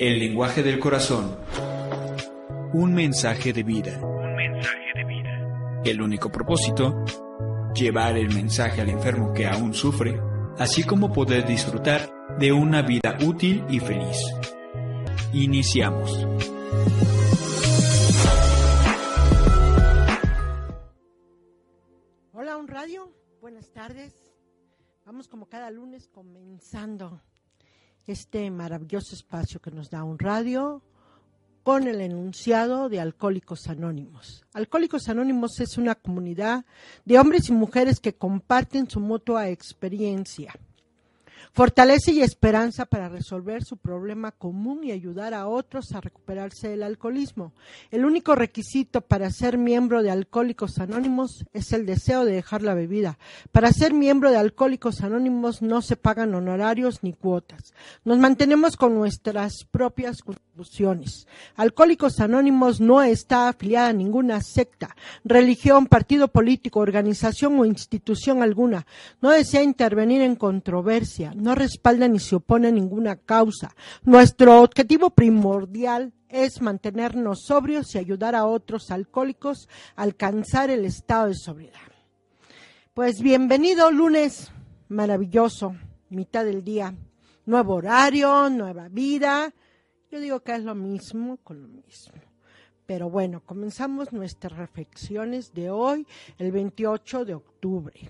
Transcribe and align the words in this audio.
El 0.00 0.18
lenguaje 0.18 0.62
del 0.62 0.78
corazón. 0.78 1.36
Un 2.72 2.94
mensaje 2.94 3.52
de 3.52 3.62
vida. 3.62 4.00
Un 4.02 4.34
mensaje 4.34 4.92
de 4.94 5.04
vida. 5.04 5.82
El 5.84 6.00
único 6.00 6.32
propósito, 6.32 7.04
llevar 7.74 8.16
el 8.16 8.34
mensaje 8.34 8.80
al 8.80 8.88
enfermo 8.88 9.34
que 9.34 9.46
aún 9.46 9.74
sufre, 9.74 10.18
así 10.56 10.84
como 10.84 11.12
poder 11.12 11.46
disfrutar 11.46 12.10
de 12.38 12.50
una 12.50 12.80
vida 12.80 13.18
útil 13.26 13.62
y 13.68 13.78
feliz. 13.78 14.16
Iniciamos. 15.34 16.10
Hola, 22.32 22.56
un 22.56 22.68
radio. 22.68 23.12
Buenas 23.42 23.70
tardes. 23.70 24.14
Vamos 25.04 25.28
como 25.28 25.50
cada 25.50 25.70
lunes 25.70 26.08
comenzando 26.08 27.20
este 28.06 28.50
maravilloso 28.50 29.14
espacio 29.14 29.60
que 29.60 29.70
nos 29.70 29.90
da 29.90 30.04
un 30.04 30.18
radio 30.18 30.82
con 31.62 31.86
el 31.86 32.00
enunciado 32.00 32.88
de 32.88 33.00
Alcohólicos 33.00 33.68
Anónimos. 33.68 34.44
Alcohólicos 34.52 35.08
Anónimos 35.08 35.60
es 35.60 35.78
una 35.78 35.94
comunidad 35.94 36.64
de 37.04 37.18
hombres 37.18 37.48
y 37.48 37.52
mujeres 37.52 38.00
que 38.00 38.14
comparten 38.14 38.88
su 38.88 39.00
mutua 39.00 39.48
experiencia 39.50 40.54
fortalece 41.52 42.12
y 42.12 42.22
esperanza 42.22 42.86
para 42.86 43.08
resolver 43.08 43.64
su 43.64 43.76
problema 43.76 44.32
común 44.32 44.84
y 44.84 44.92
ayudar 44.92 45.34
a 45.34 45.48
otros 45.48 45.92
a 45.92 46.00
recuperarse 46.00 46.68
del 46.68 46.82
alcoholismo. 46.82 47.52
El 47.90 48.04
único 48.04 48.34
requisito 48.34 49.00
para 49.00 49.30
ser 49.30 49.58
miembro 49.58 50.02
de 50.02 50.10
Alcohólicos 50.10 50.78
Anónimos 50.78 51.44
es 51.52 51.72
el 51.72 51.86
deseo 51.86 52.24
de 52.24 52.32
dejar 52.32 52.62
la 52.62 52.74
bebida. 52.74 53.18
Para 53.52 53.72
ser 53.72 53.92
miembro 53.92 54.30
de 54.30 54.36
Alcohólicos 54.36 55.02
Anónimos 55.02 55.62
no 55.62 55.82
se 55.82 55.96
pagan 55.96 56.34
honorarios 56.34 57.02
ni 57.02 57.12
cuotas. 57.12 57.74
Nos 58.04 58.18
mantenemos 58.18 58.76
con 58.76 58.94
nuestras 58.94 59.64
propias 59.70 60.22
contribuciones. 60.22 61.26
Alcohólicos 61.56 62.20
Anónimos 62.20 62.80
no 62.80 63.02
está 63.02 63.48
afiliada 63.48 63.88
a 63.88 63.92
ninguna 63.92 64.40
secta, 64.40 64.94
religión, 65.24 65.86
partido 65.86 66.28
político, 66.28 66.80
organización 66.80 67.58
o 67.58 67.64
institución 67.64 68.42
alguna. 68.42 68.86
No 69.20 69.30
desea 69.30 69.62
intervenir 69.62 70.20
en 70.22 70.36
controversia 70.36 71.32
no 71.40 71.54
respalda 71.54 72.08
ni 72.08 72.18
se 72.18 72.36
opone 72.36 72.68
a 72.68 72.72
ninguna 72.72 73.16
causa. 73.16 73.74
Nuestro 74.02 74.62
objetivo 74.62 75.10
primordial 75.10 76.12
es 76.28 76.60
mantenernos 76.60 77.44
sobrios 77.46 77.94
y 77.94 77.98
ayudar 77.98 78.34
a 78.34 78.46
otros 78.46 78.90
alcohólicos 78.90 79.68
a 79.96 80.02
alcanzar 80.02 80.70
el 80.70 80.84
estado 80.84 81.28
de 81.28 81.34
sobriedad. 81.34 81.80
Pues 82.94 83.20
bienvenido 83.20 83.90
lunes 83.90 84.50
maravilloso, 84.88 85.76
mitad 86.10 86.44
del 86.44 86.64
día, 86.64 86.94
nuevo 87.46 87.74
horario, 87.74 88.50
nueva 88.50 88.88
vida. 88.88 89.52
Yo 90.10 90.20
digo 90.20 90.40
que 90.40 90.54
es 90.54 90.64
lo 90.64 90.74
mismo 90.74 91.38
con 91.38 91.62
lo 91.62 91.68
mismo. 91.68 92.14
Pero 92.86 93.08
bueno, 93.08 93.40
comenzamos 93.44 94.12
nuestras 94.12 94.58
reflexiones 94.58 95.54
de 95.54 95.70
hoy, 95.70 96.06
el 96.38 96.50
28 96.50 97.24
de 97.24 97.34
octubre. 97.34 98.00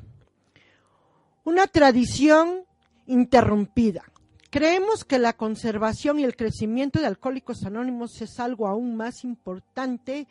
Una 1.45 1.67
tradición 1.67 2.65
interrumpida. 3.11 4.05
Creemos 4.51 5.05
que 5.05 5.19
la 5.19 5.37
conservación 5.37 6.21
y 6.21 6.25
el 6.25 6.37
crecimiento 6.37 7.01
de 7.01 7.07
Alcohólicos 7.07 7.65
Anónimos 7.65 8.23
es 8.23 8.39
algo 8.39 8.69
aún 8.69 8.97
más 8.97 9.25
importante 9.25 10.29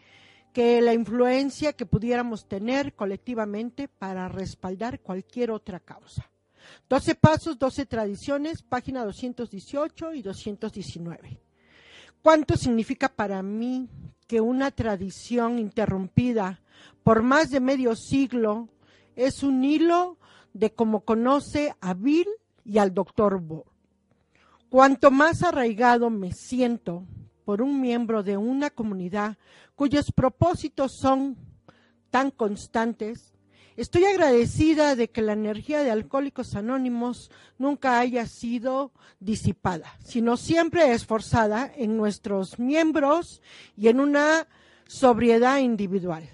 que 0.54 0.82
la 0.82 0.94
influencia 0.94 1.74
que 1.74 1.86
pudiéramos 1.86 2.48
tener 2.48 2.94
colectivamente 2.94 3.90
para 3.90 4.30
respaldar 4.30 5.02
cualquier 5.02 5.52
otra 5.52 5.82
causa. 5.82 6.30
12 6.88 7.16
pasos, 7.16 7.60
12 7.60 7.86
tradiciones, 7.86 8.62
página 8.62 9.04
218 9.04 10.14
y 10.14 10.22
219. 10.22 11.38
¿Cuánto 12.22 12.56
significa 12.56 13.10
para 13.10 13.44
mí 13.44 13.90
que 14.26 14.40
una 14.40 14.72
tradición 14.72 15.60
interrumpida 15.60 16.62
por 17.04 17.24
más 17.24 17.50
de 17.50 17.60
medio 17.60 17.96
siglo 17.96 18.70
es 19.18 19.44
un 19.44 19.66
hilo 19.66 20.18
de 20.54 20.72
cómo 20.72 21.02
conoce 21.02 21.76
a 21.82 21.94
Bill 21.94 22.28
y 22.66 22.78
al 22.78 22.94
doctor 22.94 23.40
Bo. 23.40 23.66
Cuanto 24.70 25.10
más 25.10 25.44
arraigado 25.44 26.10
me 26.10 26.32
siento 26.32 27.04
por 27.44 27.62
un 27.62 27.82
miembro 27.82 28.22
de 28.22 28.38
una 28.38 28.70
comunidad 28.70 29.38
cuyos 29.76 30.12
propósitos 30.12 30.92
son 30.92 31.36
tan 32.12 32.30
constantes, 32.30 33.34
estoy 33.76 34.06
agradecida 34.06 34.96
de 34.96 35.10
que 35.10 35.22
la 35.22 35.34
energía 35.34 35.82
de 35.82 35.90
Alcohólicos 35.90 36.56
Anónimos 36.56 37.32
nunca 37.58 38.00
haya 38.00 38.28
sido 38.28 38.92
disipada, 39.20 39.98
sino 40.04 40.38
siempre 40.38 40.92
esforzada 40.94 41.72
en 41.76 41.98
nuestros 41.98 42.60
miembros 42.60 43.42
y 43.76 43.88
en 43.88 44.00
una 44.00 44.48
sobriedad 44.86 45.60
individual. 45.60 46.30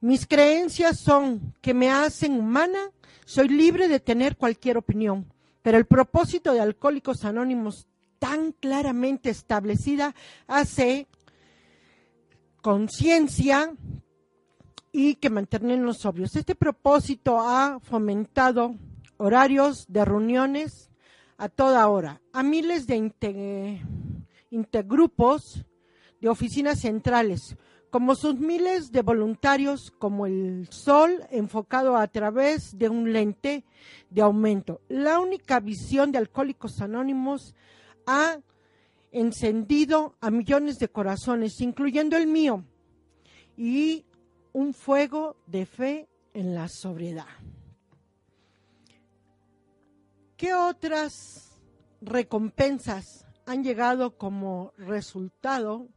Mis 0.00 0.26
creencias 0.26 0.98
son 0.98 1.54
que 1.60 1.74
me 1.74 1.90
hacen 1.90 2.38
humana, 2.38 2.78
soy 3.24 3.48
libre 3.48 3.88
de 3.88 4.00
tener 4.00 4.36
cualquier 4.36 4.78
opinión, 4.78 5.32
pero 5.66 5.78
el 5.78 5.86
propósito 5.86 6.52
de 6.52 6.60
Alcohólicos 6.60 7.24
Anónimos 7.24 7.88
tan 8.20 8.52
claramente 8.52 9.30
establecida 9.30 10.14
hace 10.46 11.08
conciencia 12.62 13.74
y 14.92 15.16
que 15.16 15.28
mantenernos 15.28 15.98
sobrios. 15.98 16.36
Este 16.36 16.54
propósito 16.54 17.40
ha 17.40 17.80
fomentado 17.80 18.76
horarios 19.16 19.86
de 19.88 20.04
reuniones 20.04 20.88
a 21.36 21.48
toda 21.48 21.88
hora, 21.88 22.20
a 22.32 22.44
miles 22.44 22.86
de 22.86 23.82
intergrupos 24.50 25.64
de 26.20 26.28
oficinas 26.28 26.80
centrales, 26.80 27.56
como 27.90 28.14
sus 28.14 28.38
miles 28.38 28.92
de 28.92 29.02
voluntarios 29.02 29.90
como 29.90 30.26
el 30.26 30.68
sol 30.70 31.24
enfocado 31.30 31.96
a 31.96 32.06
través 32.08 32.76
de 32.76 32.88
un 32.88 33.12
lente 33.12 33.64
de 34.10 34.22
aumento. 34.22 34.80
La 34.88 35.20
única 35.20 35.60
visión 35.60 36.12
de 36.12 36.18
Alcohólicos 36.18 36.80
Anónimos 36.80 37.54
ha 38.06 38.38
encendido 39.12 40.14
a 40.20 40.30
millones 40.30 40.78
de 40.78 40.88
corazones, 40.88 41.60
incluyendo 41.60 42.16
el 42.16 42.26
mío, 42.26 42.64
y 43.56 44.04
un 44.52 44.74
fuego 44.74 45.36
de 45.46 45.64
fe 45.64 46.08
en 46.34 46.54
la 46.54 46.68
sobriedad. 46.68 47.26
¿Qué 50.36 50.52
otras 50.52 51.58
recompensas 52.02 53.26
han 53.46 53.64
llegado 53.64 54.18
como 54.18 54.72
resultado 54.76 55.88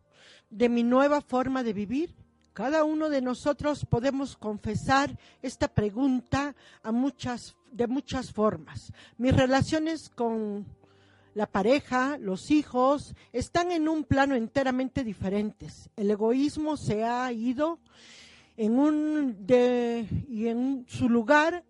de 0.50 0.70
mi 0.70 0.84
nueva 0.84 1.22
forma 1.22 1.64
de 1.64 1.74
vivir? 1.74 2.16
Cada 2.54 2.84
uno 2.84 3.10
de 3.10 3.22
nosotros 3.22 3.86
podemos 3.86 4.36
confesar 4.36 5.18
esta 5.42 5.68
pregunta 5.68 6.56
a 6.84 6.92
muchas, 6.92 7.56
de 7.72 7.88
muchas 7.88 8.32
formas. 8.32 8.92
Mis 9.18 9.36
relaciones 9.36 10.10
con 10.10 10.66
la 11.36 11.46
pareja, 11.46 12.18
los 12.18 12.52
hijos, 12.52 13.16
están 13.32 13.72
en 13.72 13.88
un 13.88 14.04
plano 14.04 14.36
enteramente 14.36 15.04
diferentes. 15.04 15.90
El 15.96 16.12
egoísmo 16.12 16.76
se 16.76 17.06
ha 17.06 17.31
ido 17.31 17.80
en 18.58 18.78
un 18.78 19.46
de, 19.46 20.06
y 20.28 20.48
en 20.48 20.86
su 20.90 21.08
lugar 21.08 21.64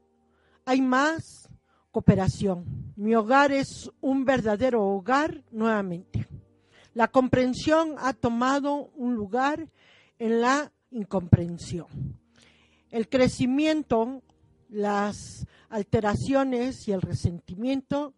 hay 0.66 0.82
más 0.82 1.50
cooperación. 1.92 2.94
Mi 2.96 3.14
hogar 3.16 3.52
es 3.52 3.92
un 4.02 4.26
verdadero 4.26 4.84
hogar 4.84 5.44
nuevamente. 5.52 6.28
La 6.94 7.08
comprensión 7.08 7.96
ha 8.00 8.14
tomado 8.14 8.92
un 8.96 9.16
lugar 9.16 9.70
en 10.18 10.42
la 10.42 10.72
incomprensión. 10.92 11.88
El 12.90 13.08
crecimiento, 13.08 14.24
las 14.70 15.46
alteraciones 15.70 16.88
y 16.88 16.92
el 16.92 17.02
resentimiento 17.02 18.14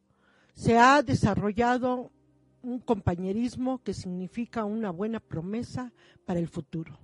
se 0.53 0.77
ha 0.77 1.01
desarrollado 1.01 2.11
un 2.61 2.79
compañerismo 2.79 3.81
que 3.83 3.93
significa 3.93 4.65
una 4.65 4.91
buena 4.91 5.19
promesa 5.19 5.91
para 6.25 6.39
el 6.39 6.47
futuro. 6.47 6.99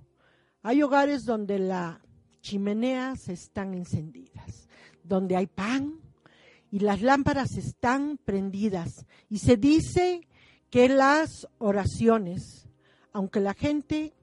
Hay 0.62 0.82
hogares 0.82 1.24
donde 1.24 1.58
las 1.58 1.98
chimeneas 2.40 3.28
están 3.28 3.74
encendidas, 3.74 4.68
donde 5.02 5.36
hay 5.36 5.46
pan 5.46 6.00
y 6.70 6.80
las 6.80 7.02
lámparas 7.02 7.56
están 7.56 8.18
prendidas 8.24 9.06
y 9.28 9.38
se 9.38 9.56
dice 9.56 10.27
que 10.70 10.88
las 10.88 11.48
oraciones, 11.58 12.68
aunque 13.12 13.40
la 13.40 13.54
gente 13.54 14.14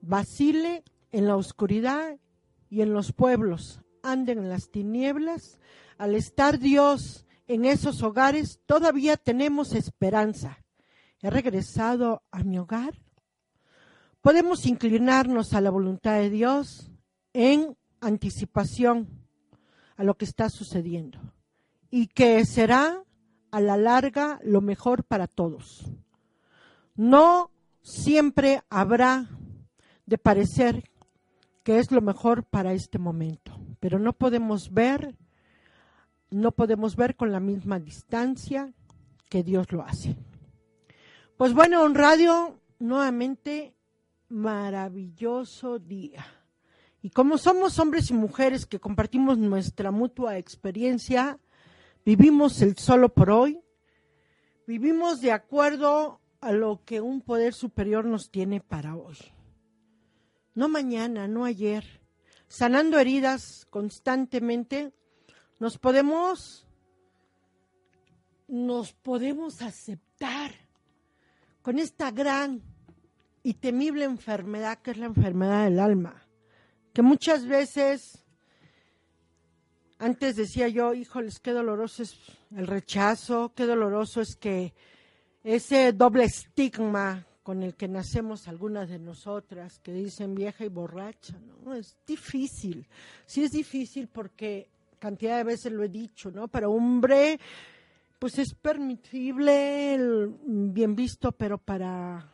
vacile 0.00 0.84
en 1.10 1.26
la 1.26 1.36
oscuridad 1.36 2.18
y 2.70 2.82
en 2.82 2.92
los 2.92 3.12
pueblos, 3.12 3.80
anden 4.02 4.38
en 4.38 4.48
las 4.48 4.70
tinieblas, 4.70 5.58
al 5.96 6.14
estar 6.14 6.58
Dios 6.58 7.26
en 7.46 7.64
esos 7.64 8.02
hogares, 8.02 8.60
todavía 8.66 9.16
tenemos 9.16 9.74
esperanza. 9.74 10.58
¿He 11.20 11.30
regresado 11.30 12.22
a 12.30 12.44
mi 12.44 12.58
hogar? 12.58 12.94
Podemos 14.20 14.66
inclinarnos 14.66 15.54
a 15.54 15.60
la 15.60 15.70
voluntad 15.70 16.18
de 16.18 16.30
Dios 16.30 16.90
en 17.32 17.76
anticipación 18.00 19.08
a 19.96 20.04
lo 20.04 20.16
que 20.16 20.24
está 20.24 20.48
sucediendo 20.50 21.18
y 21.90 22.06
que 22.06 22.44
será 22.44 23.02
a 23.50 23.60
la 23.60 23.76
larga 23.76 24.40
lo 24.42 24.60
mejor 24.60 25.04
para 25.04 25.26
todos. 25.26 25.84
No 26.94 27.50
siempre 27.82 28.62
habrá 28.68 29.28
de 30.06 30.18
parecer 30.18 30.84
que 31.62 31.78
es 31.78 31.90
lo 31.90 32.00
mejor 32.00 32.44
para 32.44 32.72
este 32.72 32.98
momento, 32.98 33.58
pero 33.80 33.98
no 33.98 34.12
podemos 34.12 34.72
ver, 34.72 35.16
no 36.30 36.52
podemos 36.52 36.96
ver 36.96 37.14
con 37.14 37.30
la 37.30 37.40
misma 37.40 37.78
distancia 37.78 38.72
que 39.28 39.42
Dios 39.42 39.70
lo 39.72 39.82
hace. 39.82 40.16
Pues 41.36 41.52
bueno, 41.54 41.84
un 41.84 41.94
radio, 41.94 42.58
nuevamente, 42.78 43.74
maravilloso 44.28 45.78
día. 45.78 46.26
Y 47.00 47.10
como 47.10 47.38
somos 47.38 47.78
hombres 47.78 48.10
y 48.10 48.14
mujeres 48.14 48.66
que 48.66 48.80
compartimos 48.80 49.38
nuestra 49.38 49.90
mutua 49.90 50.36
experiencia, 50.36 51.38
vivimos 52.04 52.62
el 52.62 52.76
solo 52.76 53.08
por 53.08 53.30
hoy, 53.30 53.60
vivimos 54.66 55.20
de 55.20 55.32
acuerdo 55.32 56.20
a 56.40 56.52
lo 56.52 56.84
que 56.84 57.00
un 57.00 57.20
poder 57.20 57.52
superior 57.54 58.04
nos 58.04 58.30
tiene 58.30 58.60
para 58.60 58.96
hoy. 58.96 59.16
No 60.54 60.68
mañana, 60.68 61.28
no 61.28 61.44
ayer. 61.44 61.84
Sanando 62.48 62.98
heridas 62.98 63.66
constantemente, 63.70 64.92
nos 65.58 65.78
podemos 65.78 66.64
nos 68.48 68.94
podemos 68.94 69.60
aceptar 69.60 70.52
con 71.60 71.78
esta 71.78 72.10
gran 72.10 72.62
y 73.42 73.54
temible 73.54 74.04
enfermedad 74.04 74.78
que 74.78 74.92
es 74.92 74.96
la 74.96 75.06
enfermedad 75.06 75.64
del 75.64 75.78
alma, 75.78 76.26
que 76.94 77.02
muchas 77.02 77.46
veces 77.46 78.24
antes 79.98 80.36
decía 80.36 80.68
yo, 80.68 80.94
híjoles, 80.94 81.40
qué 81.40 81.52
doloroso 81.52 82.02
es 82.02 82.16
el 82.54 82.66
rechazo, 82.66 83.52
qué 83.54 83.66
doloroso 83.66 84.20
es 84.20 84.36
que 84.36 84.72
ese 85.42 85.92
doble 85.92 86.24
estigma 86.24 87.26
con 87.42 87.62
el 87.62 87.74
que 87.74 87.88
nacemos 87.88 88.46
algunas 88.46 88.90
de 88.90 88.98
nosotras, 88.98 89.78
que 89.78 89.92
dicen 89.92 90.34
vieja 90.34 90.64
y 90.64 90.68
borracha, 90.68 91.38
¿no? 91.64 91.74
Es 91.74 91.96
difícil. 92.06 92.86
Sí 93.24 93.42
es 93.42 93.52
difícil 93.52 94.08
porque 94.08 94.68
cantidad 94.98 95.38
de 95.38 95.44
veces 95.44 95.72
lo 95.72 95.82
he 95.82 95.88
dicho, 95.88 96.30
¿no? 96.30 96.48
Para 96.48 96.68
hombre, 96.68 97.40
pues 98.18 98.38
es 98.38 98.54
permitible, 98.54 100.30
bien 100.44 100.94
visto, 100.94 101.32
pero 101.32 101.56
para 101.56 102.30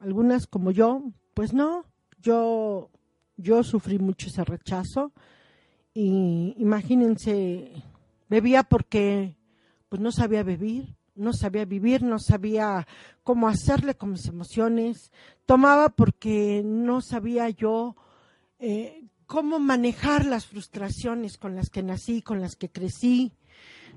algunas 0.00 0.46
como 0.46 0.70
yo, 0.70 1.02
pues 1.34 1.54
no. 1.54 1.86
Yo, 2.20 2.90
yo 3.36 3.62
sufrí 3.62 3.98
mucho 3.98 4.26
ese 4.26 4.44
rechazo 4.44 5.12
y 6.00 6.54
imagínense, 6.58 7.72
bebía 8.28 8.62
porque 8.62 9.34
pues 9.88 10.00
no 10.00 10.12
sabía 10.12 10.44
vivir, 10.44 10.94
no 11.16 11.32
sabía 11.32 11.64
vivir, 11.64 12.04
no 12.04 12.20
sabía 12.20 12.86
cómo 13.24 13.48
hacerle 13.48 13.96
con 13.96 14.12
mis 14.12 14.26
emociones, 14.26 15.10
tomaba 15.44 15.88
porque 15.88 16.62
no 16.64 17.00
sabía 17.00 17.50
yo 17.50 17.96
eh, 18.60 19.08
cómo 19.26 19.58
manejar 19.58 20.24
las 20.24 20.46
frustraciones 20.46 21.36
con 21.36 21.56
las 21.56 21.68
que 21.68 21.82
nací, 21.82 22.22
con 22.22 22.40
las 22.40 22.54
que 22.54 22.68
crecí. 22.70 23.32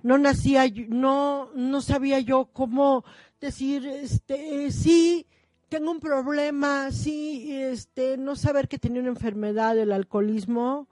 No 0.02 0.18
nacía, 0.18 0.66
no, 0.88 1.52
no 1.54 1.82
sabía 1.82 2.20
yo 2.20 2.50
cómo 2.52 3.06
decir, 3.40 3.86
este, 3.86 4.72
sí, 4.72 5.28
tengo 5.70 5.92
un 5.92 6.00
problema, 6.00 6.92
sí, 6.92 7.54
este, 7.54 8.18
no 8.18 8.36
saber 8.36 8.68
que 8.68 8.80
tenía 8.80 9.02
una 9.02 9.12
enfermedad, 9.12 9.78
el 9.78 9.92
alcoholismo, 9.92 10.88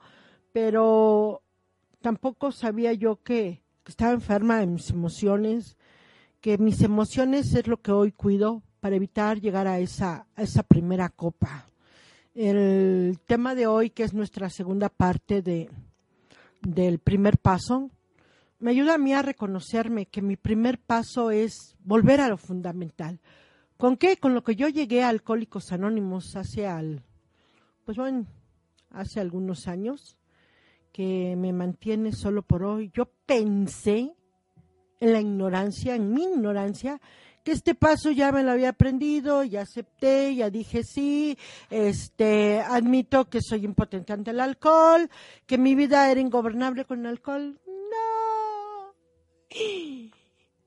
pero 0.51 1.42
tampoco 2.01 2.51
sabía 2.51 2.94
yo 2.94 3.22
que, 3.24 3.62
estaba 3.86 4.13
enferma 4.13 4.60
de 4.60 4.68
mis 4.68 4.92
emociones, 4.92 5.75
que 6.42 6.60
mis 6.60 6.81
emociones 6.81 7.56
es 7.56 7.66
lo 7.66 7.81
que 7.81 7.92
hoy 7.92 8.12
cuido 8.12 8.62
para 8.80 8.96
evitar 8.96 9.42
llegar 9.42 9.66
a 9.66 9.80
esa, 9.80 10.28
a 10.36 10.44
esa 10.44 10.62
primera 10.62 11.10
copa. 11.10 11.68
El 12.36 13.19
tema 13.25 13.56
de 13.56 13.66
hoy, 13.66 13.90
que 13.90 14.04
es 14.04 14.13
nuestra 14.13 14.50
segunda 14.51 14.90
parte 14.90 15.42
de, 15.42 15.72
del 16.62 17.00
primer 17.00 17.40
paso, 17.40 17.90
me 18.60 18.72
ayuda 18.72 18.96
a 18.96 19.00
mí 19.00 19.13
a 19.13 19.24
reconocerme 19.24 20.06
que 20.06 20.22
mi 20.22 20.36
primer 20.36 20.80
paso 20.80 21.31
es 21.31 21.75
volver 21.84 22.22
a 22.22 22.28
lo 22.28 22.38
fundamental. 22.38 23.19
¿Con 23.78 23.98
qué? 23.98 24.18
Con 24.18 24.34
lo 24.34 24.44
que 24.44 24.56
yo 24.56 24.68
llegué 24.68 25.04
a 25.04 25.10
Alcohólicos 25.10 25.72
Anónimos 25.72 26.36
hace 26.36 26.68
al, 26.68 27.01
pues 27.86 27.98
bueno, 27.98 28.28
hace 28.92 29.19
algunos 29.19 29.68
años, 29.68 30.19
que 31.00 31.38
me 31.38 31.54
mantiene 31.54 32.12
solo 32.12 32.42
por 32.42 32.62
hoy. 32.62 32.92
Yo 32.94 33.06
pensé 33.25 34.13
en 35.00 35.13
la 35.13 35.22
ignorancia, 35.22 35.96
en 35.96 36.12
mi 36.12 36.24
ignorancia, 36.24 37.00
que 37.42 37.54
este 37.54 37.74
paso 37.74 38.12
ya 38.12 38.34
me 38.34 38.44
lo 38.44 38.51
había 38.51 38.68
aprendido, 38.68 39.46
ya 39.46 39.62
acepté, 39.62 40.36
ya 40.36 40.50
dije 40.50 40.84
sí, 40.84 41.38
este, 41.69 42.60
admito 42.60 43.30
que 43.30 43.42
soy 43.42 43.63
impotente 43.63 44.12
ante 44.12 44.31
el 44.31 44.42
alcohol, 44.42 45.10
que 45.46 45.57
mi 45.57 45.74
vida 45.74 46.12
era 46.12 46.19
ingobernable 46.19 46.84
con 46.84 47.06
alcohol. 47.06 47.57
No. 47.66 48.94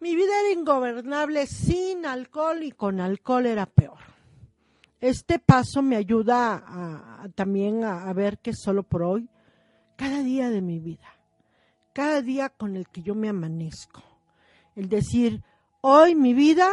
Mi 0.00 0.16
vida 0.16 0.32
era 0.40 0.58
ingobernable 0.58 1.46
sin 1.46 2.06
alcohol 2.06 2.62
y 2.62 2.72
con 2.72 3.00
alcohol 3.00 3.44
era 3.44 3.66
peor. 3.66 3.98
Este 4.98 5.38
paso 5.38 5.82
me 5.82 5.96
ayuda 5.96 6.54
a, 6.66 7.28
también 7.34 7.84
a 7.84 8.10
ver 8.14 8.38
que 8.38 8.54
solo 8.54 8.82
por 8.82 9.02
hoy, 9.02 9.28
cada 9.96 10.22
día 10.22 10.50
de 10.50 10.60
mi 10.60 10.78
vida, 10.78 11.16
cada 11.92 12.22
día 12.22 12.48
con 12.48 12.76
el 12.76 12.88
que 12.88 13.02
yo 13.02 13.14
me 13.14 13.28
amanezco, 13.28 14.02
el 14.74 14.88
decir, 14.88 15.42
hoy 15.80 16.14
mi 16.14 16.34
vida, 16.34 16.68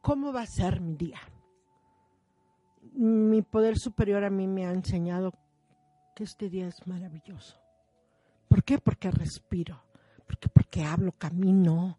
¿cómo 0.00 0.32
va 0.32 0.42
a 0.42 0.46
ser 0.46 0.80
mi 0.80 0.94
día? 0.94 1.20
Mi 2.92 3.42
poder 3.42 3.78
superior 3.78 4.24
a 4.24 4.30
mí 4.30 4.46
me 4.46 4.66
ha 4.66 4.70
enseñado 4.70 5.32
que 6.14 6.24
este 6.24 6.48
día 6.48 6.68
es 6.68 6.86
maravilloso. 6.86 7.58
¿Por 8.48 8.64
qué? 8.64 8.78
Porque 8.78 9.10
respiro, 9.10 9.82
porque 10.26 10.48
porque 10.48 10.82
hablo, 10.82 11.12
camino, 11.12 11.98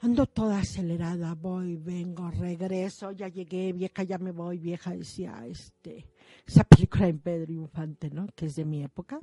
ando 0.00 0.26
toda 0.26 0.58
acelerada, 0.58 1.34
voy, 1.34 1.76
vengo, 1.76 2.30
regreso, 2.30 3.12
ya 3.12 3.28
llegué, 3.28 3.72
vieja, 3.72 4.02
ya 4.02 4.18
me 4.18 4.32
voy, 4.32 4.58
vieja, 4.58 4.92
decía 4.92 5.44
este, 5.46 6.06
esa 6.46 6.64
película 6.64 7.06
de 7.06 7.14
Pedro 7.14 7.52
Infante, 7.52 8.10
¿no? 8.10 8.26
Que 8.34 8.46
es 8.46 8.54
de 8.54 8.64
mi 8.64 8.82
época. 8.82 9.20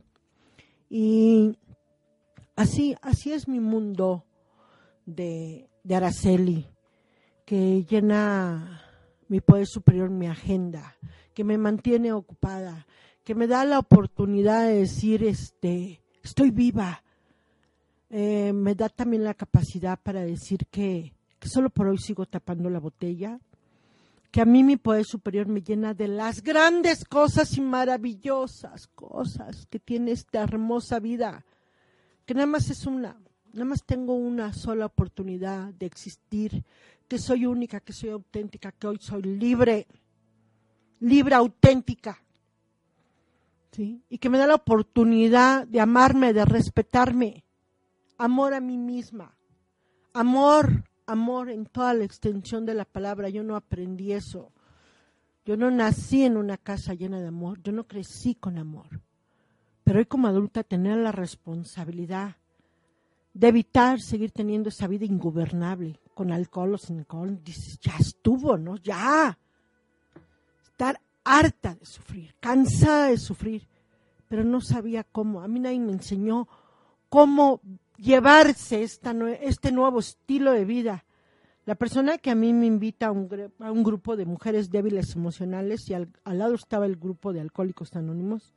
Y 0.90 1.58
así, 2.56 2.96
así 3.02 3.32
es 3.32 3.48
mi 3.48 3.60
mundo 3.60 4.26
de, 5.06 5.70
de 5.84 5.96
Araceli, 5.96 6.68
que 7.46 7.84
llena 7.90 8.82
mi 9.28 9.42
poder 9.42 9.68
superior, 9.68 10.10
mi 10.10 10.28
agenda, 10.28 10.96
que 11.34 11.44
me 11.44 11.58
mantiene 11.58 12.14
ocupada, 12.14 12.86
que 13.24 13.36
me 13.36 13.48
da 13.48 13.66
la 13.66 13.80
oportunidad 13.80 14.68
de 14.68 14.80
decir, 14.80 15.24
este, 15.24 16.02
estoy 16.24 16.52
viva. 16.52 17.04
Eh, 18.10 18.54
me 18.54 18.76
da 18.76 18.88
también 18.88 19.24
la 19.24 19.34
capacidad 19.34 20.00
para 20.02 20.22
decir 20.22 20.68
que, 20.70 21.14
que 21.40 21.50
solo 21.50 21.70
por 21.70 21.88
hoy 21.88 21.98
sigo 21.98 22.26
tapando 22.28 22.70
la 22.70 22.80
botella, 22.80 23.40
que 24.36 24.42
a 24.42 24.46
mí 24.46 24.66
mi 24.66 24.76
poder 24.76 25.06
superior 25.06 25.48
me 25.48 25.62
llena 25.62 25.94
de 25.94 26.10
las 26.10 26.44
grandes 26.44 27.06
cosas 27.06 27.56
y 27.56 27.62
maravillosas 27.62 28.88
cosas 28.88 29.66
que 29.68 29.80
tiene 29.80 30.12
esta 30.12 30.44
hermosa 30.44 31.00
vida, 31.00 31.46
que 32.26 32.34
nada 32.34 32.46
más 32.46 32.70
es 32.70 32.86
una, 32.86 33.18
nada 33.54 33.64
más 33.64 33.86
tengo 33.86 34.14
una 34.14 34.52
sola 34.52 34.88
oportunidad 34.88 35.74
de 35.76 35.86
existir, 35.86 36.66
que 37.08 37.18
soy 37.18 37.46
única, 37.46 37.80
que 37.80 37.94
soy 37.94 38.10
auténtica, 38.10 38.74
que 38.74 38.88
hoy 38.88 38.98
soy 39.00 39.22
libre, 39.22 39.88
libre, 41.00 41.34
auténtica. 41.34 42.22
¿sí? 43.72 44.04
Y 44.10 44.18
que 44.18 44.30
me 44.30 44.38
da 44.38 44.48
la 44.48 44.56
oportunidad 44.56 45.66
de 45.66 45.80
amarme, 45.80 46.34
de 46.34 46.44
respetarme, 46.44 47.46
amor 48.18 48.54
a 48.54 48.60
mí 48.60 48.78
misma, 48.78 49.34
amor, 50.12 50.84
amor 51.06 51.50
en 51.50 51.66
toda 51.66 51.94
la 51.94 52.04
extensión 52.04 52.66
de 52.66 52.74
la 52.74 52.86
palabra. 52.86 53.30
Yo 53.30 53.44
no 53.44 53.56
aprendí 53.56 54.14
eso. 54.14 54.52
Yo 55.46 55.58
no 55.58 55.70
nací 55.70 56.24
en 56.24 56.38
una 56.38 56.58
casa 56.58 56.96
llena 56.96 57.22
de 57.22 57.28
amor, 57.28 57.62
yo 57.62 57.72
no 57.72 57.86
crecí 57.86 58.34
con 58.34 58.58
amor. 58.58 59.02
Pero 59.84 60.00
hoy 60.00 60.06
como 60.06 60.28
adulta 60.28 60.64
tener 60.64 60.98
la 60.98 61.12
responsabilidad 61.12 62.38
de 63.34 63.50
evitar 63.50 64.02
seguir 64.02 64.32
teniendo 64.32 64.70
esa 64.70 64.88
vida 64.88 65.06
ingobernable, 65.06 66.00
con 66.16 66.32
alcohol 66.32 66.74
o 66.74 66.78
sin 66.80 67.00
alcohol, 67.00 67.40
dices, 67.44 67.80
ya 67.80 67.96
estuvo, 68.00 68.58
¿no? 68.58 68.78
Ya. 68.78 69.38
Estar 70.64 71.00
harta 71.24 71.76
de 71.76 71.86
sufrir, 71.86 72.34
cansada 72.40 73.10
de 73.10 73.18
sufrir, 73.18 73.68
pero 74.28 74.44
no 74.44 74.62
sabía 74.62 75.04
cómo. 75.04 75.42
A 75.42 75.48
mí 75.48 75.60
nadie 75.60 75.80
me 75.80 75.92
enseñó 75.92 76.48
cómo 77.10 77.62
llevarse 77.98 78.84
esta, 78.84 79.12
este 79.42 79.72
nuevo 79.72 80.00
estilo 80.00 80.52
de 80.52 80.66
vida. 80.66 81.06
La 81.66 81.76
persona 81.76 82.18
que 82.18 82.30
a 82.32 82.36
mí 82.36 82.54
me 82.54 82.66
invita 82.68 83.08
a 83.08 83.12
un, 83.12 83.52
a 83.60 83.72
un 83.72 83.84
grupo 83.84 84.16
de 84.16 84.26
mujeres 84.26 84.70
débiles 84.70 85.16
emocionales 85.16 85.90
y 85.90 85.94
al, 85.96 86.10
al 86.24 86.38
lado 86.38 86.54
estaba 86.56 86.86
el 86.86 86.96
grupo 86.96 87.34
de 87.34 87.42
alcohólicos 87.42 87.96
anónimos, 87.96 88.54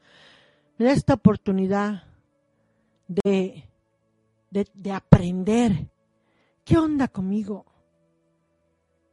me 0.77 0.85
da 0.87 0.93
esta 0.93 1.15
oportunidad 1.15 2.05
de 3.07 3.65
de, 4.51 4.67
de 4.75 4.93
aprender. 4.93 5.91
¿Qué 6.65 6.79
onda 6.79 7.09
conmigo? 7.09 7.67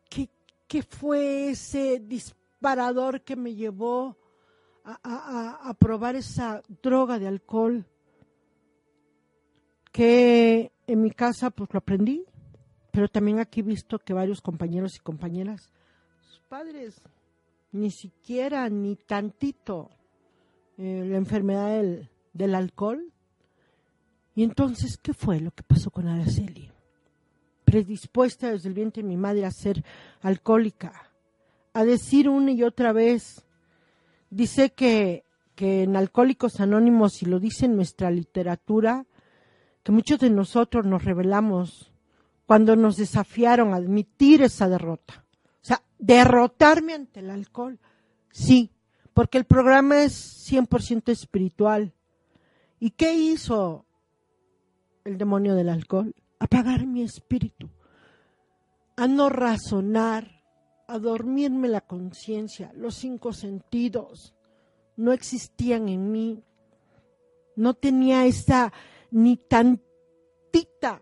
¿Qué, 0.09 0.29
qué 0.67 0.81
fue 0.83 1.49
ese 1.49 1.99
disparador 1.99 3.21
que 3.21 3.35
me 3.35 3.53
llevó 3.53 4.17
a, 4.83 4.97
a- 5.03 5.69
a 5.69 5.73
probar 5.73 6.15
esa 6.15 6.61
droga 6.81 7.19
de 7.19 7.27
alcohol 7.27 7.85
que 9.95 10.73
en 10.87 11.01
mi 11.01 11.09
casa 11.09 11.51
pues 11.51 11.69
lo 11.71 11.77
aprendí, 11.77 12.25
pero 12.91 13.07
también 13.07 13.39
aquí 13.39 13.61
he 13.61 13.63
visto 13.63 13.97
que 13.97 14.13
varios 14.13 14.41
compañeros 14.41 14.97
y 14.97 14.99
compañeras, 14.99 15.71
sus 16.19 16.41
padres, 16.49 17.01
ni 17.71 17.91
siquiera, 17.91 18.67
ni 18.67 18.97
tantito, 18.97 19.89
eh, 20.77 21.05
la 21.07 21.15
enfermedad 21.15 21.77
del, 21.77 22.09
del 22.33 22.55
alcohol. 22.55 23.13
Y 24.35 24.43
entonces, 24.43 24.97
¿qué 24.97 25.13
fue 25.13 25.39
lo 25.39 25.51
que 25.51 25.63
pasó 25.63 25.89
con 25.91 26.09
Araceli? 26.09 26.69
Predispuesta 27.63 28.51
desde 28.51 28.67
el 28.67 28.75
vientre 28.75 29.01
de 29.01 29.07
mi 29.07 29.15
madre 29.15 29.45
a 29.45 29.51
ser 29.51 29.81
alcohólica, 30.21 31.09
a 31.71 31.85
decir 31.85 32.27
una 32.27 32.51
y 32.51 32.63
otra 32.63 32.91
vez, 32.91 33.45
dice 34.29 34.73
que, 34.73 35.23
que 35.55 35.83
en 35.83 35.95
Alcohólicos 35.95 36.59
Anónimos, 36.59 37.21
y 37.21 37.27
lo 37.27 37.39
dice 37.39 37.67
en 37.67 37.77
nuestra 37.77 38.11
literatura, 38.11 39.05
que 39.85 39.91
muchos 39.91 40.17
de 40.17 40.31
nosotros 40.31 40.83
nos 40.87 41.05
revelamos 41.05 41.93
cuando 42.47 42.75
nos 42.75 42.97
desafiaron 42.97 43.71
a 43.71 43.77
admitir 43.77 44.41
esa 44.41 44.67
derrota. 44.67 45.23
O 45.61 45.65
sea, 45.65 45.83
derrotarme 45.99 46.95
ante 46.95 47.19
el 47.19 47.29
alcohol, 47.29 47.79
sí, 48.31 48.71
porque 49.13 49.37
el 49.37 49.45
programa 49.45 50.01
es 50.01 50.51
100% 50.51 51.11
espiritual. 51.11 51.93
¿Y 52.79 52.91
qué 52.91 53.13
hizo 53.13 53.85
el 55.03 55.19
demonio 55.19 55.53
del 55.53 55.69
alcohol? 55.69 56.15
Apagar 56.39 56.87
mi 56.87 57.03
espíritu, 57.03 57.69
a 58.97 59.07
no 59.07 59.29
razonar, 59.29 60.41
a 60.87 60.97
dormirme 60.97 61.67
la 61.67 61.81
conciencia, 61.81 62.71
los 62.73 62.95
cinco 62.95 63.33
sentidos 63.33 64.33
no 64.97 65.13
existían 65.13 65.89
en 65.89 66.11
mí, 66.11 66.43
no 67.55 67.75
tenía 67.75 68.25
esa 68.25 68.73
ni 69.15 69.37
tantita 69.37 71.01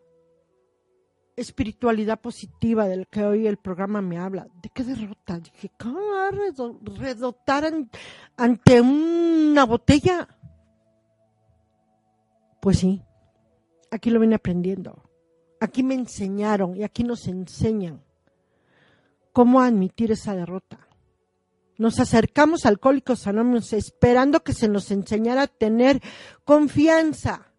espiritualidad 1.36 2.22
positiva 2.22 2.88
del 2.88 3.08
que 3.08 3.24
hoy 3.25 3.48
el 3.48 3.58
programa 3.58 4.01
me 4.03 4.20
habla. 4.20 4.48
¿De 4.62 4.70
qué 4.70 4.84
derrota? 4.84 5.39
Dije, 5.39 5.72
¿cómo 5.79 6.00
va 6.00 6.27
a 6.27 6.32
redo- 6.32 6.79
redotar 6.96 7.65
an- 7.65 7.89
ante 8.38 8.79
una 8.82 9.65
botella? 9.65 10.27
Pues 12.62 12.77
sí, 12.79 13.01
aquí 13.89 14.10
lo 14.12 14.20
vine 14.20 14.36
aprendiendo. 14.36 15.10
Aquí 15.60 15.82
me 15.82 15.96
enseñaron 15.96 16.75
y 16.77 16.84
aquí 16.84 17.03
nos 17.03 17.27
enseñan 17.27 18.03
cómo 19.32 19.60
admitir 19.62 20.12
esa 20.12 20.36
derrota. 20.36 20.88
Nos 21.79 22.00
acercamos 22.00 22.65
a 22.65 22.70
Alcohólicos 22.70 23.25
Anónimos 23.25 23.74
esperando 23.74 24.43
que 24.43 24.53
se 24.53 24.67
nos 24.70 24.91
enseñara 24.91 25.41
a 25.43 25.48
tener 25.48 26.00
confianza. 26.46 27.52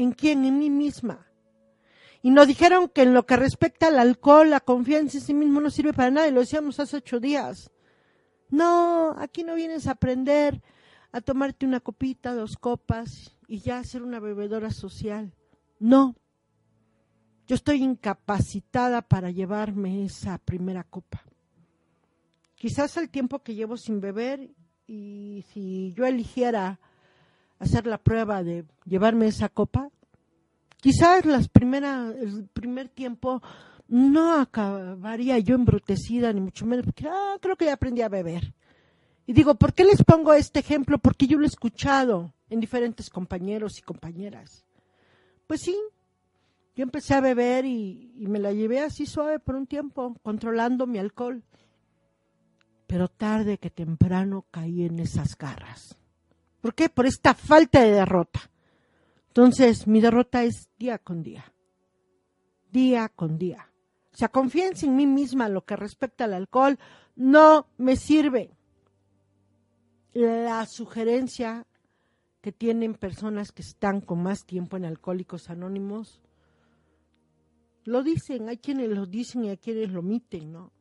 ¿En 0.00 0.12
quién? 0.12 0.46
En 0.46 0.58
mí 0.58 0.70
misma. 0.70 1.26
Y 2.22 2.30
nos 2.30 2.46
dijeron 2.46 2.88
que 2.88 3.02
en 3.02 3.12
lo 3.12 3.26
que 3.26 3.36
respecta 3.36 3.88
al 3.88 3.98
alcohol, 3.98 4.48
la 4.48 4.60
confianza 4.60 5.18
en 5.18 5.24
sí 5.24 5.34
mismo 5.34 5.60
no 5.60 5.68
sirve 5.68 5.92
para 5.92 6.10
nada, 6.10 6.26
y 6.26 6.32
lo 6.32 6.40
decíamos 6.40 6.80
hace 6.80 6.96
ocho 6.96 7.20
días. 7.20 7.70
No, 8.48 9.14
aquí 9.18 9.44
no 9.44 9.54
vienes 9.54 9.86
a 9.86 9.90
aprender 9.90 10.62
a 11.12 11.20
tomarte 11.20 11.66
una 11.66 11.80
copita, 11.80 12.34
dos 12.34 12.56
copas 12.56 13.36
y 13.46 13.60
ya 13.60 13.84
ser 13.84 14.02
una 14.02 14.20
bebedora 14.20 14.70
social. 14.70 15.34
No. 15.78 16.16
Yo 17.46 17.54
estoy 17.54 17.82
incapacitada 17.82 19.02
para 19.02 19.30
llevarme 19.30 20.02
esa 20.02 20.38
primera 20.38 20.82
copa. 20.82 21.22
Quizás 22.54 22.96
el 22.96 23.10
tiempo 23.10 23.40
que 23.40 23.54
llevo 23.54 23.76
sin 23.76 24.00
beber 24.00 24.50
y 24.86 25.44
si 25.52 25.92
yo 25.92 26.06
eligiera 26.06 26.80
hacer 27.60 27.86
la 27.86 27.98
prueba 27.98 28.42
de 28.42 28.64
llevarme 28.84 29.28
esa 29.28 29.48
copa, 29.48 29.90
quizás 30.78 31.24
las 31.24 31.48
primeras, 31.48 32.16
el 32.16 32.48
primer 32.48 32.88
tiempo 32.88 33.40
no 33.86 34.40
acabaría 34.40 35.38
yo 35.38 35.54
embrutecida, 35.54 36.32
ni 36.32 36.40
mucho 36.40 36.66
menos, 36.66 36.86
porque 36.86 37.06
ah, 37.06 37.36
creo 37.40 37.56
que 37.56 37.66
ya 37.66 37.74
aprendí 37.74 38.02
a 38.02 38.08
beber. 38.08 38.54
Y 39.26 39.32
digo, 39.32 39.54
¿por 39.54 39.74
qué 39.74 39.84
les 39.84 40.02
pongo 40.02 40.32
este 40.32 40.58
ejemplo? 40.58 40.98
Porque 40.98 41.26
yo 41.26 41.38
lo 41.38 41.44
he 41.44 41.48
escuchado 41.48 42.32
en 42.48 42.58
diferentes 42.58 43.10
compañeros 43.10 43.78
y 43.78 43.82
compañeras. 43.82 44.64
Pues 45.46 45.60
sí, 45.60 45.76
yo 46.74 46.82
empecé 46.82 47.14
a 47.14 47.20
beber 47.20 47.64
y, 47.64 48.12
y 48.16 48.26
me 48.26 48.38
la 48.38 48.52
llevé 48.52 48.80
así 48.80 49.06
suave 49.06 49.38
por 49.38 49.54
un 49.54 49.66
tiempo, 49.66 50.16
controlando 50.22 50.86
mi 50.86 50.98
alcohol. 50.98 51.44
Pero 52.86 53.08
tarde 53.08 53.58
que 53.58 53.70
temprano 53.70 54.46
caí 54.50 54.84
en 54.84 54.98
esas 54.98 55.36
garras. 55.36 55.99
¿Por 56.60 56.74
qué? 56.74 56.88
Por 56.88 57.06
esta 57.06 57.34
falta 57.34 57.80
de 57.82 57.92
derrota. 57.92 58.50
Entonces, 59.28 59.86
mi 59.86 60.00
derrota 60.00 60.42
es 60.42 60.68
día 60.78 60.98
con 60.98 61.22
día. 61.22 61.52
Día 62.70 63.08
con 63.08 63.38
día. 63.38 63.70
O 64.12 64.16
sea, 64.16 64.28
confianza 64.28 64.86
en 64.86 64.96
mí 64.96 65.06
misma 65.06 65.48
lo 65.48 65.64
que 65.64 65.76
respecta 65.76 66.24
al 66.24 66.34
alcohol 66.34 66.78
no 67.16 67.66
me 67.78 67.96
sirve. 67.96 68.50
La 70.12 70.66
sugerencia 70.66 71.66
que 72.40 72.52
tienen 72.52 72.94
personas 72.94 73.52
que 73.52 73.62
están 73.62 74.00
con 74.00 74.22
más 74.22 74.44
tiempo 74.44 74.76
en 74.76 74.84
Alcohólicos 74.84 75.50
Anónimos, 75.50 76.20
lo 77.84 78.02
dicen, 78.02 78.48
hay 78.48 78.56
quienes 78.56 78.88
lo 78.88 79.06
dicen 79.06 79.44
y 79.44 79.50
hay 79.50 79.58
quienes 79.58 79.90
lo 79.90 80.00
omiten, 80.00 80.52
¿no? 80.52 80.72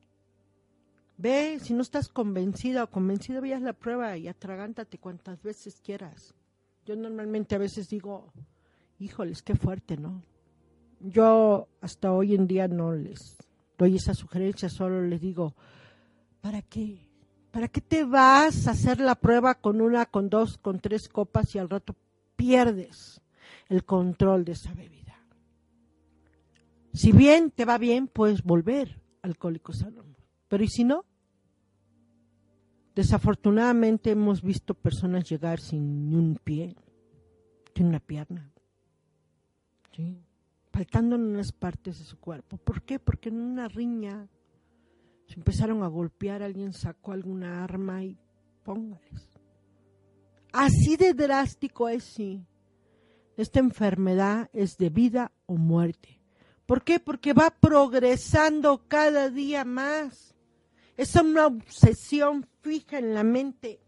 Ve, 1.20 1.60
si 1.60 1.74
no 1.74 1.82
estás 1.82 2.08
convencida 2.08 2.86
o 2.86 2.90
convencido, 2.90 3.42
veas 3.42 3.62
la 3.62 3.74
prueba 3.74 4.16
y 4.16 4.30
atragántate 4.30 5.00
cuantas 5.00 5.44
veces 5.44 5.82
quieras. 5.82 6.34
Yo 6.86 6.96
normalmente 6.96 7.56
a 7.56 7.58
veces 7.58 7.90
digo, 7.90 8.32
híjoles, 9.00 9.44
qué 9.44 9.54
fuerte, 9.54 9.98
¿no? 9.98 10.24
Yo 11.02 11.68
hasta 11.82 12.14
hoy 12.14 12.36
en 12.36 12.48
día 12.48 12.70
no 12.70 12.94
les 12.94 13.36
doy 13.78 13.98
esa 13.98 14.14
sugerencia, 14.14 14.70
solo 14.70 15.02
les 15.02 15.20
digo, 15.20 15.56
¿para 16.40 16.62
qué? 16.62 17.06
¿Para 17.52 17.68
qué 17.68 17.82
te 17.82 18.06
vas 18.06 18.68
a 18.68 18.72
hacer 18.72 19.02
la 19.02 19.16
prueba 19.16 19.56
con 19.56 19.82
una, 19.82 20.06
con 20.06 20.30
dos, 20.30 20.58
con 20.58 20.80
tres 20.80 21.10
copas 21.10 21.54
y 21.54 21.60
al 21.60 21.70
rato 21.70 21.98
pierdes 22.38 23.20
el 23.68 23.84
control 23.84 24.46
de 24.46 24.54
esa 24.54 24.74
bebida? 24.74 25.20
Si 26.94 27.12
bien 27.12 27.52
te 27.52 27.66
va 27.66 27.78
bien, 27.78 28.08
puedes 28.08 28.42
volver 28.42 29.02
alcohólicos 29.22 29.84
anónimos. 29.84 30.16
Pero 30.48 30.64
¿y 30.64 30.70
si 30.70 30.86
no? 30.86 31.06
Desafortunadamente 32.96 34.12
hemos 34.12 34.42
visto 34.42 34.74
personas 34.74 35.30
llegar 35.30 35.60
sin 35.60 36.14
un 36.14 36.40
pie, 36.44 36.76
sin 37.76 37.88
una 37.88 38.00
pierna, 38.00 38.52
¿sí? 39.96 40.18
faltando 40.72 41.16
en 41.16 41.24
unas 41.24 41.52
partes 41.52 42.00
de 42.00 42.06
su 42.06 42.18
cuerpo. 42.20 42.58
¿Por 42.58 42.82
qué? 42.84 43.00
Porque 43.00 43.30
en 43.30 43.40
una 43.40 43.68
riña 43.68 44.28
se 45.28 45.36
empezaron 45.36 45.84
a 45.84 45.88
golpear, 45.88 46.42
alguien 46.42 46.74
sacó 46.74 47.12
alguna 47.12 47.64
arma 47.64 48.04
y 48.04 48.18
póngales. 48.64 49.30
Así 50.52 50.98
de 50.98 51.14
drástico 51.14 51.90
es, 51.90 52.04
sí. 52.04 52.46
Esta 53.38 53.60
enfermedad 53.60 54.50
es 54.54 54.78
de 54.78 54.90
vida 54.90 55.32
o 55.46 55.56
muerte. 55.56 56.20
¿Por 56.66 56.84
qué? 56.84 57.00
Porque 57.00 57.34
va 57.34 57.52
progresando 57.52 58.88
cada 58.88 59.30
día 59.30 59.66
más. 59.66 60.29
Es 61.00 61.16
una 61.16 61.48
obsesión 61.48 62.46
fija 62.60 62.98
en 62.98 63.14
la 63.14 63.24
mente, 63.24 63.80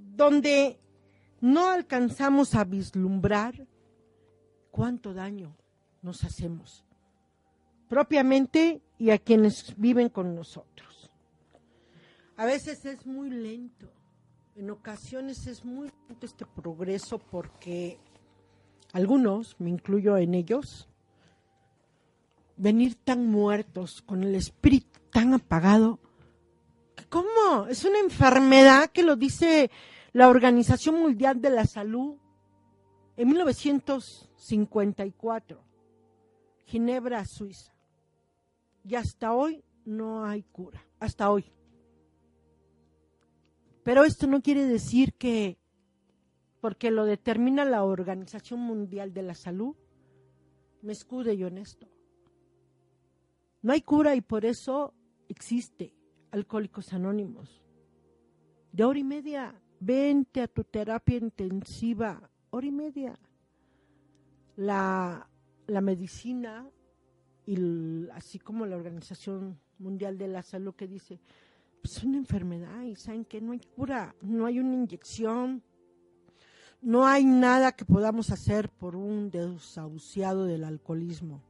donde 0.00 0.80
no 1.40 1.68
alcanzamos 1.68 2.56
a 2.56 2.64
vislumbrar 2.64 3.68
cuánto 4.72 5.14
daño 5.14 5.56
nos 6.02 6.24
hacemos, 6.24 6.84
propiamente 7.88 8.82
y 8.98 9.10
a 9.10 9.18
quienes 9.18 9.76
viven 9.76 10.08
con 10.08 10.34
nosotros. 10.34 11.08
A 12.36 12.46
veces 12.46 12.84
es 12.84 13.06
muy 13.06 13.30
lento, 13.30 13.88
en 14.56 14.70
ocasiones 14.70 15.46
es 15.46 15.64
muy 15.64 15.88
lento 16.08 16.26
este 16.26 16.46
progreso 16.46 17.20
porque 17.20 18.00
algunos, 18.92 19.54
me 19.60 19.70
incluyo 19.70 20.16
en 20.16 20.34
ellos, 20.34 20.88
venir 22.56 22.96
tan 22.96 23.28
muertos, 23.28 24.02
con 24.02 24.24
el 24.24 24.34
espíritu 24.34 24.96
tan 25.16 25.32
apagado. 25.32 25.98
¿Cómo? 27.08 27.68
Es 27.70 27.86
una 27.86 28.00
enfermedad 28.00 28.90
que 28.90 29.02
lo 29.02 29.16
dice 29.16 29.70
la 30.12 30.28
Organización 30.28 30.96
Mundial 30.96 31.40
de 31.40 31.48
la 31.48 31.64
Salud 31.64 32.16
en 33.16 33.28
1954, 33.28 35.64
Ginebra, 36.66 37.24
Suiza. 37.24 37.72
Y 38.84 38.96
hasta 38.96 39.32
hoy 39.32 39.64
no 39.86 40.26
hay 40.26 40.42
cura, 40.42 40.84
hasta 41.00 41.30
hoy. 41.30 41.50
Pero 43.84 44.04
esto 44.04 44.26
no 44.26 44.42
quiere 44.42 44.66
decir 44.66 45.14
que, 45.14 45.56
porque 46.60 46.90
lo 46.90 47.06
determina 47.06 47.64
la 47.64 47.84
Organización 47.84 48.60
Mundial 48.60 49.14
de 49.14 49.22
la 49.22 49.34
Salud, 49.34 49.76
me 50.82 50.92
escude 50.92 51.38
yo 51.38 51.46
en 51.46 51.56
esto. 51.56 51.88
No 53.62 53.72
hay 53.72 53.80
cura 53.80 54.14
y 54.14 54.20
por 54.20 54.44
eso 54.44 54.92
existe 55.28 55.94
Alcohólicos 56.30 56.92
Anónimos. 56.92 57.62
De 58.72 58.84
hora 58.84 58.98
y 58.98 59.04
media, 59.04 59.54
vente 59.80 60.42
a 60.42 60.48
tu 60.48 60.64
terapia 60.64 61.16
intensiva, 61.16 62.30
hora 62.50 62.66
y 62.66 62.72
media. 62.72 63.18
La, 64.56 65.28
la 65.66 65.80
medicina 65.80 66.68
y 67.46 68.08
así 68.12 68.38
como 68.38 68.66
la 68.66 68.76
Organización 68.76 69.58
Mundial 69.78 70.18
de 70.18 70.28
la 70.28 70.42
Salud 70.42 70.74
que 70.74 70.88
dice, 70.88 71.20
pues 71.80 71.98
es 71.98 72.04
una 72.04 72.18
enfermedad 72.18 72.82
y 72.82 72.96
saben 72.96 73.24
que 73.24 73.40
no 73.40 73.52
hay 73.52 73.60
cura, 73.60 74.14
no 74.20 74.46
hay 74.46 74.58
una 74.58 74.74
inyección, 74.74 75.62
no 76.80 77.06
hay 77.06 77.24
nada 77.24 77.72
que 77.72 77.84
podamos 77.84 78.30
hacer 78.30 78.68
por 78.68 78.96
un 78.96 79.30
desahuciado 79.30 80.44
del 80.44 80.64
alcoholismo 80.64 81.42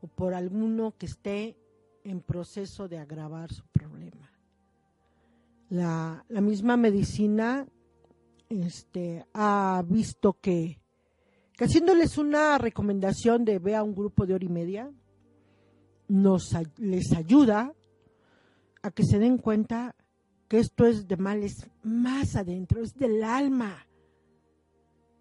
o 0.00 0.08
por 0.08 0.34
alguno 0.34 0.94
que 0.98 1.06
esté 1.06 1.56
en 2.08 2.20
proceso 2.20 2.88
de 2.88 2.98
agravar 2.98 3.52
su 3.52 3.66
problema. 3.66 4.30
La, 5.68 6.24
la 6.28 6.40
misma 6.40 6.76
medicina 6.76 7.66
este, 8.48 9.26
ha 9.34 9.84
visto 9.86 10.38
que, 10.40 10.80
haciéndoles 11.58 12.16
una 12.16 12.56
recomendación 12.58 13.44
de 13.44 13.58
ve 13.58 13.76
a 13.76 13.82
un 13.82 13.94
grupo 13.94 14.26
de 14.26 14.34
hora 14.34 14.44
y 14.44 14.48
media, 14.48 14.90
nos, 16.08 16.56
les 16.78 17.12
ayuda 17.12 17.74
a 18.82 18.90
que 18.90 19.04
se 19.04 19.18
den 19.18 19.38
cuenta 19.38 19.94
que 20.48 20.58
esto 20.58 20.86
es 20.86 21.06
de 21.06 21.18
males 21.18 21.68
más 21.82 22.36
adentro, 22.36 22.82
es 22.82 22.94
del 22.94 23.22
alma, 23.22 23.86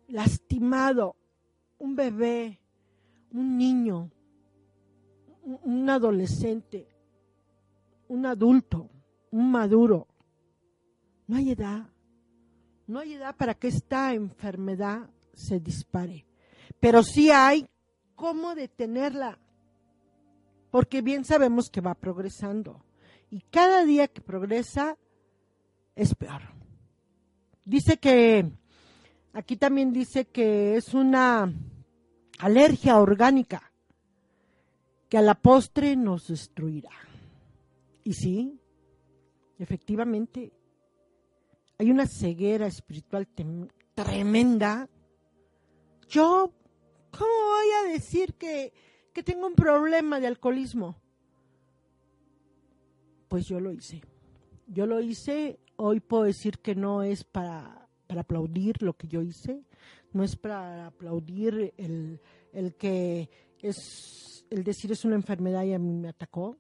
lastimado, 0.07 1.17
un 1.79 1.95
bebé, 1.95 2.61
un 3.31 3.57
niño, 3.57 4.09
un 5.47 5.89
adolescente, 5.89 6.87
un 8.09 8.25
adulto, 8.25 8.89
un 9.31 9.49
maduro. 9.49 10.07
No 11.27 11.37
hay 11.37 11.51
edad. 11.51 11.89
No 12.85 12.99
hay 12.99 13.13
edad 13.13 13.35
para 13.35 13.53
que 13.53 13.67
esta 13.67 14.13
enfermedad 14.13 15.09
se 15.33 15.59
dispare. 15.59 16.25
Pero 16.79 17.03
sí 17.03 17.31
hay 17.31 17.67
cómo 18.15 18.55
detenerla. 18.55 19.39
Porque 20.71 21.01
bien 21.01 21.23
sabemos 21.23 21.69
que 21.69 21.81
va 21.81 21.95
progresando. 21.95 22.83
Y 23.29 23.41
cada 23.41 23.83
día 23.85 24.07
que 24.07 24.21
progresa 24.21 24.97
es 25.95 26.13
peor. 26.15 26.41
Dice 27.63 27.97
que, 27.97 28.49
aquí 29.33 29.57
también 29.57 29.91
dice 29.91 30.25
que 30.25 30.75
es 30.75 30.93
una 30.93 31.53
alergia 32.39 32.99
orgánica 32.99 33.66
que 35.09 35.17
a 35.17 35.21
la 35.21 35.35
postre 35.35 35.95
nos 35.95 36.27
destruirá. 36.27 36.91
Y 38.03 38.13
sí, 38.13 38.59
efectivamente, 39.59 40.51
hay 41.77 41.91
una 41.91 42.05
ceguera 42.05 42.67
espiritual 42.67 43.27
tremenda. 43.93 44.89
Yo, 46.07 46.53
¿cómo 47.11 47.31
voy 47.31 47.67
a 47.83 47.91
decir 47.91 48.33
que, 48.35 48.73
que 49.13 49.23
tengo 49.23 49.47
un 49.47 49.55
problema 49.55 50.19
de 50.19 50.27
alcoholismo? 50.27 50.99
Pues 53.27 53.45
yo 53.45 53.59
lo 53.59 53.71
hice. 53.71 54.01
Yo 54.67 54.85
lo 54.85 54.99
hice, 54.99 55.59
hoy 55.77 55.99
puedo 55.99 56.23
decir 56.23 56.59
que 56.59 56.75
no 56.75 57.03
es 57.03 57.23
para, 57.23 57.87
para 58.07 58.21
aplaudir 58.21 58.81
lo 58.81 58.93
que 58.93 59.07
yo 59.07 59.21
hice, 59.21 59.63
no 60.11 60.23
es 60.23 60.35
para 60.35 60.87
aplaudir 60.87 61.73
el, 61.77 62.19
el 62.51 62.75
que 62.75 63.29
es 63.59 64.36
el 64.49 64.63
decir 64.63 64.91
es 64.91 65.05
una 65.05 65.15
enfermedad 65.15 65.63
y 65.63 65.73
a 65.73 65.79
mí 65.79 65.93
me 65.93 66.09
atacó. 66.09 66.57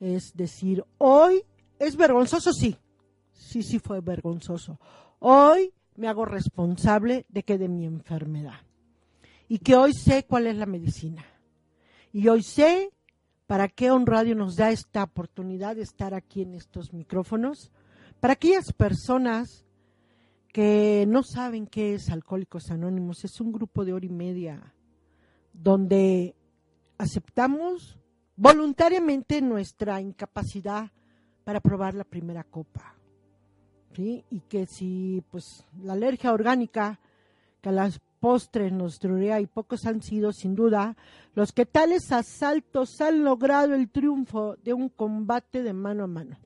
Es 0.00 0.32
decir, 0.34 0.84
hoy 0.98 1.42
es 1.78 1.96
vergonzoso, 1.96 2.52
sí. 2.52 2.76
Sí, 3.32 3.62
sí 3.62 3.78
fue 3.78 4.00
vergonzoso. 4.00 4.78
Hoy 5.18 5.72
me 5.96 6.08
hago 6.08 6.24
responsable 6.24 7.26
de 7.28 7.42
que 7.42 7.58
de 7.58 7.68
mi 7.68 7.84
enfermedad. 7.84 8.60
Y 9.48 9.58
que 9.58 9.76
hoy 9.76 9.94
sé 9.94 10.24
cuál 10.24 10.46
es 10.46 10.56
la 10.56 10.66
medicina. 10.66 11.24
Y 12.12 12.28
hoy 12.28 12.42
sé 12.42 12.90
para 13.46 13.68
qué 13.68 13.90
On 13.90 14.06
Radio 14.06 14.34
nos 14.34 14.56
da 14.56 14.70
esta 14.70 15.04
oportunidad 15.04 15.76
de 15.76 15.82
estar 15.82 16.14
aquí 16.14 16.42
en 16.42 16.54
estos 16.54 16.92
micrófonos. 16.92 17.70
Para 18.20 18.34
aquellas 18.34 18.72
personas 18.72 19.64
que 20.52 21.04
no 21.06 21.22
saben 21.22 21.66
qué 21.66 21.94
es 21.94 22.10
Alcohólicos 22.10 22.70
Anónimos, 22.70 23.24
es 23.24 23.40
un 23.40 23.52
grupo 23.52 23.84
de 23.84 23.92
hora 23.92 24.06
y 24.06 24.10
media 24.10 24.74
donde 25.52 26.35
aceptamos 26.98 27.98
voluntariamente 28.36 29.40
nuestra 29.40 30.00
incapacidad 30.00 30.90
para 31.44 31.60
probar 31.60 31.94
la 31.94 32.04
primera 32.04 32.44
copa. 32.44 32.94
¿sí? 33.94 34.24
Y 34.30 34.40
que 34.40 34.66
si 34.66 35.22
pues 35.30 35.64
la 35.82 35.94
alergia 35.94 36.32
orgánica 36.32 37.00
que 37.60 37.70
a 37.70 37.72
las 37.72 38.00
postres 38.20 38.72
nos 38.72 38.92
destruiría 38.92 39.40
y 39.40 39.46
pocos 39.46 39.86
han 39.86 40.02
sido 40.02 40.32
sin 40.32 40.54
duda 40.54 40.96
los 41.34 41.52
que 41.52 41.66
tales 41.66 42.12
asaltos 42.12 43.00
han 43.00 43.24
logrado 43.24 43.74
el 43.74 43.90
triunfo 43.90 44.56
de 44.56 44.72
un 44.72 44.88
combate 44.88 45.62
de 45.62 45.72
mano 45.72 46.04
a 46.04 46.08
mano. 46.08 46.36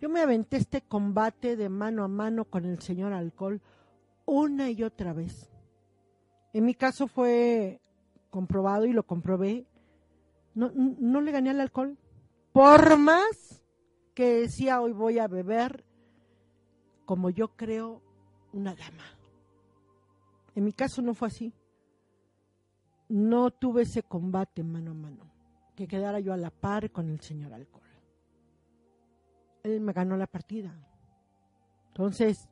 Yo 0.00 0.08
me 0.08 0.20
aventé 0.20 0.58
este 0.58 0.82
combate 0.82 1.56
de 1.56 1.68
mano 1.68 2.04
a 2.04 2.08
mano 2.08 2.44
con 2.44 2.64
el 2.64 2.80
señor 2.80 3.12
alcohol 3.12 3.60
una 4.26 4.70
y 4.70 4.82
otra 4.82 5.12
vez. 5.12 5.50
En 6.52 6.64
mi 6.64 6.74
caso 6.74 7.08
fue 7.08 7.80
comprobado 8.30 8.84
y 8.84 8.92
lo 8.92 9.02
comprobé, 9.04 9.66
no, 10.54 10.70
no 10.74 11.20
le 11.20 11.32
gané 11.32 11.50
al 11.50 11.60
alcohol. 11.60 11.96
Por 12.52 12.96
más 12.98 13.62
que 14.14 14.40
decía 14.40 14.80
hoy 14.80 14.92
voy 14.92 15.18
a 15.18 15.28
beber, 15.28 15.84
como 17.04 17.30
yo 17.30 17.56
creo, 17.56 18.02
una 18.52 18.74
dama. 18.74 19.04
En 20.54 20.64
mi 20.64 20.72
caso 20.72 21.02
no 21.02 21.14
fue 21.14 21.28
así. 21.28 21.52
No 23.08 23.50
tuve 23.50 23.82
ese 23.82 24.02
combate 24.02 24.64
mano 24.64 24.90
a 24.90 24.94
mano, 24.94 25.30
que 25.76 25.86
quedara 25.86 26.20
yo 26.20 26.32
a 26.32 26.36
la 26.36 26.50
par 26.50 26.90
con 26.90 27.08
el 27.08 27.20
señor 27.20 27.54
alcohol. 27.54 27.88
Él 29.62 29.80
me 29.80 29.92
ganó 29.92 30.16
la 30.16 30.26
partida. 30.26 30.74
Entonces, 31.88 32.48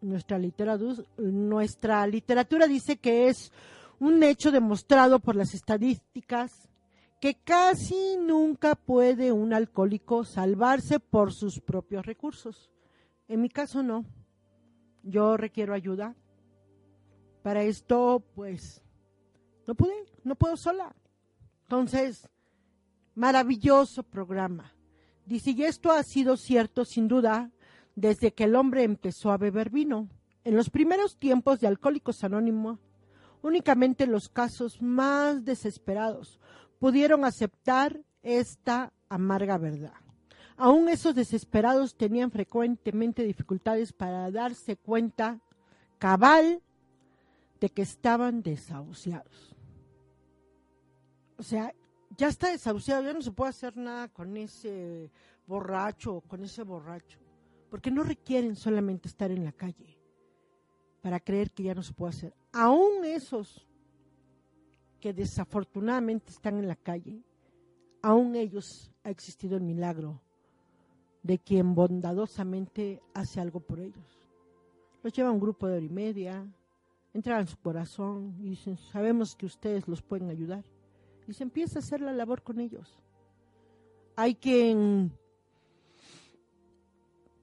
nuestra 0.00 0.38
literatura, 0.38 1.02
nuestra 1.18 2.06
literatura 2.06 2.66
dice 2.66 2.98
que 2.98 3.28
es 3.28 3.52
un 3.98 4.22
hecho 4.22 4.50
demostrado 4.50 5.18
por 5.18 5.36
las 5.36 5.52
estadísticas 5.54 6.65
que 7.20 7.34
casi 7.34 8.16
nunca 8.18 8.74
puede 8.74 9.32
un 9.32 9.52
alcohólico 9.52 10.24
salvarse 10.24 11.00
por 11.00 11.32
sus 11.32 11.60
propios 11.60 12.04
recursos. 12.04 12.70
En 13.28 13.40
mi 13.40 13.48
caso 13.48 13.82
no. 13.82 14.04
Yo 15.02 15.36
requiero 15.36 15.72
ayuda. 15.74 16.14
Para 17.42 17.62
esto, 17.62 18.24
pues, 18.34 18.82
no 19.66 19.74
pude, 19.74 19.94
no 20.24 20.34
puedo 20.34 20.56
sola. 20.56 20.94
Entonces, 21.62 22.28
maravilloso 23.14 24.02
programa. 24.02 24.74
Dice, 25.24 25.52
y 25.52 25.64
esto 25.64 25.92
ha 25.92 26.02
sido 26.02 26.36
cierto 26.36 26.84
sin 26.84 27.08
duda 27.08 27.50
desde 27.94 28.32
que 28.34 28.44
el 28.44 28.56
hombre 28.56 28.82
empezó 28.82 29.30
a 29.30 29.38
beber 29.38 29.70
vino. 29.70 30.08
En 30.44 30.56
los 30.56 30.70
primeros 30.70 31.18
tiempos 31.18 31.60
de 31.60 31.66
Alcohólicos 31.66 32.22
Anónimos, 32.22 32.78
Únicamente 33.46 34.08
los 34.08 34.28
casos 34.28 34.82
más 34.82 35.44
desesperados 35.44 36.40
pudieron 36.78 37.24
aceptar 37.24 38.00
esta 38.22 38.92
amarga 39.08 39.58
verdad. 39.58 39.94
Aún 40.56 40.88
esos 40.88 41.14
desesperados 41.14 41.96
tenían 41.96 42.30
frecuentemente 42.30 43.22
dificultades 43.22 43.92
para 43.92 44.30
darse 44.30 44.76
cuenta 44.76 45.40
cabal 45.98 46.62
de 47.60 47.68
que 47.68 47.82
estaban 47.82 48.42
desahuciados. 48.42 49.54
O 51.38 51.42
sea, 51.42 51.74
ya 52.16 52.28
está 52.28 52.50
desahuciado, 52.50 53.02
ya 53.02 53.12
no 53.12 53.20
se 53.20 53.32
puede 53.32 53.50
hacer 53.50 53.76
nada 53.76 54.08
con 54.08 54.36
ese 54.36 55.10
borracho 55.46 56.16
o 56.16 56.20
con 56.22 56.42
ese 56.42 56.62
borracho, 56.62 57.18
porque 57.70 57.90
no 57.90 58.02
requieren 58.02 58.56
solamente 58.56 59.08
estar 59.08 59.30
en 59.30 59.44
la 59.44 59.52
calle 59.52 59.98
para 61.02 61.20
creer 61.20 61.50
que 61.50 61.64
ya 61.64 61.74
no 61.74 61.82
se 61.82 61.92
puede 61.92 62.10
hacer. 62.10 62.34
Aún 62.52 63.04
esos 63.04 63.65
que 65.06 65.12
desafortunadamente 65.12 66.32
están 66.32 66.58
en 66.58 66.66
la 66.66 66.74
calle, 66.74 67.22
aún 68.02 68.34
ellos 68.34 68.90
ha 69.04 69.10
existido 69.10 69.56
el 69.56 69.62
milagro 69.62 70.20
de 71.22 71.38
quien 71.38 71.76
bondadosamente 71.76 73.00
hace 73.14 73.40
algo 73.40 73.60
por 73.60 73.78
ellos. 73.78 74.26
Los 75.04 75.12
lleva 75.12 75.30
un 75.30 75.38
grupo 75.38 75.68
de 75.68 75.76
hora 75.76 75.84
y 75.84 75.88
media, 75.88 76.44
entran 77.14 77.42
en 77.42 77.46
su 77.46 77.56
corazón 77.56 78.34
y 78.40 78.48
dicen, 78.48 78.76
sabemos 78.78 79.36
que 79.36 79.46
ustedes 79.46 79.86
los 79.86 80.02
pueden 80.02 80.28
ayudar. 80.28 80.64
Y 81.28 81.34
se 81.34 81.44
empieza 81.44 81.78
a 81.78 81.82
hacer 81.82 82.00
la 82.00 82.12
labor 82.12 82.42
con 82.42 82.58
ellos. 82.58 82.98
Hay 84.16 84.34
quien 84.34 85.12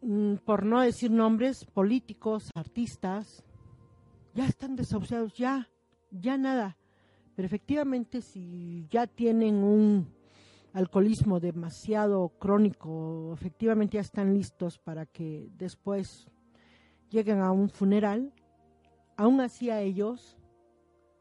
mm, 0.02 0.36
por 0.44 0.66
no 0.66 0.82
decir 0.82 1.12
nombres, 1.12 1.64
políticos, 1.64 2.50
artistas, 2.56 3.42
ya 4.34 4.48
están 4.48 4.76
desahuciados, 4.76 5.34
ya, 5.36 5.70
ya 6.12 6.38
nada. 6.38 6.76
Pero 7.36 7.46
efectivamente, 7.46 8.22
si 8.22 8.88
ya 8.90 9.08
tienen 9.08 9.64
un 9.64 10.08
alcoholismo 10.74 11.40
demasiado 11.40 12.30
crónico, 12.40 13.32
efectivamente 13.34 13.96
ya 13.96 14.02
están 14.02 14.34
listos 14.34 14.78
para 14.78 15.06
que 15.06 15.50
después 15.58 16.28
lleguen 17.10 17.42
a 17.42 17.52
un 17.52 17.70
funeral, 17.70 18.34
aún 19.18 19.42
así 19.42 19.70
a 19.70 19.82
ellos, 19.82 20.38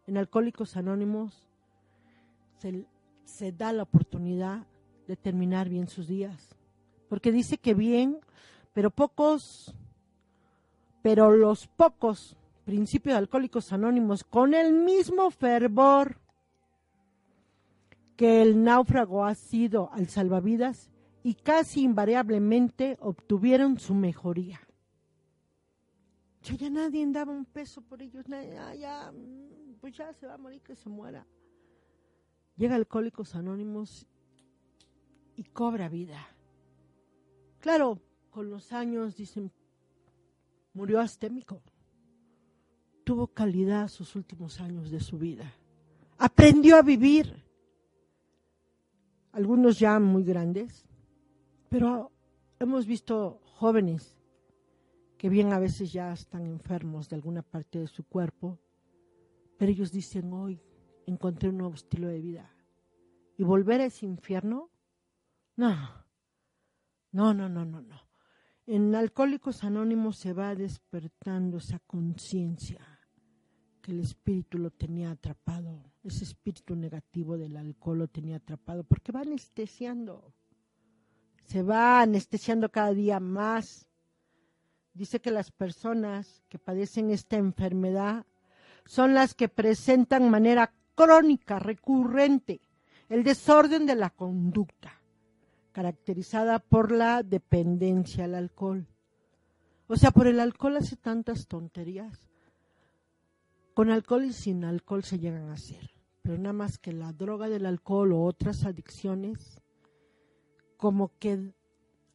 en 0.07 0.17
Alcohólicos 0.17 0.77
Anónimos, 0.77 1.49
se, 2.59 2.87
se 3.25 3.53
da 3.53 3.73
la 3.73 3.85
oportunidad 3.85 4.67
de 5.07 5.17
terminar 5.17 5.69
bien 5.69 5.89
sus 5.89 6.09
días. 6.09 6.57
Porque 7.09 7.33
dice 7.33 7.59
que 7.59 7.75
bien, 7.75 8.19
pero 8.73 8.91
pocos, 8.91 9.75
pero 11.03 11.31
los 11.31 11.67
pocos 11.69 12.37
principios 12.65 13.15
de 13.15 13.19
Alcohólicos 13.19 13.73
Anónimos, 13.73 14.25
con 14.25 14.55
el 14.55 14.73
mismo 14.73 15.31
fervor 15.31 16.21
que 18.17 18.43
el 18.43 18.63
náufrago 18.63 19.25
ha 19.25 19.35
sido 19.35 19.91
al 19.93 20.09
salvavidas 20.09 20.91
y 21.23 21.35
casi 21.35 21.83
invariablemente 21.83 22.97
obtuvieron 23.01 23.79
su 23.79 23.95
mejoría. 23.95 24.61
Ya, 26.43 26.71
nadie 26.71 27.07
daba 27.07 27.33
un 27.33 27.45
peso 27.45 27.83
por 27.83 28.03
ellos, 28.03 28.25
ya, 28.27 28.75
ya, 28.75 29.13
pues 29.81 29.97
ya 29.97 30.13
se 30.13 30.27
va 30.27 30.35
a 30.35 30.39
morir 30.39 30.61
que 30.63 30.75
se 30.75 30.89
muera. 30.89 31.27
Llega 32.57 32.75
Alcohólicos 32.75 33.35
Anónimos 33.35 34.07
y 35.37 35.45
cobra 35.45 35.89
vida. 35.89 36.27
Claro, 37.61 38.01
con 38.31 38.51
los 38.51 38.73
años 38.73 39.17
dicen, 39.17 39.53
murió 40.75 41.01
astémico. 41.01 41.63
Tuvo 43.05 43.27
calidad 43.29 43.89
sus 43.89 44.15
últimos 44.15 44.61
años 44.61 44.91
de 44.91 45.01
su 45.01 45.19
vida. 45.19 45.53
Aprendió 46.19 46.77
a 46.77 46.83
vivir. 46.83 47.43
Algunos 49.33 49.79
ya 49.79 49.99
muy 49.99 50.25
grandes, 50.25 50.85
pero 51.69 52.13
hemos 52.61 52.87
visto 52.87 53.41
jóvenes 53.45 54.17
que 55.17 55.29
bien 55.29 55.53
a 55.53 55.59
veces 55.59 55.93
ya 55.93 56.13
están 56.13 56.47
enfermos 56.47 57.09
de 57.09 57.17
alguna 57.17 57.43
parte 57.43 57.79
de 57.79 57.87
su 57.87 58.05
cuerpo, 58.05 58.59
pero 59.57 59.71
ellos 59.71 59.91
dicen, 59.91 60.33
hoy 60.33 60.61
encontré 61.07 61.49
un 61.49 61.59
nuevo 61.59 61.75
estilo 61.75 62.09
de 62.09 62.21
vida. 62.21 62.51
¿Y 63.39 63.45
volver 63.45 63.81
a 63.81 63.87
ese 63.87 64.05
infierno? 64.05 64.71
No, 65.57 65.77
no, 67.13 67.33
no, 67.33 67.49
no, 67.49 67.65
no, 67.65 67.81
no. 67.81 68.01
En 68.67 68.95
Alcohólicos 68.95 69.65
Anónimos 69.65 70.19
se 70.19 70.33
va 70.33 70.55
despertando 70.55 71.59
esa 71.59 71.79
conciencia 71.81 72.92
que 73.83 73.93
el 73.93 74.01
espíritu 74.01 74.59
lo 74.59 74.71
tenía 74.71 75.11
atrapado, 75.11 75.83
ese 76.05 76.25
espíritu 76.25 76.75
negativo 76.75 77.37
del 77.37 77.57
alcohol 77.57 77.99
lo 77.99 78.09
tenía 78.09 78.37
atrapado, 78.37 78.85
porque 78.85 79.13
va 79.13 79.21
anestesiando, 79.21 80.33
se 81.45 81.63
va 81.63 82.01
anestesiando 82.01 82.71
cada 82.71 82.95
día 82.95 83.21
más 83.21 83.87
dice 84.95 85.21
que 85.21 85.31
las 85.31 85.51
personas 85.51 86.43
que 86.49 86.59
padecen 86.59 87.11
esta 87.11 87.37
enfermedad 87.37 88.27
son 88.85 89.15
las 89.15 89.35
que 89.35 89.49
presentan 89.49 90.31
manera 90.31 90.73
crónica, 90.95 91.59
recurrente, 91.59 92.61
el 93.09 93.23
desorden 93.23 93.87
de 93.87 93.95
la 93.95 94.11
conducta, 94.11 95.01
caracterizada 95.73 96.59
por 96.59 96.93
la 96.93 97.23
dependencia 97.23 98.25
al 98.25 98.35
alcohol. 98.35 98.87
O 99.87 99.97
sea, 99.97 100.11
por 100.11 100.27
el 100.27 100.41
alcohol 100.41 100.77
hace 100.77 100.97
tantas 100.97 101.47
tonterías. 101.47 102.32
Con 103.75 103.91
alcohol 103.91 104.25
y 104.25 104.33
sin 104.33 104.65
alcohol 104.65 105.03
se 105.03 105.19
llegan 105.19 105.49
a 105.49 105.55
hacer, 105.55 105.91
pero 106.23 106.37
nada 106.37 106.53
más 106.53 106.79
que 106.79 106.93
la 106.93 107.13
droga 107.13 107.49
del 107.49 107.67
alcohol 107.67 108.13
o 108.13 108.25
otras 108.25 108.65
adicciones, 108.65 109.61
como 110.77 111.11
que 111.19 111.53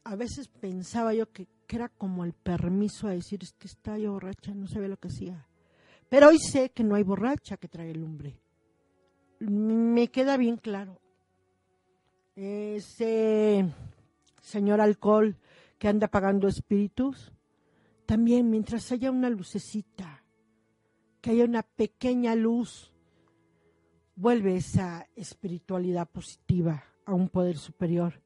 a 0.04 0.16
veces 0.16 0.48
pensaba 0.48 1.14
yo 1.14 1.32
que 1.32 1.48
era 1.70 1.90
como 1.90 2.24
el 2.24 2.34
permiso 2.34 3.08
a 3.08 3.12
decir, 3.12 3.40
es 3.44 3.54
que 3.54 3.68
está 3.68 3.98
yo 3.98 4.14
borracha, 4.14 4.54
no 4.54 4.68
sabía 4.68 4.88
lo 4.88 4.98
que 4.98 5.10
hacía. 5.10 5.48
Pero 6.10 6.30
hoy 6.30 6.40
sé 6.40 6.70
que 6.70 6.84
no 6.84 6.96
hay 6.96 7.04
borracha 7.04 7.58
que 7.58 7.68
trae 7.68 7.94
lumbre. 7.94 8.40
Me 9.40 10.08
queda 10.08 10.38
bien 10.38 10.58
claro. 10.58 11.00
Ese 12.36 13.70
señor 14.42 14.80
alcohol 14.80 15.36
que 15.78 15.88
anda 15.88 16.08
pagando 16.08 16.48
espíritus, 16.48 17.34
también 18.06 18.50
mientras 18.50 18.92
haya 18.92 19.12
una 19.12 19.30
lucecita, 19.30 20.24
que 21.22 21.32
haya 21.32 21.46
una 21.46 21.64
pequeña 21.64 22.36
luz, 22.36 22.92
vuelve 24.16 24.58
esa 24.58 25.08
espiritualidad 25.16 26.08
positiva 26.08 26.84
a 27.06 27.14
un 27.14 27.30
poder 27.30 27.58
superior, 27.58 28.22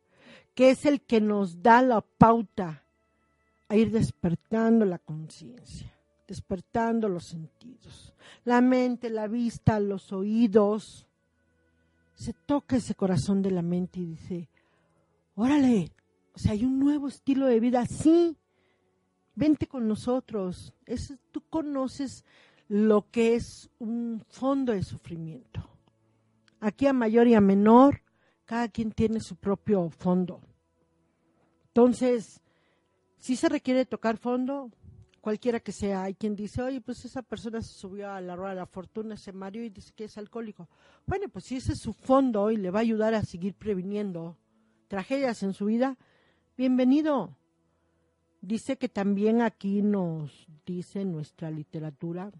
que 0.55 0.71
es 0.71 0.85
el 0.85 1.01
que 1.01 1.21
nos 1.21 1.61
da 1.61 1.81
la 1.81 2.01
pauta 2.01 2.83
a 3.67 3.75
ir 3.75 3.91
despertando 3.91 4.85
la 4.85 4.99
conciencia, 4.99 5.93
despertando 6.27 7.07
los 7.07 7.27
sentidos, 7.27 8.13
la 8.43 8.61
mente, 8.61 9.09
la 9.09 9.27
vista, 9.27 9.79
los 9.79 10.11
oídos. 10.11 11.07
Se 12.13 12.33
toca 12.33 12.75
ese 12.75 12.95
corazón 12.95 13.41
de 13.41 13.51
la 13.51 13.61
mente 13.61 13.99
y 13.99 14.05
dice, 14.05 14.49
órale, 15.35 15.91
o 16.33 16.39
sea, 16.39 16.53
hay 16.53 16.65
un 16.65 16.79
nuevo 16.79 17.07
estilo 17.07 17.47
de 17.47 17.59
vida, 17.59 17.85
sí, 17.85 18.37
vente 19.35 19.67
con 19.67 19.87
nosotros. 19.87 20.73
tú 21.31 21.41
conoces 21.49 22.23
lo 22.71 23.11
que 23.11 23.35
es 23.35 23.69
un 23.79 24.23
fondo 24.29 24.71
de 24.71 24.81
sufrimiento. 24.81 25.69
Aquí 26.61 26.87
a 26.87 26.93
mayor 26.93 27.27
y 27.27 27.33
a 27.33 27.41
menor, 27.41 28.01
cada 28.45 28.69
quien 28.69 28.93
tiene 28.93 29.19
su 29.19 29.35
propio 29.35 29.89
fondo. 29.89 30.39
Entonces, 31.67 32.39
si 33.17 33.35
se 33.35 33.49
requiere 33.49 33.85
tocar 33.85 34.15
fondo, 34.15 34.71
cualquiera 35.19 35.59
que 35.59 35.73
sea. 35.73 36.03
Hay 36.03 36.13
quien 36.13 36.33
dice, 36.33 36.61
oye, 36.61 36.79
pues 36.79 37.03
esa 37.03 37.21
persona 37.21 37.61
se 37.61 37.73
subió 37.73 38.09
a 38.09 38.21
la 38.21 38.37
rueda 38.37 38.51
de 38.51 38.59
la 38.61 38.65
fortuna, 38.65 39.17
se 39.17 39.33
mareó 39.33 39.65
y 39.65 39.69
dice 39.69 39.91
que 39.93 40.05
es 40.05 40.17
alcohólico. 40.17 40.69
Bueno, 41.05 41.27
pues 41.27 41.43
si 41.43 41.57
ese 41.57 41.73
es 41.73 41.79
su 41.79 41.91
fondo 41.91 42.51
y 42.51 42.55
le 42.55 42.71
va 42.71 42.79
a 42.79 42.83
ayudar 42.83 43.13
a 43.15 43.25
seguir 43.25 43.53
previniendo 43.53 44.37
tragedias 44.87 45.43
en 45.43 45.51
su 45.51 45.65
vida, 45.65 45.97
bienvenido. 46.55 47.35
Dice 48.39 48.77
que 48.77 48.87
también 48.87 49.41
aquí 49.41 49.81
nos 49.81 50.47
dice 50.65 51.03
nuestra 51.03 51.51
literatura 51.51 52.31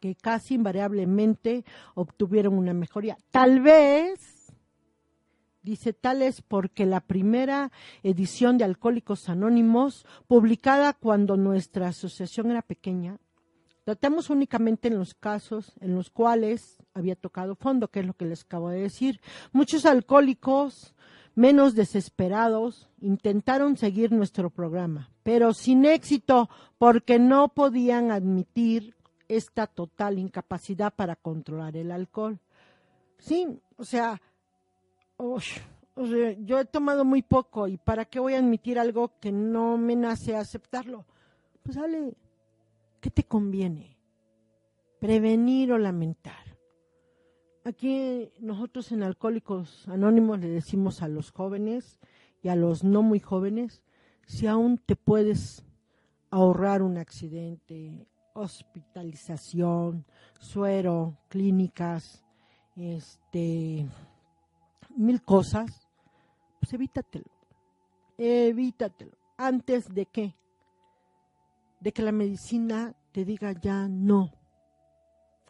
que 0.00 0.16
casi 0.16 0.54
invariablemente 0.54 1.64
obtuvieron 1.94 2.54
una 2.54 2.72
mejoría. 2.72 3.16
Tal 3.30 3.60
vez 3.60 4.40
Dice 5.62 5.92
tales 5.92 6.40
porque 6.40 6.86
la 6.86 7.00
primera 7.00 7.70
edición 8.02 8.56
de 8.56 8.64
Alcohólicos 8.64 9.28
Anónimos, 9.28 10.06
publicada 10.26 10.94
cuando 10.94 11.36
nuestra 11.36 11.88
asociación 11.88 12.50
era 12.50 12.62
pequeña, 12.62 13.18
tratamos 13.84 14.30
únicamente 14.30 14.88
en 14.88 14.98
los 14.98 15.12
casos 15.12 15.74
en 15.80 15.94
los 15.94 16.08
cuales 16.08 16.78
había 16.94 17.14
tocado 17.14 17.56
fondo, 17.56 17.88
que 17.88 18.00
es 18.00 18.06
lo 18.06 18.14
que 18.14 18.24
les 18.24 18.44
acabo 18.44 18.70
de 18.70 18.80
decir. 18.80 19.20
Muchos 19.52 19.84
alcohólicos 19.84 20.94
menos 21.34 21.74
desesperados 21.74 22.88
intentaron 22.98 23.76
seguir 23.76 24.12
nuestro 24.12 24.48
programa, 24.48 25.10
pero 25.22 25.52
sin 25.52 25.84
éxito 25.84 26.48
porque 26.78 27.18
no 27.18 27.48
podían 27.48 28.10
admitir 28.12 28.94
esta 29.36 29.66
total 29.66 30.18
incapacidad 30.18 30.92
para 30.94 31.16
controlar 31.16 31.76
el 31.76 31.92
alcohol. 31.92 32.40
Sí, 33.18 33.46
o 33.76 33.84
sea, 33.84 34.20
yo 36.38 36.58
he 36.58 36.64
tomado 36.64 37.04
muy 37.04 37.22
poco 37.22 37.68
y 37.68 37.76
¿para 37.76 38.04
qué 38.04 38.18
voy 38.18 38.34
a 38.34 38.38
admitir 38.38 38.78
algo 38.78 39.18
que 39.20 39.30
no 39.32 39.78
me 39.78 39.94
nace 39.94 40.36
aceptarlo? 40.36 41.06
Pues 41.62 41.76
dale, 41.76 42.14
¿qué 43.00 43.10
te 43.10 43.24
conviene? 43.24 43.96
Prevenir 44.98 45.72
o 45.72 45.78
lamentar. 45.78 46.58
Aquí 47.64 48.32
nosotros 48.40 48.90
en 48.90 49.02
Alcohólicos 49.02 49.86
Anónimos 49.86 50.40
le 50.40 50.48
decimos 50.48 51.02
a 51.02 51.08
los 51.08 51.30
jóvenes 51.30 51.98
y 52.42 52.48
a 52.48 52.56
los 52.56 52.82
no 52.82 53.02
muy 53.02 53.20
jóvenes, 53.20 53.82
si 54.26 54.46
aún 54.46 54.78
te 54.78 54.96
puedes 54.96 55.64
ahorrar 56.30 56.80
un 56.82 56.96
accidente, 56.96 58.08
hospitalización, 58.34 60.04
suero, 60.38 61.16
clínicas, 61.28 62.24
este, 62.76 63.86
mil 64.96 65.22
cosas, 65.22 65.88
pues 66.60 66.72
evítatelo. 66.72 67.30
Evítatelo. 68.18 69.16
Antes 69.36 69.88
de 69.88 70.06
qué? 70.06 70.36
De 71.80 71.92
que 71.92 72.02
la 72.02 72.12
medicina 72.12 72.94
te 73.12 73.24
diga 73.24 73.52
ya 73.52 73.88
no. 73.88 74.32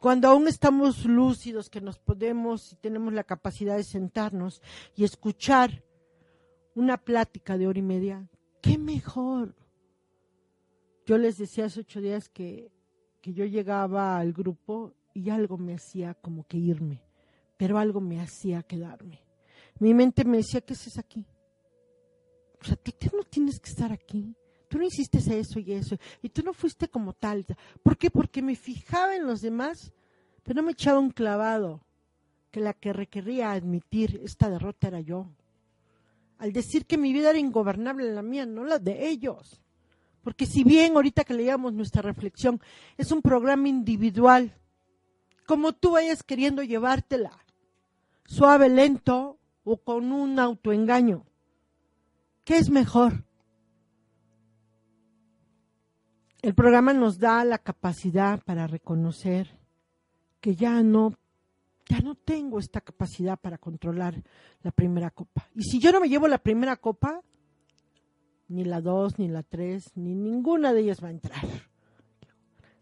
Cuando 0.01 0.29
aún 0.29 0.49
estamos 0.49 1.05
lúcidos, 1.05 1.69
que 1.69 1.81
nos 1.81 1.99
podemos 1.99 2.73
y 2.73 2.77
tenemos 2.77 3.13
la 3.13 3.25
capacidad 3.25 3.77
de 3.77 3.85
sentarnos 3.85 4.63
y 4.97 5.05
escuchar 5.05 5.85
una 6.75 6.97
plática 6.97 7.59
de 7.59 7.67
hora 7.67 7.79
y 7.79 7.83
media, 7.83 8.31
qué 8.63 8.79
mejor. 8.79 9.55
Yo 11.11 11.19
les 11.19 11.37
decía 11.37 11.65
hace 11.65 11.81
ocho 11.81 12.01
días 12.01 12.29
que, 12.29 12.71
que 13.21 13.33
yo 13.33 13.45
llegaba 13.45 14.17
al 14.17 14.33
grupo 14.33 14.95
y 15.13 15.31
algo 15.31 15.59
me 15.59 15.75
hacía 15.75 16.15
como 16.15 16.45
que 16.45 16.57
irme, 16.57 17.03
pero 17.57 17.79
algo 17.79 18.01
me 18.01 18.21
hacía 18.21 18.63
quedarme 18.63 19.21
mi 19.81 19.95
mente 19.95 20.25
me 20.25 20.37
decía, 20.37 20.61
¿qué 20.61 20.75
haces 20.75 20.99
aquí? 20.99 21.25
O 22.61 22.65
sea, 22.65 22.77
tú 22.77 23.17
no 23.17 23.25
tienes 23.25 23.59
que 23.59 23.71
estar 23.71 23.91
aquí. 23.91 24.37
Tú 24.69 24.79
no 24.79 24.85
hiciste 24.85 25.19
eso 25.19 25.59
y 25.59 25.73
eso. 25.73 25.97
Y 26.23 26.29
tú 26.29 26.43
no 26.43 26.53
fuiste 26.53 26.89
como 26.89 27.15
tal. 27.15 27.47
¿Por 27.83 27.97
qué? 27.97 28.11
Porque 28.11 28.43
me 28.43 28.55
fijaba 28.55 29.17
en 29.17 29.27
los 29.27 29.41
demás, 29.41 29.93
pero 30.43 30.57
no 30.57 30.67
me 30.67 30.73
echaba 30.73 30.99
un 30.99 31.11
clavado. 31.11 31.81
Que 32.51 32.61
la 32.61 32.75
que 32.75 32.93
requería 32.93 33.53
admitir 33.53 34.21
esta 34.23 34.51
derrota 34.51 34.89
era 34.89 35.01
yo. 35.01 35.27
Al 36.37 36.53
decir 36.53 36.85
que 36.85 36.99
mi 36.99 37.13
vida 37.13 37.31
era 37.31 37.39
ingobernable, 37.39 38.13
la 38.13 38.23
mía, 38.23 38.45
no 38.45 38.65
la 38.65 38.79
de 38.79 39.09
ellos. 39.09 39.63
Porque 40.23 40.47
si 40.47 40.65
bien 40.65 40.95
ahorita 40.95 41.25
que 41.25 41.35
leíamos 41.35 41.73
nuestra 41.73 42.03
reflexión, 42.03 42.61
es 42.97 43.11
un 43.11 43.23
programa 43.23 43.69
individual, 43.69 44.55
como 45.47 45.73
tú 45.73 45.93
vayas 45.93 46.23
queriendo 46.23 46.63
llevártela, 46.63 47.33
suave, 48.27 48.69
lento 48.69 49.39
o 49.65 49.79
con 49.79 50.13
un 50.13 50.39
autoengaño. 50.39 51.25
¿Qué 52.45 52.59
es 52.59 52.71
mejor? 52.71 53.25
El 56.43 56.55
programa 56.55 56.93
nos 56.93 57.19
da 57.19 57.45
la 57.45 57.59
capacidad 57.59 58.43
para 58.43 58.67
reconocer 58.67 59.59
que 60.41 60.57
ya 60.57 60.83
no, 60.83 61.13
ya 61.87 62.01
no 62.01 62.15
tengo 62.15 62.59
esta 62.59 62.81
capacidad 62.81 63.39
para 63.39 63.59
controlar 63.59 64.23
la 64.63 64.71
primera 64.71 65.11
copa. 65.11 65.49
Y 65.55 65.65
si 65.65 65.79
yo 65.79 65.93
no 65.93 66.01
me 66.01 66.09
llevo 66.09 66.29
la 66.29 66.39
primera 66.39 66.77
copa, 66.77 67.21
ni 68.51 68.65
la 68.65 68.81
dos, 68.81 69.19
ni 69.19 69.29
la 69.29 69.43
tres, 69.43 69.93
ni 69.95 70.15
ninguna 70.15 70.73
de 70.73 70.81
ellas 70.81 71.03
va 71.03 71.09
a 71.09 71.13
entrar. 71.13 71.45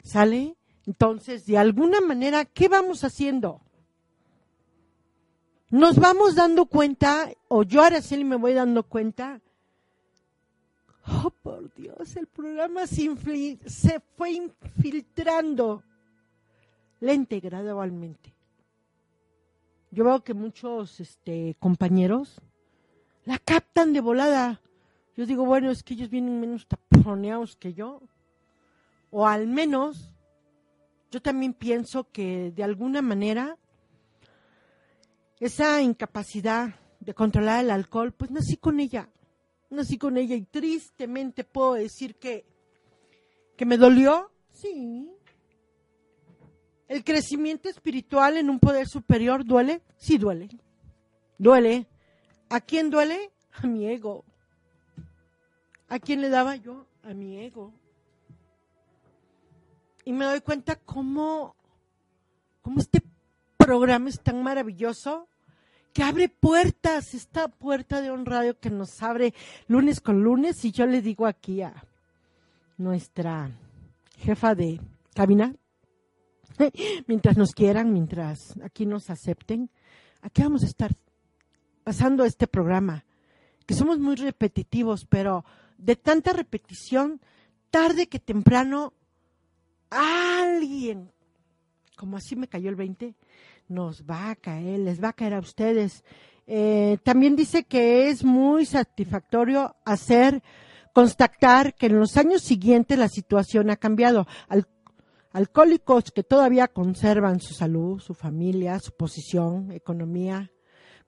¿Sale? 0.02 0.56
Entonces, 0.86 1.44
de 1.44 1.58
alguna 1.58 2.00
manera, 2.00 2.46
¿qué 2.46 2.68
vamos 2.68 3.04
haciendo? 3.04 3.60
Nos 5.70 5.96
vamos 5.96 6.34
dando 6.34 6.64
cuenta, 6.64 7.30
o 7.48 7.62
yo 7.62 7.82
sí 8.00 8.24
me 8.24 8.36
voy 8.36 8.54
dando 8.54 8.84
cuenta, 8.84 9.42
oh 11.06 11.30
por 11.42 11.74
Dios, 11.74 12.16
el 12.16 12.26
programa 12.26 12.86
se, 12.86 13.14
fue 14.16 14.30
infiltrando 14.30 15.82
lenta 17.00 17.34
y 17.34 17.40
gradualmente. 17.40 18.34
Yo 19.90 20.04
veo 20.04 20.24
que 20.24 20.32
muchos 20.32 21.00
este, 21.00 21.54
compañeros 21.58 22.40
la 23.26 23.38
captan 23.38 23.92
de 23.92 24.00
volada. 24.00 24.62
Yo 25.18 25.26
digo, 25.26 25.44
bueno, 25.44 25.72
es 25.72 25.82
que 25.82 25.94
ellos 25.94 26.10
vienen 26.10 26.38
menos 26.38 26.68
taponeados 26.68 27.56
que 27.56 27.74
yo. 27.74 28.00
O 29.10 29.26
al 29.26 29.48
menos, 29.48 30.14
yo 31.10 31.20
también 31.20 31.54
pienso 31.54 32.08
que 32.12 32.52
de 32.52 32.62
alguna 32.62 33.02
manera 33.02 33.58
esa 35.40 35.82
incapacidad 35.82 36.76
de 37.00 37.14
controlar 37.14 37.64
el 37.64 37.72
alcohol, 37.72 38.12
pues 38.12 38.30
nací 38.30 38.58
con 38.58 38.78
ella. 38.78 39.08
Nací 39.70 39.98
con 39.98 40.16
ella 40.18 40.36
y 40.36 40.42
tristemente 40.42 41.42
puedo 41.42 41.74
decir 41.74 42.14
que, 42.14 42.46
que 43.56 43.66
me 43.66 43.76
dolió. 43.76 44.30
Sí. 44.52 45.10
El 46.86 47.02
crecimiento 47.02 47.68
espiritual 47.68 48.36
en 48.36 48.50
un 48.50 48.60
poder 48.60 48.86
superior 48.86 49.44
duele. 49.44 49.82
Sí, 49.96 50.16
duele. 50.16 50.48
Duele. 51.38 51.88
¿A 52.50 52.60
quién 52.60 52.88
duele? 52.88 53.32
A 53.50 53.66
mi 53.66 53.84
ego. 53.84 54.24
¿A 55.88 55.98
quién 55.98 56.20
le 56.20 56.28
daba 56.28 56.56
yo? 56.56 56.86
A 57.02 57.14
mi 57.14 57.38
ego. 57.38 57.72
Y 60.04 60.12
me 60.12 60.24
doy 60.24 60.40
cuenta 60.40 60.76
cómo, 60.76 61.56
cómo 62.62 62.80
este 62.80 63.02
programa 63.56 64.08
es 64.08 64.20
tan 64.20 64.42
maravilloso 64.42 65.28
que 65.92 66.02
abre 66.02 66.28
puertas, 66.28 67.14
esta 67.14 67.48
puerta 67.48 68.00
de 68.00 68.10
un 68.10 68.26
radio 68.26 68.58
que 68.58 68.70
nos 68.70 69.02
abre 69.02 69.34
lunes 69.66 70.00
con 70.00 70.22
lunes. 70.22 70.64
Y 70.64 70.72
yo 70.72 70.86
le 70.86 71.02
digo 71.02 71.26
aquí 71.26 71.62
a 71.62 71.74
nuestra 72.76 73.50
jefa 74.18 74.54
de 74.54 74.80
cabina, 75.14 75.54
mientras 77.06 77.36
nos 77.36 77.52
quieran, 77.52 77.92
mientras 77.92 78.58
aquí 78.62 78.86
nos 78.86 79.10
acepten, 79.10 79.70
aquí 80.20 80.42
vamos 80.42 80.62
a 80.62 80.66
estar 80.66 80.94
pasando 81.82 82.24
este 82.24 82.46
programa, 82.46 83.04
que 83.66 83.74
somos 83.74 83.98
muy 83.98 84.16
repetitivos, 84.16 85.06
pero 85.06 85.44
de 85.78 85.96
tanta 85.96 86.32
repetición, 86.32 87.20
tarde 87.70 88.08
que 88.08 88.18
temprano, 88.18 88.92
alguien, 89.90 91.10
como 91.96 92.16
así 92.16 92.36
me 92.36 92.48
cayó 92.48 92.68
el 92.68 92.76
20, 92.76 93.14
nos 93.68 94.04
va 94.04 94.30
a 94.30 94.36
caer, 94.36 94.80
les 94.80 95.02
va 95.02 95.08
a 95.08 95.12
caer 95.12 95.34
a 95.34 95.40
ustedes. 95.40 96.04
Eh, 96.46 96.98
también 97.02 97.36
dice 97.36 97.64
que 97.64 98.08
es 98.08 98.24
muy 98.24 98.66
satisfactorio 98.66 99.76
hacer, 99.84 100.42
constatar 100.92 101.74
que 101.74 101.86
en 101.86 101.98
los 101.98 102.16
años 102.16 102.42
siguientes 102.42 102.98
la 102.98 103.08
situación 103.08 103.70
ha 103.70 103.76
cambiado. 103.76 104.26
alcohólicos 105.32 106.10
que 106.10 106.24
todavía 106.24 106.68
conservan 106.68 107.40
su 107.40 107.54
salud, 107.54 108.00
su 108.00 108.14
familia, 108.14 108.80
su 108.80 108.92
posición, 108.92 109.70
economía, 109.72 110.50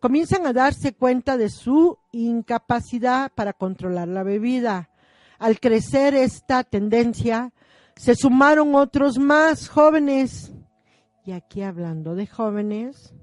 comienzan 0.01 0.47
a 0.47 0.53
darse 0.53 0.95
cuenta 0.95 1.37
de 1.37 1.51
su 1.51 1.99
incapacidad 2.11 3.31
para 3.35 3.53
controlar 3.53 4.09
la 4.09 4.23
bebida. 4.23 4.91
Al 5.39 5.61
crecer 5.61 6.15
esta 6.15 6.65
tendencia, 6.65 7.53
se 7.95 8.15
sumaron 8.15 8.75
otros 8.75 9.19
más 9.19 9.69
jóvenes. 9.69 10.53
Y 11.25 11.33
aquí 11.33 11.63
hablando 11.63 12.15
de 12.15 12.27
jóvenes, 12.27 13.15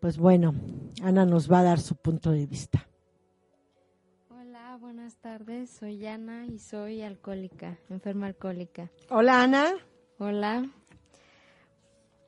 pues 0.00 0.18
bueno, 0.18 0.54
Ana 1.02 1.24
nos 1.24 1.50
va 1.50 1.60
a 1.60 1.64
dar 1.64 1.80
su 1.80 1.96
punto 1.96 2.30
de 2.30 2.46
vista. 2.46 2.86
Hola, 4.28 4.76
buenas 4.76 5.16
tardes. 5.16 5.70
Soy 5.70 6.06
Ana 6.06 6.46
y 6.46 6.58
soy 6.58 7.02
alcohólica, 7.02 7.78
enferma 7.88 8.26
alcohólica. 8.26 8.90
Hola, 9.08 9.42
Ana. 9.42 9.72
Hola. 10.18 10.68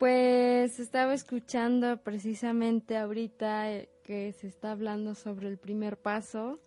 Pues 0.05 0.81
estaba 0.81 1.14
escuchando 1.14 1.97
precisamente 1.97 2.99
ahorita 2.99 3.73
eh, 3.73 3.88
que 4.05 4.33
se 4.33 4.49
está 4.49 4.73
hablando 4.73 5.14
sobre 5.14 5.49
el 5.49 5.57
primer 5.57 5.97
paso, 5.97 6.61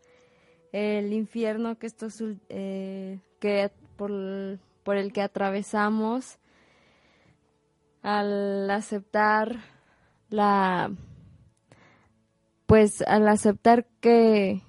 el 0.71 1.13
infierno 1.13 1.78
que 1.78 1.86
estos 1.86 2.15
eh, 2.50 3.19
que 3.39 3.69
por, 3.95 4.10
el 4.12 5.13
que 5.13 5.21
atravesamos 5.21 6.39
al 8.02 8.71
aceptar 8.71 9.58
la 10.32 10.91
pues 12.65 13.04
al 13.04 13.28
aceptar 13.28 13.86
que 14.02 14.63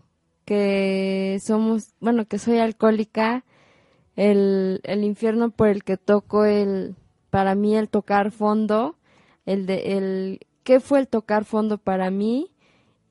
que 0.45 1.39
somos 1.43 1.95
bueno 2.01 2.27
que 2.27 2.39
soy 2.39 2.59
alcohólica 2.59 3.47
el, 4.15 4.83
el 4.85 5.05
infierno 5.05 5.53
por 5.53 5.69
el 5.69 5.85
que 5.85 5.97
toco 5.97 6.45
el 6.45 6.97
para 7.31 7.55
mí 7.55 7.77
el 7.77 7.89
tocar 7.89 8.31
fondo, 8.31 8.97
el 9.47 9.67
de 9.67 9.97
el 9.97 10.41
qué 10.65 10.81
fue 10.81 11.01
el 11.01 11.09
tocar 11.09 11.45
fondo 11.45 11.79
para 11.79 12.11
mí 12.11 12.51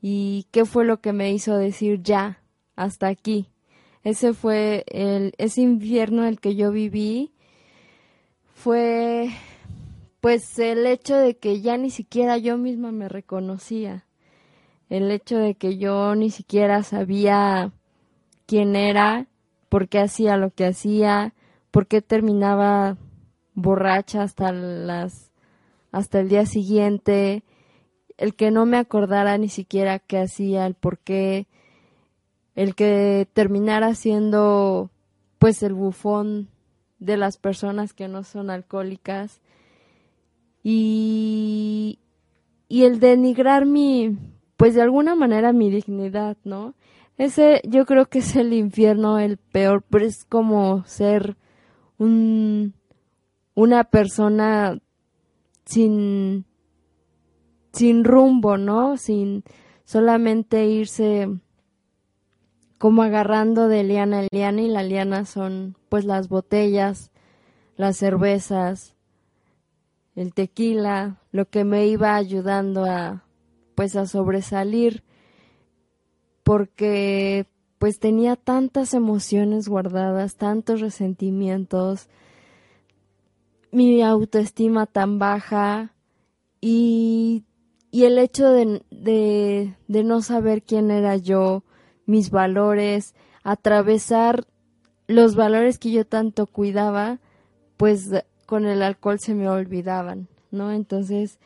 y 0.02 0.46
qué 0.52 0.66
fue 0.66 0.86
lo 0.86 1.02
que 1.02 1.14
me 1.14 1.32
hizo 1.32 1.58
decir 1.58 2.02
ya 2.04 2.42
hasta 2.76 3.08
aquí. 3.08 3.50
Ese 4.04 4.34
fue 4.34 4.86
el 4.88 5.34
ese 5.38 5.62
infierno 5.62 6.26
el 6.26 6.40
que 6.40 6.56
yo 6.56 6.72
viví 6.72 7.32
fue 8.54 9.30
pues 10.22 10.58
el 10.60 10.86
hecho 10.86 11.16
de 11.16 11.38
que 11.38 11.62
ya 11.62 11.78
ni 11.78 11.90
siquiera 11.90 12.38
yo 12.38 12.58
misma 12.58 12.92
me 12.92 13.08
reconocía. 13.10 14.06
El 14.90 15.12
hecho 15.12 15.38
de 15.38 15.56
que 15.56 15.78
yo 15.78 16.16
ni 16.16 16.32
siquiera 16.32 16.84
sabía 16.84 17.72
quién 18.46 18.76
era, 18.76 19.28
por 19.70 19.90
qué 19.90 20.00
hacía 20.00 20.38
lo 20.38 20.52
que 20.52 20.66
hacía, 20.66 21.34
por 21.72 21.88
qué 21.88 22.02
terminaba 22.02 22.98
borracha 23.58 24.22
hasta 24.22 24.52
las 24.52 25.32
hasta 25.92 26.20
el 26.20 26.30
día 26.30 26.46
siguiente, 26.46 27.44
el 28.18 28.36
que 28.36 28.52
no 28.52 28.66
me 28.66 28.78
acordara 28.78 29.38
ni 29.38 29.50
siquiera 29.50 29.98
qué 30.00 30.20
hacía, 30.20 30.68
el 30.68 30.76
por 30.76 31.00
qué, 31.00 31.48
el 32.56 32.76
que 32.76 33.28
terminara 33.34 33.96
siendo 33.96 34.92
pues 35.40 35.64
el 35.64 35.74
bufón 35.74 36.50
de 37.00 37.18
las 37.18 37.38
personas 37.38 37.94
que 37.94 38.08
no 38.08 38.24
son 38.24 38.52
alcohólicas 38.52 39.42
y, 40.62 42.00
y 42.68 42.84
el 42.84 43.00
denigrar 43.00 43.66
mi, 43.66 44.18
pues 44.56 44.76
de 44.76 44.84
alguna 44.84 45.16
manera 45.16 45.52
mi 45.52 45.72
dignidad, 45.72 46.38
¿no? 46.44 46.76
Ese 47.18 47.62
yo 47.68 47.88
creo 47.88 48.06
que 48.06 48.20
es 48.20 48.36
el 48.36 48.54
infierno 48.54 49.18
el 49.18 49.38
peor, 49.38 49.84
pero 49.90 50.06
es 50.06 50.26
como 50.26 50.84
ser 50.86 51.38
un 51.98 52.77
una 53.58 53.86
persona 53.86 54.78
sin, 55.66 56.46
sin 57.74 58.04
rumbo, 58.04 58.56
¿no? 58.56 58.98
Sin 58.98 59.44
solamente 59.84 60.68
irse 60.68 61.28
como 62.78 63.02
agarrando 63.02 63.68
de 63.68 63.84
liana 63.84 64.22
en 64.22 64.28
liana 64.32 64.62
y 64.62 64.68
la 64.68 64.84
liana 64.84 65.26
son 65.26 65.76
pues 65.90 66.06
las 66.06 66.30
botellas, 66.30 67.10
las 67.76 67.98
cervezas, 67.98 68.94
el 70.14 70.36
tequila, 70.36 71.20
lo 71.32 71.50
que 71.50 71.64
me 71.64 71.88
iba 71.88 72.14
ayudando 72.14 72.86
a, 72.86 73.24
pues 73.74 73.96
a 73.96 74.06
sobresalir 74.06 75.04
porque 76.44 77.48
pues 77.80 77.98
tenía 77.98 78.36
tantas 78.36 78.94
emociones 78.94 79.68
guardadas, 79.68 80.36
tantos 80.36 80.80
resentimientos, 80.80 82.08
mi 83.72 84.02
autoestima 84.02 84.86
tan 84.86 85.20
baja 85.20 85.94
y, 86.62 87.44
y 87.92 88.06
el 88.06 88.18
hecho 88.18 88.50
de, 88.52 88.82
de, 88.92 89.76
de 89.88 90.04
no 90.04 90.22
saber 90.22 90.64
quién 90.64 90.92
era 90.92 91.18
yo, 91.18 91.64
mis 92.06 92.32
valores, 92.32 93.16
atravesar 93.44 94.46
los 95.08 95.36
valores 95.36 95.80
que 95.80 95.92
yo 95.92 96.06
tanto 96.06 96.48
cuidaba, 96.48 97.20
pues 97.78 98.10
con 98.46 98.66
el 98.66 98.82
alcohol 98.82 99.20
se 99.20 99.36
me 99.36 99.50
olvidaban, 99.50 100.28
¿no? 100.52 100.72
Entonces, 100.72 101.40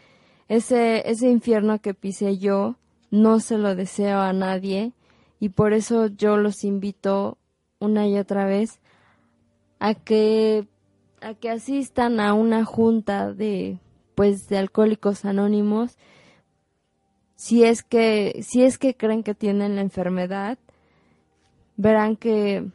ese, 0.48 1.10
ese 1.10 1.30
infierno 1.30 1.80
que 1.80 1.94
pisé 1.94 2.38
yo, 2.38 2.76
no 3.12 3.40
se 3.40 3.58
lo 3.58 3.76
deseo 3.76 4.20
a 4.20 4.34
nadie 4.34 4.94
y 5.40 5.50
por 5.50 5.74
eso 5.74 6.08
yo 6.08 6.38
los 6.38 6.64
invito 6.64 7.38
una 7.80 8.08
y 8.08 8.18
otra 8.18 8.46
vez 8.46 8.80
a 9.80 9.96
que 9.96 10.68
a 11.22 11.34
que 11.36 11.50
asistan 11.50 12.20
a 12.20 12.34
una 12.34 12.66
junta 12.66 13.34
de 13.34 13.80
pues 14.16 14.48
de 14.50 14.58
alcohólicos 14.58 15.24
anónimos 15.26 15.98
si 17.36 17.64
es 17.64 17.84
que 17.84 18.42
si 18.44 18.64
es 18.64 18.78
que 18.78 18.96
creen 18.96 19.24
que 19.24 19.34
tienen 19.34 19.76
la 19.76 19.82
enfermedad 19.82 20.58
verán 21.78 22.16
que 22.16 22.66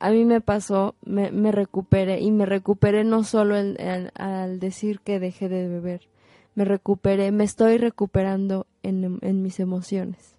a 0.00 0.10
mí 0.10 0.24
me 0.24 0.40
pasó, 0.40 0.94
me, 1.04 1.30
me 1.32 1.52
recuperé 1.52 2.20
y 2.20 2.30
me 2.30 2.46
recuperé 2.46 3.04
no 3.04 3.24
solo 3.24 3.56
al 3.56 4.60
decir 4.60 5.00
que 5.00 5.18
dejé 5.18 5.48
de 5.48 5.68
beber, 5.68 6.08
me 6.54 6.64
recuperé, 6.64 7.32
me 7.32 7.44
estoy 7.44 7.78
recuperando 7.78 8.66
en, 8.82 9.18
en 9.22 9.42
mis 9.42 9.58
emociones. 9.60 10.36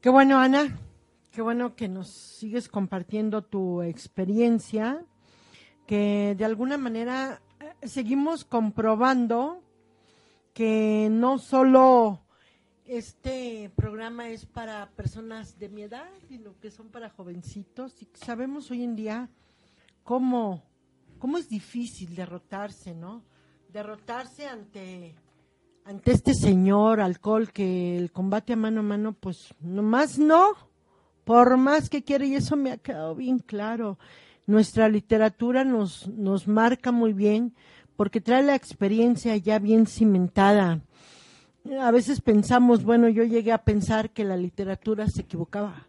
Qué 0.00 0.10
bueno, 0.10 0.40
Ana, 0.40 0.76
qué 1.32 1.40
bueno 1.40 1.74
que 1.74 1.88
nos 1.88 2.08
sigues 2.08 2.68
compartiendo 2.68 3.42
tu 3.42 3.82
experiencia, 3.82 5.04
que 5.86 6.34
de 6.36 6.44
alguna 6.44 6.76
manera 6.76 7.40
eh, 7.58 7.88
seguimos 7.88 8.44
comprobando 8.44 9.62
que 10.52 11.08
no 11.10 11.38
solo 11.38 12.20
este 12.84 13.70
programa 13.74 14.28
es 14.28 14.44
para 14.44 14.90
personas 14.90 15.58
de 15.58 15.70
mi 15.70 15.82
edad, 15.82 16.08
sino 16.28 16.58
que 16.60 16.70
son 16.70 16.88
para 16.88 17.08
jovencitos 17.08 18.02
y 18.02 18.08
sabemos 18.12 18.70
hoy 18.70 18.84
en 18.84 18.94
día 18.94 19.30
cómo, 20.04 20.62
cómo 21.18 21.38
es 21.38 21.48
difícil 21.48 22.14
derrotarse, 22.14 22.94
¿no? 22.94 23.22
Derrotarse 23.72 24.46
ante, 24.46 25.14
ante 25.86 26.12
este 26.12 26.34
señor 26.34 27.00
alcohol 27.00 27.50
que 27.50 27.96
el 27.96 28.12
combate 28.12 28.52
a 28.52 28.56
mano 28.56 28.80
a 28.80 28.82
mano, 28.84 29.14
pues 29.14 29.54
nomás 29.60 30.18
no, 30.18 30.71
por 31.24 31.56
más 31.56 31.88
que 31.88 32.02
quiere, 32.02 32.26
y 32.26 32.34
eso 32.34 32.56
me 32.56 32.72
ha 32.72 32.76
quedado 32.76 33.14
bien 33.14 33.38
claro. 33.38 33.98
Nuestra 34.46 34.88
literatura 34.88 35.64
nos, 35.64 36.08
nos 36.08 36.48
marca 36.48 36.92
muy 36.92 37.12
bien 37.12 37.54
porque 37.96 38.20
trae 38.20 38.42
la 38.42 38.54
experiencia 38.54 39.36
ya 39.36 39.58
bien 39.58 39.86
cimentada 39.86 40.82
a 41.80 41.90
veces 41.90 42.20
pensamos, 42.20 42.84
bueno, 42.84 43.08
yo 43.08 43.24
llegué 43.24 43.52
a 43.52 43.64
pensar 43.64 44.10
que 44.10 44.24
la 44.24 44.36
literatura 44.36 45.08
se 45.08 45.22
equivocaba, 45.22 45.86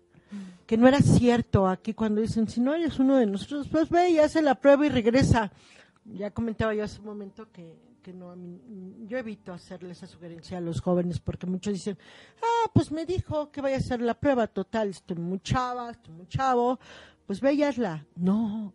que 0.68 0.78
no 0.78 0.88
era 0.88 1.00
cierto 1.00 1.68
aquí 1.68 1.94
cuando 1.94 2.22
dicen, 2.22 2.48
si 2.48 2.62
no 2.62 2.74
eres 2.74 3.00
uno 3.00 3.18
de 3.18 3.26
nosotros, 3.26 3.68
pues 3.70 3.90
ve 3.90 4.12
y 4.12 4.20
hace 4.20 4.42
la 4.42 4.56
prueba 4.56 4.86
y 4.86 4.90
regresa. 4.90 5.52
Ya 6.06 6.32
comentaba 6.32 6.74
yo 6.76 6.84
hace 6.84 7.00
un 7.00 7.06
momento 7.06 7.48
que, 7.52 7.76
que 8.04 8.14
no, 8.14 8.36
yo 9.08 9.18
evito 9.18 9.52
hacerle 9.52 9.94
esa 9.94 10.06
sugerencia 10.06 10.60
a 10.60 10.62
los 10.62 10.82
jóvenes 10.82 11.20
porque 11.20 11.48
muchos 11.48 11.74
dicen, 11.74 11.98
ah, 12.44 12.70
pues 12.74 12.92
me 12.92 13.06
dijo 13.06 13.50
que 13.50 13.62
vaya 13.62 13.78
a 13.78 13.80
hacer 13.80 14.02
la 14.02 14.14
prueba 14.14 14.46
total, 14.46 14.90
estoy 14.90 15.18
muy 15.18 15.40
chava, 15.40 15.90
estoy 15.90 16.14
muy 16.14 16.28
chavo, 16.28 16.80
pues 17.26 17.42
ve 17.42 17.54
y 17.54 17.64
hazla. 17.64 18.06
No, 18.16 18.74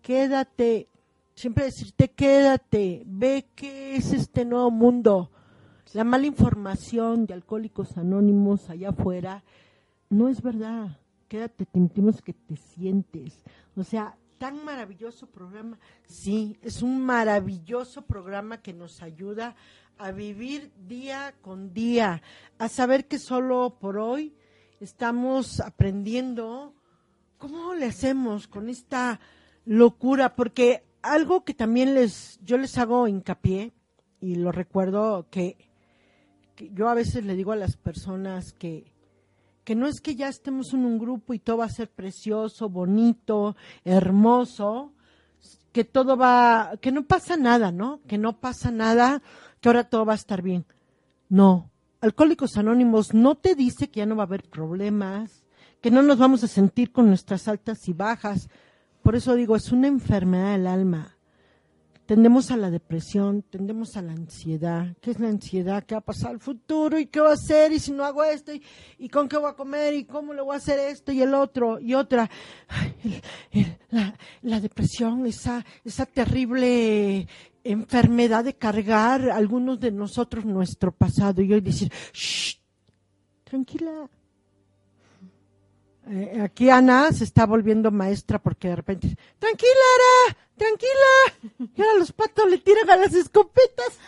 quédate, 0.00 0.88
siempre 1.34 1.64
decirte 1.64 2.08
quédate, 2.08 3.02
ve 3.04 3.48
qué 3.54 3.96
es 3.96 4.14
este 4.14 4.46
nuevo 4.46 4.70
mundo 4.70 5.30
la 5.94 6.04
mala 6.04 6.26
información 6.26 7.24
de 7.26 7.34
Alcohólicos 7.34 7.96
Anónimos 7.96 8.68
allá 8.68 8.90
afuera 8.90 9.42
no 10.10 10.28
es 10.28 10.42
verdad. 10.42 10.98
Quédate, 11.28 11.66
te 11.66 12.22
que 12.22 12.32
te 12.32 12.56
sientes. 12.56 13.42
O 13.76 13.84
sea, 13.84 14.16
tan 14.38 14.64
maravilloso 14.64 15.26
programa. 15.26 15.78
Sí, 16.06 16.58
es 16.62 16.82
un 16.82 17.04
maravilloso 17.04 18.02
programa 18.02 18.62
que 18.62 18.72
nos 18.72 19.02
ayuda 19.02 19.56
a 19.98 20.12
vivir 20.12 20.72
día 20.86 21.34
con 21.42 21.74
día, 21.74 22.22
a 22.58 22.68
saber 22.68 23.06
que 23.06 23.18
solo 23.18 23.78
por 23.80 23.98
hoy 23.98 24.34
estamos 24.80 25.60
aprendiendo 25.60 26.74
cómo 27.36 27.74
le 27.74 27.86
hacemos 27.86 28.46
con 28.46 28.68
esta 28.68 29.20
locura, 29.64 30.36
porque 30.36 30.84
algo 31.02 31.44
que 31.44 31.54
también 31.54 31.94
les 31.94 32.38
yo 32.42 32.58
les 32.58 32.78
hago 32.78 33.08
hincapié 33.08 33.72
y 34.20 34.36
lo 34.36 34.52
recuerdo 34.52 35.28
que 35.30 35.68
yo 36.72 36.88
a 36.88 36.94
veces 36.94 37.24
le 37.24 37.36
digo 37.36 37.52
a 37.52 37.56
las 37.56 37.76
personas 37.76 38.52
que, 38.52 38.92
que 39.68 39.74
no 39.74 39.86
es 39.86 40.00
que 40.00 40.16
ya 40.16 40.28
estemos 40.28 40.72
en 40.72 40.86
un 40.86 40.98
grupo 40.98 41.34
y 41.34 41.38
todo 41.38 41.58
va 41.58 41.66
a 41.66 41.68
ser 41.68 41.90
precioso, 41.90 42.70
bonito, 42.70 43.54
hermoso, 43.84 44.94
que 45.72 45.84
todo 45.84 46.16
va, 46.16 46.78
que 46.80 46.90
no 46.90 47.04
pasa 47.04 47.36
nada, 47.36 47.70
¿no? 47.70 48.00
Que 48.08 48.16
no 48.16 48.40
pasa 48.40 48.70
nada, 48.70 49.20
que 49.60 49.68
ahora 49.68 49.84
todo 49.84 50.06
va 50.06 50.14
a 50.14 50.16
estar 50.16 50.40
bien. 50.40 50.64
No, 51.28 51.70
Alcohólicos 52.00 52.56
Anónimos 52.56 53.12
no 53.12 53.34
te 53.34 53.54
dice 53.54 53.90
que 53.90 53.98
ya 53.98 54.06
no 54.06 54.16
va 54.16 54.22
a 54.22 54.26
haber 54.26 54.48
problemas, 54.48 55.44
que 55.82 55.90
no 55.90 56.00
nos 56.00 56.16
vamos 56.16 56.42
a 56.44 56.48
sentir 56.48 56.90
con 56.90 57.06
nuestras 57.06 57.46
altas 57.46 57.86
y 57.88 57.92
bajas. 57.92 58.48
Por 59.02 59.16
eso 59.16 59.34
digo, 59.34 59.54
es 59.54 59.70
una 59.70 59.88
enfermedad 59.88 60.52
del 60.52 60.66
alma 60.66 61.17
tendemos 62.08 62.50
a 62.50 62.56
la 62.56 62.70
depresión, 62.70 63.42
tendemos 63.42 63.98
a 63.98 64.00
la 64.00 64.12
ansiedad. 64.12 64.96
¿Qué 65.02 65.10
es 65.10 65.20
la 65.20 65.28
ansiedad? 65.28 65.84
¿Qué 65.84 65.94
va 65.94 65.98
a 65.98 66.04
pasar 66.04 66.30
al 66.30 66.40
futuro? 66.40 66.98
¿Y 66.98 67.04
qué 67.04 67.20
va 67.20 67.32
a 67.32 67.34
hacer? 67.34 67.70
¿Y 67.70 67.78
si 67.78 67.92
no 67.92 68.02
hago 68.02 68.24
esto? 68.24 68.50
¿Y, 68.96 69.10
con 69.10 69.28
qué 69.28 69.36
voy 69.36 69.50
a 69.50 69.52
comer? 69.52 69.92
¿Y 69.92 70.04
cómo 70.06 70.32
le 70.32 70.40
voy 70.40 70.54
a 70.54 70.56
hacer 70.56 70.78
esto? 70.78 71.12
Y 71.12 71.20
el 71.20 71.34
otro, 71.34 71.78
y 71.78 71.92
otra. 71.92 72.30
la, 74.40 74.58
depresión, 74.58 75.26
esa, 75.26 75.62
esa 75.84 76.06
terrible 76.06 77.28
enfermedad 77.62 78.42
de 78.42 78.56
cargar 78.56 79.28
algunos 79.28 79.78
de 79.78 79.92
nosotros 79.92 80.46
nuestro 80.46 80.92
pasado 80.92 81.42
y 81.42 81.52
hoy 81.52 81.60
decir, 81.60 81.92
Shh, 82.14 82.54
tranquila. 83.44 84.08
Eh, 86.06 86.40
aquí 86.40 86.70
Ana 86.70 87.12
se 87.12 87.24
está 87.24 87.44
volviendo 87.44 87.90
maestra 87.90 88.38
porque 88.38 88.68
de 88.68 88.76
repente, 88.76 89.14
tranquila, 89.38 89.72
Ara, 90.26 90.38
tranquila. 90.58 91.68
Y 91.74 91.80
ahora 91.80 91.98
los 91.98 92.12
patos 92.12 92.50
le 92.50 92.58
tiran 92.58 92.90
a 92.90 92.96
las 92.96 93.14
escopetas. 93.14 93.98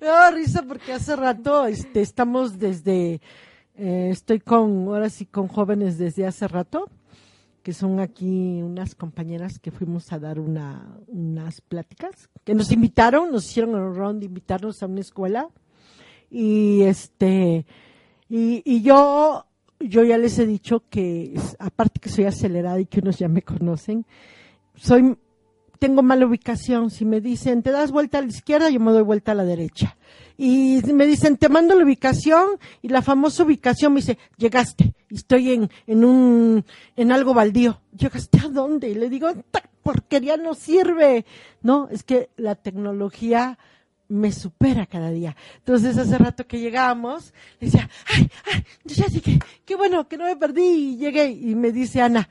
Me 0.00 0.06
da 0.06 0.30
risa 0.30 0.62
porque 0.62 0.92
hace 0.92 1.14
rato 1.14 1.66
este, 1.66 2.00
estamos 2.00 2.58
desde, 2.58 3.20
eh, 3.76 4.08
estoy 4.10 4.40
con, 4.40 4.88
ahora 4.88 5.10
sí, 5.10 5.26
con 5.26 5.48
jóvenes 5.48 5.98
desde 5.98 6.26
hace 6.26 6.48
rato, 6.48 6.88
que 7.62 7.72
son 7.72 8.00
aquí 8.00 8.60
unas 8.62 8.94
compañeras 8.94 9.58
que 9.58 9.70
fuimos 9.70 10.12
a 10.12 10.18
dar 10.18 10.40
una, 10.40 10.98
unas 11.06 11.60
pláticas, 11.60 12.28
que 12.44 12.54
nos 12.54 12.72
invitaron, 12.72 13.30
nos 13.30 13.44
hicieron 13.44 13.70
el 13.70 13.82
honor 13.82 14.16
de 14.16 14.26
invitarnos 14.26 14.82
a 14.82 14.86
una 14.86 15.00
escuela. 15.00 15.48
Y 16.30 16.82
este, 16.82 17.66
y, 18.28 18.62
y 18.64 18.82
yo, 18.82 19.46
yo 19.78 20.04
ya 20.04 20.18
les 20.18 20.38
he 20.38 20.46
dicho 20.46 20.82
que, 20.88 21.38
aparte 21.58 22.00
que 22.00 22.08
soy 22.08 22.24
acelerada 22.24 22.80
y 22.80 22.86
que 22.86 23.00
unos 23.00 23.18
ya 23.18 23.28
me 23.28 23.42
conocen, 23.42 24.06
soy 24.74 25.16
tengo 25.82 26.04
mala 26.04 26.26
ubicación. 26.26 26.90
Si 26.90 27.04
me 27.04 27.20
dicen, 27.20 27.60
te 27.60 27.72
das 27.72 27.90
vuelta 27.90 28.18
a 28.18 28.20
la 28.20 28.28
izquierda, 28.28 28.70
yo 28.70 28.78
me 28.78 28.92
doy 28.92 29.02
vuelta 29.02 29.32
a 29.32 29.34
la 29.34 29.44
derecha. 29.44 29.96
Y 30.38 30.80
me 30.94 31.06
dicen, 31.08 31.36
te 31.36 31.48
mando 31.48 31.74
la 31.74 31.82
ubicación 31.82 32.50
y 32.82 32.88
la 32.88 33.02
famosa 33.02 33.42
ubicación 33.42 33.92
me 33.92 33.98
dice, 33.98 34.16
llegaste. 34.36 34.94
Estoy 35.10 35.50
en, 35.50 35.70
en 35.88 36.04
un, 36.04 36.64
en 36.94 37.10
algo 37.10 37.34
baldío. 37.34 37.80
¿Llegaste 37.98 38.38
a 38.38 38.48
dónde? 38.48 38.90
Y 38.90 38.94
le 38.94 39.10
digo, 39.10 39.32
porquería 39.82 40.36
no 40.36 40.54
sirve. 40.54 41.26
No, 41.62 41.88
es 41.90 42.04
que 42.04 42.30
la 42.36 42.54
tecnología 42.54 43.58
me 44.06 44.30
supera 44.30 44.86
cada 44.86 45.10
día. 45.10 45.34
Entonces, 45.56 45.98
hace 45.98 46.16
rato 46.16 46.46
que 46.46 46.60
llegamos, 46.60 47.34
decía, 47.58 47.90
ay, 48.06 48.30
ay, 48.52 48.64
ya 48.84 49.06
llegué, 49.06 49.40
qué 49.64 49.74
bueno 49.74 50.06
que 50.06 50.16
no 50.16 50.26
me 50.26 50.36
perdí. 50.36 50.92
Y 50.92 50.96
llegué 50.98 51.26
y 51.26 51.56
me 51.56 51.72
dice 51.72 52.00
Ana, 52.02 52.28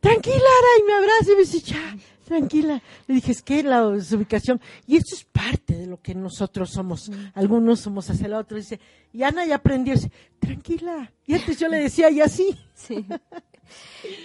tranquila, 0.00 0.36
Ara, 0.36 0.80
y 0.80 0.82
me 0.84 0.94
abraza 0.94 1.32
y 1.32 1.34
me 1.34 1.40
dice, 1.42 1.60
ya, 1.60 1.96
tranquila. 2.22 2.82
Le 3.06 3.14
dije, 3.14 3.32
es 3.32 3.42
que 3.42 3.62
la 3.62 3.86
ubicación, 3.86 4.60
y 4.86 4.96
esto 4.96 5.14
es 5.14 5.24
parte 5.24 5.74
de 5.74 5.86
lo 5.86 6.00
que 6.00 6.14
nosotros 6.14 6.70
somos. 6.70 7.10
Algunos 7.34 7.80
somos 7.80 8.08
hacia 8.10 8.26
el 8.26 8.34
otro. 8.34 8.56
Dice, 8.56 8.80
y 9.12 9.22
Ana 9.22 9.44
ya 9.44 9.56
aprendió, 9.56 9.94
dice, 9.94 10.10
tranquila. 10.38 11.12
Y 11.26 11.34
antes 11.34 11.58
yo 11.58 11.68
le 11.68 11.78
decía, 11.78 12.10
y 12.10 12.20
así. 12.20 12.56
Sí. 12.74 13.04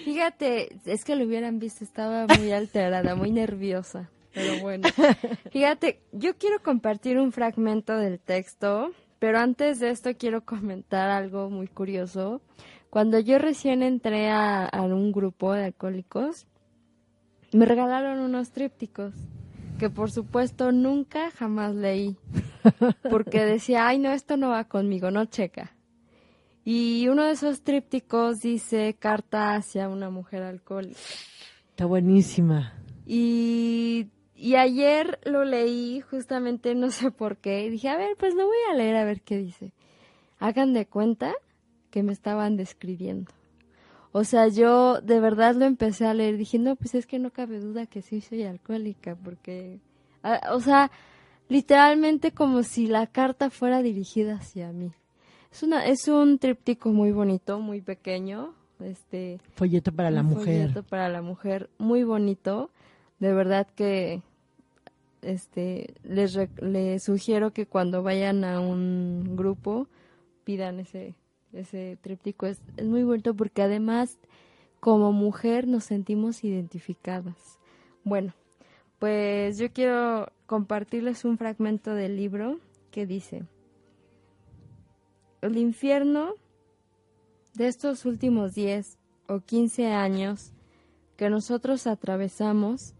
Fíjate, 0.04 0.80
es 0.86 1.06
que 1.06 1.16
lo 1.16 1.26
hubieran 1.26 1.60
visto, 1.60 1.84
estaba 1.84 2.26
muy 2.28 2.52
alterada, 2.52 3.16
muy 3.16 3.32
nerviosa. 3.32 4.10
pero 4.34 4.60
bueno. 4.60 4.88
Fíjate, 5.52 6.00
yo 6.12 6.38
quiero 6.38 6.62
compartir 6.62 7.18
un 7.18 7.32
fragmento 7.32 7.98
del 7.98 8.20
texto, 8.20 8.92
pero 9.20 9.40
antes 9.40 9.80
de 9.80 9.90
esto 9.90 10.12
quiero 10.18 10.44
comentar 10.46 11.10
algo 11.10 11.50
muy 11.50 11.68
curioso. 11.68 12.42
Cuando 12.90 13.20
yo 13.20 13.38
recién 13.38 13.84
entré 13.84 14.30
a, 14.30 14.66
a 14.66 14.82
un 14.82 15.12
grupo 15.12 15.54
de 15.54 15.66
alcohólicos, 15.66 16.48
me 17.54 17.66
regalaron 17.66 18.20
unos 18.20 18.52
trípticos 18.52 19.14
que 19.78 19.90
por 19.90 20.12
supuesto 20.12 20.72
nunca 20.72 21.32
jamás 21.32 21.76
leí, 21.76 22.18
porque 23.10 23.46
decía, 23.46 23.88
ay 23.88 24.00
no, 24.00 24.12
esto 24.12 24.38
no 24.38 24.50
va 24.50 24.66
conmigo, 24.66 25.12
no 25.12 25.26
checa. 25.26 25.76
Y 26.66 27.08
uno 27.08 27.24
de 27.24 27.32
esos 27.32 27.62
trípticos 27.62 28.42
dice 28.42 28.96
carta 29.00 29.56
hacia 29.56 29.88
una 29.88 30.10
mujer 30.10 30.44
alcohólica. 30.44 31.00
Está 31.70 31.86
buenísima. 31.86 32.74
Y, 33.06 34.08
y 34.36 34.56
ayer 34.56 35.20
lo 35.24 35.46
leí 35.46 36.02
justamente, 36.02 36.76
no 36.76 36.90
sé 36.90 37.12
por 37.12 37.38
qué, 37.38 37.66
y 37.66 37.70
dije, 37.70 37.88
a 37.88 37.98
ver, 37.98 38.18
pues 38.18 38.36
lo 38.36 38.46
voy 38.46 38.58
a 38.70 38.76
leer 38.76 38.98
a 38.98 39.06
ver 39.06 39.22
qué 39.22 39.38
dice. 39.38 39.72
Hagan 40.40 40.74
de 40.74 40.86
cuenta 40.88 41.34
que 41.90 42.04
me 42.04 42.12
estaban 42.12 42.58
describiendo. 42.58 43.32
O 44.18 44.24
sea, 44.24 44.48
yo 44.48 45.00
de 45.02 45.20
verdad 45.20 45.54
lo 45.56 45.66
empecé 45.66 46.06
a 46.08 46.14
leer, 46.14 46.38
dije, 46.38 46.58
no, 46.58 46.76
pues 46.76 46.96
es 46.96 47.06
que 47.06 47.20
no 47.20 47.30
cabe 47.30 47.60
duda 47.60 47.86
que 47.86 48.02
sí 48.02 48.20
soy 48.22 48.44
alcohólica, 48.44 49.16
porque, 49.16 49.80
ah, 50.24 50.42
o 50.54 50.60
sea, 50.60 50.90
literalmente 51.50 52.32
como 52.32 52.64
si 52.64 52.88
la 52.88 53.06
carta 53.08 53.50
fuera 53.50 53.82
dirigida 53.84 54.36
hacia 54.36 54.72
mí. 54.72 54.92
Es 55.52 55.62
una, 55.64 55.86
es 55.86 56.08
un 56.08 56.40
tríptico 56.40 56.90
muy 56.90 57.12
bonito, 57.12 57.60
muy 57.60 57.82
pequeño, 57.82 58.54
este. 58.80 59.40
Folleto 59.54 59.92
para 59.92 60.10
la 60.10 60.24
mujer. 60.24 60.70
folleto 60.70 60.84
para 60.84 61.10
la 61.10 61.22
mujer, 61.22 61.70
muy 61.78 62.04
bonito. 62.04 62.72
De 63.20 63.34
verdad 63.34 63.68
que, 63.76 64.22
este, 65.22 65.94
les, 66.04 66.34
re- 66.34 66.50
les 66.62 67.04
sugiero 67.04 67.52
que 67.52 67.66
cuando 67.66 68.02
vayan 68.04 68.44
a 68.44 68.60
un 68.60 69.36
grupo 69.36 69.88
pidan 70.44 70.80
ese, 70.80 71.14
ese 71.58 71.98
tríptico. 72.02 72.46
Es, 72.46 72.62
muy 72.84 73.04
bonito 73.04 73.34
porque 73.36 73.62
además, 73.62 74.18
como 74.80 75.12
mujer, 75.12 75.68
nos 75.68 75.86
sentimos 75.86 76.44
identificadas. 76.44 77.60
Bueno, 78.04 78.34
pues 79.00 79.58
yo 79.58 79.72
quiero 79.72 80.32
compartirles 80.46 81.26
un 81.26 81.38
fragmento 81.38 81.94
del 81.94 82.16
libro 82.16 82.60
que 82.92 83.06
dice, 83.06 83.44
el 85.42 85.58
infierno 85.58 86.34
de 87.54 87.68
estos 87.68 88.06
últimos 88.06 88.54
10 88.56 88.98
o 89.28 89.40
15 89.40 89.88
años 89.88 90.54
que 91.18 91.30
nosotros 91.30 91.88
atravesamos, 91.88 92.94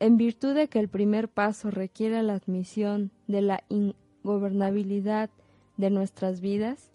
en 0.00 0.16
virtud 0.16 0.54
de 0.54 0.68
que 0.68 0.80
el 0.80 0.88
primer 0.88 1.28
paso 1.28 1.70
requiere 1.70 2.22
la 2.22 2.34
admisión 2.34 3.10
de 3.26 3.42
la 3.42 3.64
ingobernabilidad 3.68 5.30
de 5.76 5.90
nuestras 5.90 6.40
vidas, 6.40 6.93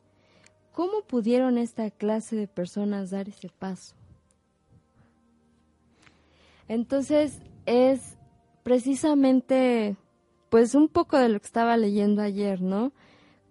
¿cómo 0.73 1.01
pudieron 1.01 1.57
esta 1.57 1.89
clase 1.91 2.35
de 2.35 2.47
personas 2.47 3.09
dar 3.09 3.29
ese 3.29 3.49
paso? 3.49 3.95
Entonces 6.67 7.41
es 7.65 8.17
precisamente 8.63 9.97
pues 10.49 10.75
un 10.75 10.87
poco 10.87 11.17
de 11.17 11.29
lo 11.29 11.39
que 11.39 11.45
estaba 11.45 11.77
leyendo 11.77 12.21
ayer, 12.21 12.61
¿no? 12.61 12.91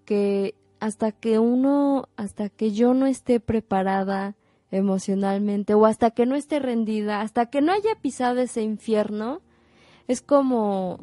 Que 0.05 0.55
hasta 0.81 1.13
que 1.13 1.39
uno, 1.39 2.09
hasta 2.17 2.49
que 2.49 2.73
yo 2.73 2.95
no 2.95 3.07
esté 3.07 3.41
preparada 3.41 4.37
emocionalmente 4.71 5.75
o 5.75 5.87
hasta 5.87 6.11
que 6.11 6.27
no 6.27 6.37
esté 6.37 6.59
rendida, 6.59 7.21
hasta 7.21 7.47
que 7.47 7.61
no 7.61 7.73
haya 7.73 7.95
pisado 8.01 8.41
ese 8.41 8.63
infierno, 8.63 9.41
es 10.07 10.21
como 10.23 11.01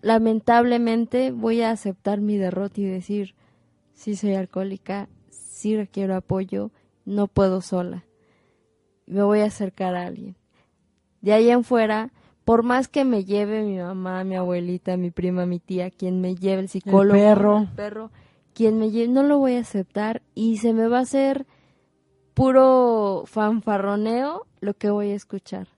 lamentablemente 0.00 1.30
voy 1.30 1.62
a 1.62 1.70
aceptar 1.70 2.20
mi 2.20 2.36
derrota 2.36 2.80
y 2.80 2.84
decir, 2.84 3.34
sí 3.94 4.16
soy 4.16 4.34
alcohólica, 4.34 5.08
sí 5.58 5.76
requiero 5.76 6.14
apoyo, 6.14 6.70
no 7.04 7.26
puedo 7.26 7.60
sola. 7.60 8.04
Me 9.06 9.22
voy 9.22 9.40
a 9.40 9.46
acercar 9.46 9.94
a 9.96 10.06
alguien. 10.06 10.36
De 11.20 11.32
ahí 11.32 11.50
en 11.50 11.64
fuera, 11.64 12.12
por 12.44 12.62
más 12.62 12.88
que 12.88 13.04
me 13.04 13.24
lleve 13.24 13.62
mi 13.64 13.78
mamá, 13.78 14.22
mi 14.24 14.36
abuelita, 14.36 14.96
mi 14.96 15.10
prima, 15.10 15.46
mi 15.46 15.58
tía, 15.58 15.90
quien 15.90 16.20
me 16.20 16.34
lleve 16.36 16.62
el 16.62 16.68
psicólogo, 16.68 17.18
perro. 17.18 17.58
el 17.58 17.68
perro, 17.68 18.10
quien 18.54 18.78
me 18.78 18.90
lleve, 18.90 19.08
no 19.12 19.22
lo 19.22 19.38
voy 19.38 19.54
a 19.54 19.60
aceptar 19.60 20.22
y 20.34 20.58
se 20.58 20.72
me 20.72 20.86
va 20.88 20.98
a 20.98 21.02
hacer 21.02 21.46
puro 22.34 23.24
fanfarroneo 23.26 24.46
lo 24.60 24.74
que 24.74 24.90
voy 24.90 25.10
a 25.10 25.14
escuchar. 25.14 25.68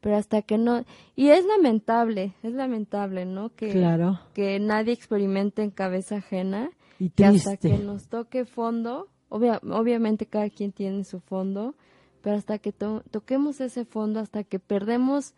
Pero 0.00 0.16
hasta 0.16 0.42
que 0.42 0.58
no, 0.58 0.84
y 1.14 1.28
es 1.28 1.44
lamentable, 1.46 2.34
es 2.42 2.52
lamentable, 2.52 3.24
¿no? 3.24 3.50
Que, 3.54 3.70
Claro. 3.70 4.18
que 4.34 4.58
nadie 4.58 4.92
experimente 4.92 5.62
en 5.62 5.70
cabeza 5.70 6.16
ajena, 6.16 6.70
Y 6.98 7.10
que 7.10 7.24
hasta 7.24 7.56
que 7.56 7.78
nos 7.78 8.08
toque 8.08 8.44
fondo, 8.44 9.08
obvia- 9.32 9.60
obviamente 9.70 10.26
cada 10.26 10.48
quien 10.50 10.72
tiene 10.72 11.04
su 11.04 11.20
fondo, 11.20 11.74
pero 12.22 12.36
hasta 12.36 12.58
que 12.58 12.72
to- 12.72 13.02
toquemos 13.10 13.60
ese 13.60 13.84
fondo, 13.84 14.20
hasta 14.20 14.44
que 14.44 14.58
perdemos, 14.58 15.34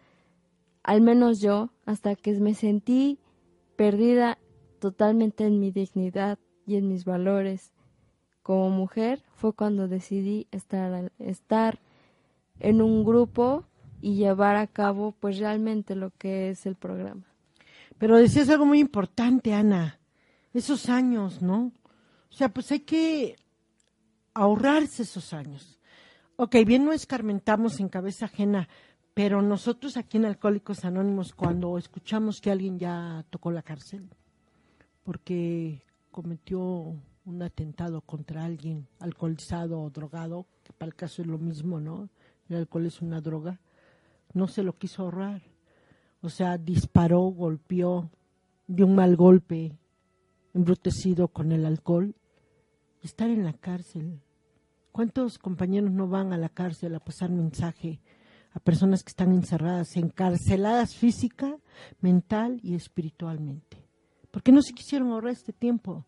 al 0.82 1.01
menos 1.01 1.40
yo, 1.40 1.70
hasta 1.86 2.14
que 2.16 2.32
me 2.40 2.55
sentí 2.55 3.18
perdida 3.76 4.38
totalmente 4.80 5.47
en 5.47 5.61
mi 5.61 5.70
dignidad 5.70 6.38
y 6.66 6.76
en 6.76 6.88
mis 6.88 7.05
valores 7.05 7.72
como 8.42 8.68
mujer, 8.70 9.22
fue 9.34 9.53
cuando 9.55 9.88
decidí 9.88 10.47
estar, 10.51 11.11
estar 11.18 11.78
en 12.61 12.82
un 12.82 13.05
grupo 13.05 13.64
y 14.03 14.16
llevar 14.16 14.57
a 14.57 14.66
cabo 14.66 15.12
pues 15.18 15.38
realmente 15.38 15.95
lo 15.95 16.11
que 16.18 16.51
es 16.51 16.66
el 16.66 16.74
programa. 16.74 17.24
Pero 17.97 18.18
decías 18.18 18.51
algo 18.51 18.66
muy 18.66 18.80
importante, 18.80 19.55
Ana. 19.55 19.99
Esos 20.53 20.88
años, 20.90 21.40
¿no? 21.40 21.72
O 22.30 22.36
sea, 22.36 22.49
pues 22.51 22.70
hay 22.72 22.80
que 22.80 23.36
ahorrarse 24.35 25.03
esos 25.03 25.32
años. 25.32 25.78
Ok, 26.37 26.57
bien 26.66 26.85
no 26.85 26.93
escarmentamos 26.93 27.80
en 27.80 27.89
cabeza 27.89 28.26
ajena, 28.26 28.68
pero 29.14 29.41
nosotros 29.41 29.97
aquí 29.97 30.16
en 30.16 30.24
Alcohólicos 30.24 30.85
Anónimos, 30.85 31.32
cuando 31.32 31.78
escuchamos 31.78 32.41
que 32.41 32.51
alguien 32.51 32.78
ya 32.78 33.24
tocó 33.30 33.51
la 33.51 33.62
cárcel 33.62 34.09
porque 35.05 35.82
cometió 36.11 36.97
un 37.26 37.43
atentado 37.43 38.01
contra 38.01 38.45
alguien 38.45 38.89
alcoholizado 38.99 39.80
o 39.80 39.91
drogado, 39.91 40.47
que 40.64 40.72
para 40.72 40.89
el 40.89 40.95
caso 40.95 41.22
es 41.22 41.28
lo 41.28 41.39
mismo, 41.39 41.78
¿no? 41.78 42.09
El 42.49 42.57
alcohol 42.57 42.87
es 42.87 43.01
una 43.01 43.20
droga, 43.20 43.61
no 44.32 44.49
se 44.49 44.62
lo 44.62 44.76
quiso 44.76 45.03
ahorrar. 45.03 45.43
O 46.22 46.30
sea, 46.30 46.59
disparó, 46.59 47.20
golpeó, 47.20 48.11
dio 48.66 48.87
un 48.87 48.95
mal 48.95 49.14
golpe, 49.14 49.76
embrutecido 50.55 51.28
con 51.28 51.53
el 51.53 51.66
alcohol. 51.66 52.14
Estar 53.05 53.29
en 53.29 53.45
la 53.45 53.53
cárcel. 53.53 54.19
¿Cuántos 54.91 55.37
compañeros 55.37 55.91
no 55.91 56.09
van 56.09 56.33
a 56.33 56.39
la 56.39 56.49
cárcel 56.49 56.95
a 56.95 57.01
pasar 57.01 57.29
mensaje 57.29 58.01
a 58.55 58.61
personas 58.61 59.03
que 59.03 59.11
están 59.11 59.33
encerradas, 59.33 59.95
encarceladas 59.97 60.97
física, 60.97 61.59
mental 62.01 62.61
y 62.63 62.75
espiritualmente? 62.75 63.77
Porque 64.31 64.53
no 64.53 64.63
se 64.63 64.73
quisieron 64.73 65.11
ahorrar 65.11 65.33
este 65.33 65.53
tiempo. 65.53 66.07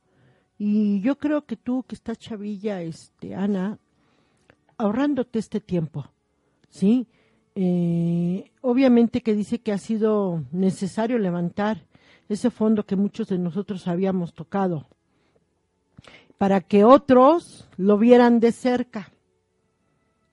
Y 0.56 1.02
yo 1.02 1.18
creo 1.18 1.44
que 1.44 1.56
tú, 1.56 1.84
que 1.86 1.94
estás 1.94 2.18
chavilla, 2.18 2.80
este, 2.80 3.34
Ana, 3.34 3.78
ahorrándote 4.78 5.38
este 5.38 5.60
tiempo, 5.60 6.06
¿sí? 6.70 7.08
Eh, 7.54 8.52
obviamente 8.62 9.20
que 9.20 9.34
dice 9.34 9.58
que 9.58 9.72
ha 9.72 9.78
sido 9.78 10.46
necesario 10.50 11.18
levantar 11.18 11.86
ese 12.30 12.48
fondo 12.48 12.86
que 12.86 12.96
muchos 12.96 13.28
de 13.28 13.36
nosotros 13.36 13.86
habíamos 13.86 14.32
tocado 14.32 14.86
para 16.38 16.60
que 16.60 16.84
otros 16.84 17.68
lo 17.76 17.98
vieran 17.98 18.40
de 18.40 18.52
cerca. 18.52 19.12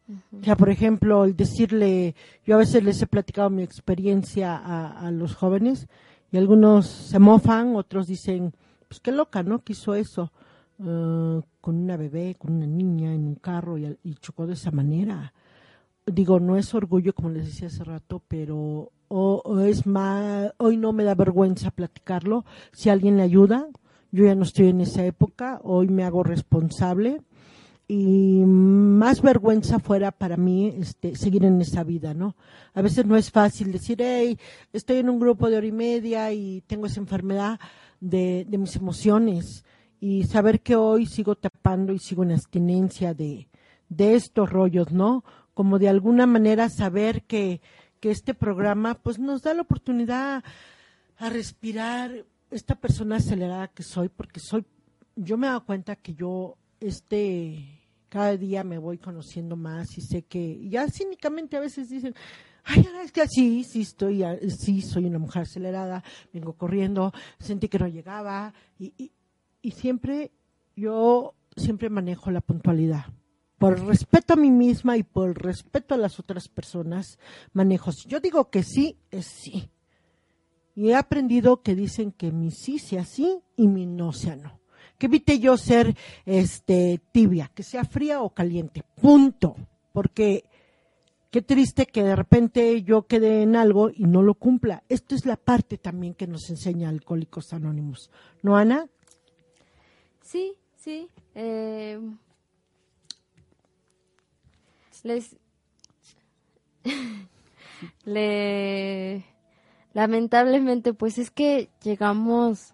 O 0.09 0.43
sea, 0.43 0.55
por 0.55 0.69
ejemplo, 0.69 1.23
el 1.23 1.35
decirle, 1.35 2.15
yo 2.45 2.55
a 2.55 2.59
veces 2.59 2.83
les 2.83 3.01
he 3.01 3.07
platicado 3.07 3.49
mi 3.49 3.63
experiencia 3.63 4.55
a, 4.55 5.07
a 5.07 5.11
los 5.11 5.35
jóvenes 5.35 5.87
y 6.31 6.37
algunos 6.37 6.87
se 6.87 7.19
mofan, 7.19 7.75
otros 7.75 8.07
dicen, 8.07 8.53
pues 8.87 8.99
qué 8.99 9.11
loca, 9.11 9.43
¿no? 9.43 9.63
Que 9.63 9.73
hizo 9.73 9.95
eso 9.95 10.31
eh, 10.79 11.41
con 11.61 11.75
una 11.75 11.97
bebé, 11.97 12.35
con 12.37 12.53
una 12.53 12.67
niña 12.67 13.13
en 13.13 13.25
un 13.25 13.35
carro 13.35 13.77
y, 13.77 13.97
y 14.03 14.15
chocó 14.15 14.45
de 14.45 14.53
esa 14.53 14.71
manera 14.71 15.33
digo, 16.05 16.39
no 16.39 16.57
es 16.57 16.73
orgullo, 16.73 17.13
como 17.13 17.29
les 17.29 17.45
decía 17.45 17.67
hace 17.67 17.83
rato, 17.83 18.21
pero 18.27 18.91
o, 19.07 19.41
o 19.43 19.59
es 19.59 19.85
más, 19.85 20.53
hoy 20.57 20.77
no 20.77 20.93
me 20.93 21.03
da 21.03 21.15
vergüenza 21.15 21.71
platicarlo. 21.71 22.45
Si 22.71 22.89
alguien 22.89 23.17
le 23.17 23.23
ayuda, 23.23 23.67
yo 24.14 24.26
ya 24.26 24.36
no 24.36 24.43
estoy 24.43 24.70
en 24.70 24.80
esa 24.82 25.03
época, 25.03 25.59
hoy 25.64 25.88
me 25.88 26.03
hago 26.03 26.22
responsable 26.22 27.22
y 27.88 28.43
más 28.45 29.24
vergüenza 29.24 29.80
fuera 29.80 30.11
para 30.11 30.38
mí 30.38 30.68
este, 30.68 31.16
seguir 31.16 31.43
en 31.45 31.59
esa 31.59 31.84
vida, 31.84 32.14
¿no? 32.14 32.36
A 32.76 32.84
veces 32.84 33.07
no 33.07 33.18
es 33.18 33.32
fácil 33.32 33.72
decir, 33.72 33.97
hey, 34.01 34.38
estoy 34.72 34.97
en 34.97 35.09
un 35.09 35.20
grupo 35.20 35.49
de 35.49 35.57
hora 35.57 35.66
y 35.66 35.72
media 35.72 36.32
y 36.32 36.61
tengo 36.68 36.86
esa 36.86 36.99
enfermedad 36.99 37.59
de, 37.99 38.45
mis 38.51 38.76
emociones 38.76 39.66
y 39.99 40.26
saber 40.26 40.61
que 40.61 40.76
hoy 40.76 41.07
sigo 41.07 41.34
tapando 41.34 41.91
y 41.91 41.97
sigo 41.97 42.22
en 42.22 42.34
abstinencia 42.34 43.16
de, 43.16 43.49
de 43.89 44.14
estos 44.14 44.47
rollos, 44.47 44.91
¿no? 44.91 45.24
Como 45.55 45.80
de 45.80 45.89
alguna 45.89 46.28
manera 46.28 46.70
saber 46.70 47.24
que, 47.24 47.61
que 47.99 48.11
este 48.11 48.36
programa 48.36 48.93
pues 48.93 49.18
nos 49.18 49.41
da 49.41 49.55
la 49.55 49.64
oportunidad 49.64 50.43
a 51.18 51.30
respirar 51.32 52.26
esta 52.53 52.75
persona 52.75 53.17
acelerada 53.17 53.67
que 53.67 53.83
soy, 53.83 54.09
porque 54.09 54.39
soy, 54.39 54.65
yo 55.15 55.37
me 55.37 55.47
he 55.47 55.49
dado 55.49 55.65
cuenta 55.65 55.95
que 55.95 56.13
yo, 56.13 56.57
este, 56.79 57.81
cada 58.09 58.37
día 58.37 58.63
me 58.63 58.77
voy 58.77 58.97
conociendo 58.97 59.55
más 59.55 59.97
y 59.97 60.01
sé 60.01 60.23
que, 60.23 60.67
ya 60.69 60.87
cínicamente 60.87 61.57
a 61.57 61.61
veces 61.61 61.89
dicen, 61.89 62.13
ay, 62.63 62.87
es 63.03 63.11
que 63.11 63.27
sí, 63.27 63.63
sí 63.63 63.81
estoy, 63.81 64.23
sí 64.49 64.81
soy 64.81 65.05
una 65.05 65.19
mujer 65.19 65.43
acelerada, 65.43 66.03
vengo 66.31 66.53
corriendo, 66.53 67.11
sentí 67.39 67.67
que 67.67 67.79
no 67.79 67.87
llegaba 67.87 68.53
y, 68.77 68.93
y, 68.97 69.11
y 69.61 69.71
siempre, 69.71 70.31
yo 70.75 71.33
siempre 71.55 71.89
manejo 71.89 72.31
la 72.31 72.41
puntualidad. 72.41 73.05
Por 73.57 73.79
respeto 73.85 74.33
a 74.33 74.35
mí 74.35 74.51
misma 74.51 74.97
y 74.97 75.03
por 75.03 75.41
respeto 75.41 75.95
a 75.95 75.97
las 75.97 76.19
otras 76.19 76.49
personas, 76.49 77.17
manejo. 77.53 77.93
Si 77.93 78.09
yo 78.09 78.19
digo 78.19 78.49
que 78.49 78.61
sí, 78.61 78.97
es 79.09 79.25
sí. 79.25 79.69
Y 80.76 80.89
he 80.89 80.95
aprendido 80.95 81.61
que 81.61 81.76
dicen 81.76 82.11
que 82.11 82.32
mi 82.32 82.51
sí 82.51 82.80
sea 82.80 83.05
sí 83.05 83.39
y 83.55 83.67
mi 83.67 83.86
no 83.86 84.11
sea 84.11 84.36
no. 84.36 84.59
Que 84.97 85.05
evite 85.07 85.39
yo 85.39 85.57
ser 85.57 85.95
este 86.26 87.01
tibia, 87.11 87.51
que 87.53 87.63
sea 87.63 87.84
fría 87.84 88.21
o 88.21 88.34
caliente. 88.34 88.84
Punto. 89.01 89.55
Porque 89.91 90.45
qué 91.30 91.41
triste 91.41 91.86
que 91.86 92.03
de 92.03 92.15
repente 92.15 92.82
yo 92.84 93.05
quede 93.05 93.43
en 93.43 93.55
algo 93.55 93.89
y 93.89 94.05
no 94.05 94.21
lo 94.21 94.36
cumpla. 94.36 94.84
Esto 94.89 95.15
es 95.15 95.26
la 95.26 95.38
parte 95.38 95.78
también 95.78 96.15
que 96.15 96.28
nos 96.28 96.49
enseña 96.49 96.89
Alcohólicos 96.89 97.53
Anónimos. 97.53 98.09
¿No, 98.41 98.57
Ana? 98.57 98.88
Sí, 100.21 100.55
sí. 100.76 101.07
Eh, 101.36 101.99
les. 105.03 105.36
le 108.05 109.24
Lamentablemente, 109.93 110.93
pues 110.93 111.19
es 111.19 111.29
que 111.29 111.69
llegamos 111.83 112.73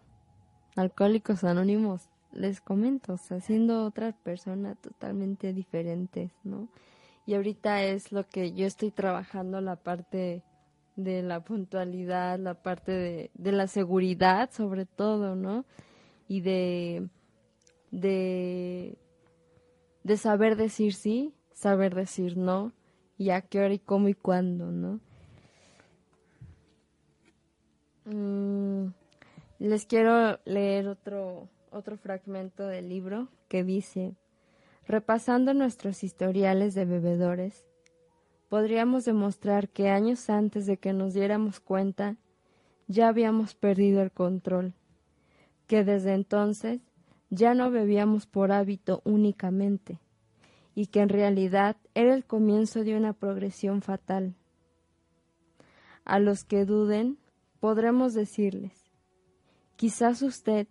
alcohólicos 0.75 1.43
anónimos, 1.43 2.09
les 2.31 2.61
comento, 2.61 3.13
o 3.13 3.17
sea, 3.17 3.41
siendo 3.41 3.85
otras 3.85 4.15
personas 4.15 4.77
totalmente 4.79 5.51
diferentes, 5.51 6.31
¿no? 6.43 6.69
Y 7.25 7.33
ahorita 7.35 7.83
es 7.83 8.11
lo 8.11 8.25
que 8.27 8.53
yo 8.53 8.65
estoy 8.65 8.91
trabajando, 8.91 9.59
la 9.59 9.75
parte 9.75 10.43
de 10.95 11.21
la 11.21 11.41
puntualidad, 11.41 12.39
la 12.39 12.55
parte 12.55 13.29
de, 13.33 13.51
la 13.51 13.67
seguridad, 13.67 14.49
sobre 14.51 14.85
todo, 14.85 15.35
¿no? 15.35 15.65
Y 16.27 16.41
de, 16.41 17.09
de, 17.91 18.97
de 20.03 20.17
saber 20.17 20.55
decir 20.55 20.93
sí, 20.93 21.33
saber 21.53 21.95
decir 21.95 22.37
no, 22.37 22.71
y 23.17 23.31
a 23.31 23.41
qué 23.41 23.59
hora 23.59 23.73
y 23.73 23.79
cómo 23.79 24.07
y 24.07 24.13
cuándo, 24.13 24.71
¿no? 24.71 25.01
Mm, 28.11 28.87
les 29.59 29.85
quiero 29.85 30.39
leer 30.45 30.87
otro, 30.87 31.47
otro 31.69 31.95
fragmento 31.95 32.65
del 32.65 32.89
libro 32.89 33.27
que 33.47 33.63
dice, 33.63 34.15
repasando 34.87 35.53
nuestros 35.53 36.03
historiales 36.03 36.73
de 36.73 36.85
bebedores, 36.85 37.67
podríamos 38.47 39.05
demostrar 39.05 39.69
que 39.69 39.89
años 39.89 40.31
antes 40.31 40.65
de 40.65 40.77
que 40.77 40.91
nos 40.91 41.13
diéramos 41.13 41.59
cuenta, 41.59 42.17
ya 42.87 43.09
habíamos 43.09 43.53
perdido 43.53 44.01
el 44.01 44.11
control, 44.11 44.73
que 45.67 45.83
desde 45.83 46.15
entonces 46.15 46.81
ya 47.29 47.53
no 47.53 47.69
bebíamos 47.69 48.25
por 48.25 48.51
hábito 48.51 49.03
únicamente, 49.05 49.99
y 50.73 50.87
que 50.87 51.01
en 51.01 51.09
realidad 51.09 51.77
era 51.93 52.15
el 52.15 52.25
comienzo 52.25 52.83
de 52.83 52.97
una 52.97 53.13
progresión 53.13 53.83
fatal. 53.83 54.33
A 56.05 56.17
los 56.17 56.43
que 56.43 56.65
duden, 56.65 57.19
podremos 57.59 58.13
decirles, 58.13 58.89
quizás 59.75 60.21
usted 60.21 60.67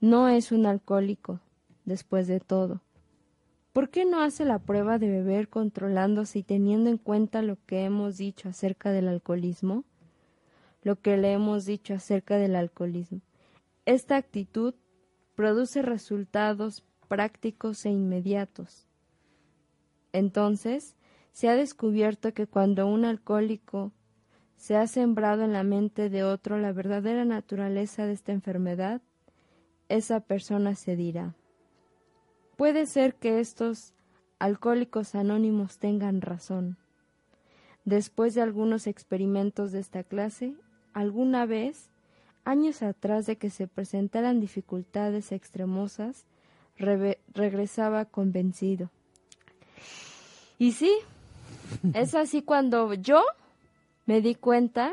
no 0.00 0.28
es 0.28 0.52
un 0.52 0.66
alcohólico, 0.66 1.40
después 1.84 2.26
de 2.26 2.40
todo. 2.40 2.82
¿Por 3.72 3.90
qué 3.90 4.04
no 4.04 4.20
hace 4.20 4.44
la 4.44 4.58
prueba 4.58 4.98
de 4.98 5.08
beber 5.08 5.48
controlándose 5.48 6.40
y 6.40 6.42
teniendo 6.42 6.90
en 6.90 6.98
cuenta 6.98 7.42
lo 7.42 7.56
que 7.66 7.84
hemos 7.84 8.16
dicho 8.16 8.48
acerca 8.48 8.90
del 8.90 9.08
alcoholismo? 9.08 9.84
Lo 10.82 10.96
que 10.96 11.16
le 11.16 11.32
hemos 11.32 11.66
dicho 11.66 11.94
acerca 11.94 12.36
del 12.36 12.56
alcoholismo. 12.56 13.20
Esta 13.86 14.16
actitud 14.16 14.74
produce 15.34 15.82
resultados 15.82 16.82
prácticos 17.06 17.84
e 17.86 17.90
inmediatos. 17.90 18.86
Entonces, 20.12 20.96
se 21.32 21.48
ha 21.48 21.54
descubierto 21.54 22.34
que 22.34 22.46
cuando 22.46 22.86
un 22.86 23.04
alcohólico 23.04 23.92
se 24.60 24.76
ha 24.76 24.86
sembrado 24.86 25.42
en 25.42 25.54
la 25.54 25.64
mente 25.64 26.10
de 26.10 26.22
otro 26.22 26.58
la 26.58 26.72
verdadera 26.72 27.24
naturaleza 27.24 28.04
de 28.04 28.12
esta 28.12 28.32
enfermedad, 28.32 29.00
esa 29.88 30.20
persona 30.20 30.74
se 30.74 30.96
dirá. 30.96 31.34
Puede 32.58 32.84
ser 32.84 33.14
que 33.14 33.40
estos 33.40 33.94
alcohólicos 34.38 35.14
anónimos 35.14 35.78
tengan 35.78 36.20
razón. 36.20 36.76
Después 37.86 38.34
de 38.34 38.42
algunos 38.42 38.86
experimentos 38.86 39.72
de 39.72 39.80
esta 39.80 40.04
clase, 40.04 40.52
alguna 40.92 41.46
vez, 41.46 41.88
años 42.44 42.82
atrás 42.82 43.24
de 43.24 43.36
que 43.36 43.48
se 43.48 43.66
presentaran 43.66 44.40
dificultades 44.40 45.32
extremosas, 45.32 46.26
regresaba 46.76 48.04
convencido. 48.04 48.90
Y 50.58 50.72
sí, 50.72 50.92
es 51.94 52.14
así 52.14 52.42
cuando 52.42 52.92
yo 52.92 53.22
me 54.10 54.20
di 54.20 54.34
cuenta 54.34 54.92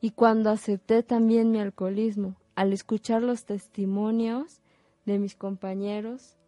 y 0.00 0.12
cuando 0.12 0.50
acepté 0.50 1.02
también 1.02 1.50
mi 1.50 1.58
alcoholismo, 1.58 2.36
al 2.54 2.72
escuchar 2.72 3.20
los 3.20 3.46
testimonios 3.46 4.60
de 5.06 5.18
mis 5.18 5.34
compañeros 5.34 6.38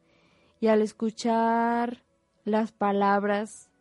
y 0.61 0.69
al 0.69 0.83
escuchar 0.83 2.05
las 2.45 2.71
palabras 2.71 3.73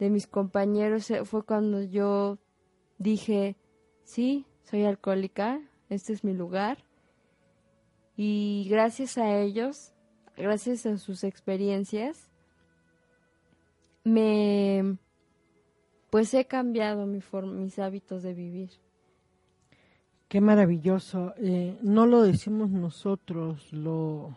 de 0.00 0.10
mis 0.10 0.26
compañeros, 0.26 1.08
eh, 1.12 1.24
fue 1.24 1.44
cuando 1.44 1.84
yo 1.84 2.38
dije, 2.98 3.54
sí, 4.02 4.44
soy 4.64 4.82
alcohólica, 4.84 5.60
este 5.90 6.12
es 6.12 6.24
mi 6.24 6.34
lugar. 6.34 6.78
Y 8.16 8.66
gracias 8.68 9.18
a 9.18 9.38
ellos, 9.38 9.92
gracias 10.36 10.84
a 10.84 10.98
sus 10.98 11.22
experiencias, 11.22 12.28
me 14.02 14.98
pues 16.10 16.32
he 16.34 16.46
cambiado 16.46 17.06
mi 17.06 17.20
mis 17.54 17.78
hábitos 17.78 18.22
de 18.22 18.34
vivir. 18.34 18.70
Qué 20.28 20.40
maravilloso. 20.40 21.34
Eh, 21.38 21.78
no 21.82 22.06
lo 22.06 22.22
decimos 22.22 22.70
nosotros, 22.70 23.72
lo 23.72 24.36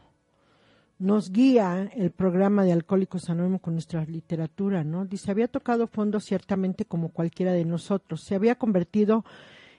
nos 1.02 1.32
guía 1.32 1.90
el 1.96 2.12
programa 2.12 2.64
de 2.64 2.74
Alcohólicos 2.74 3.28
Anónimos 3.30 3.62
con 3.62 3.74
nuestra 3.74 4.06
literatura, 4.06 4.84
¿no? 4.84 5.06
Dice, 5.06 5.32
había 5.32 5.48
tocado 5.48 5.88
fondo 5.88 6.20
ciertamente 6.20 6.86
como 6.86 7.10
cualquiera 7.10 7.54
de 7.54 7.66
nosotros, 7.66 8.22
se 8.22 8.36
había 8.36 8.54
convertido 8.54 9.26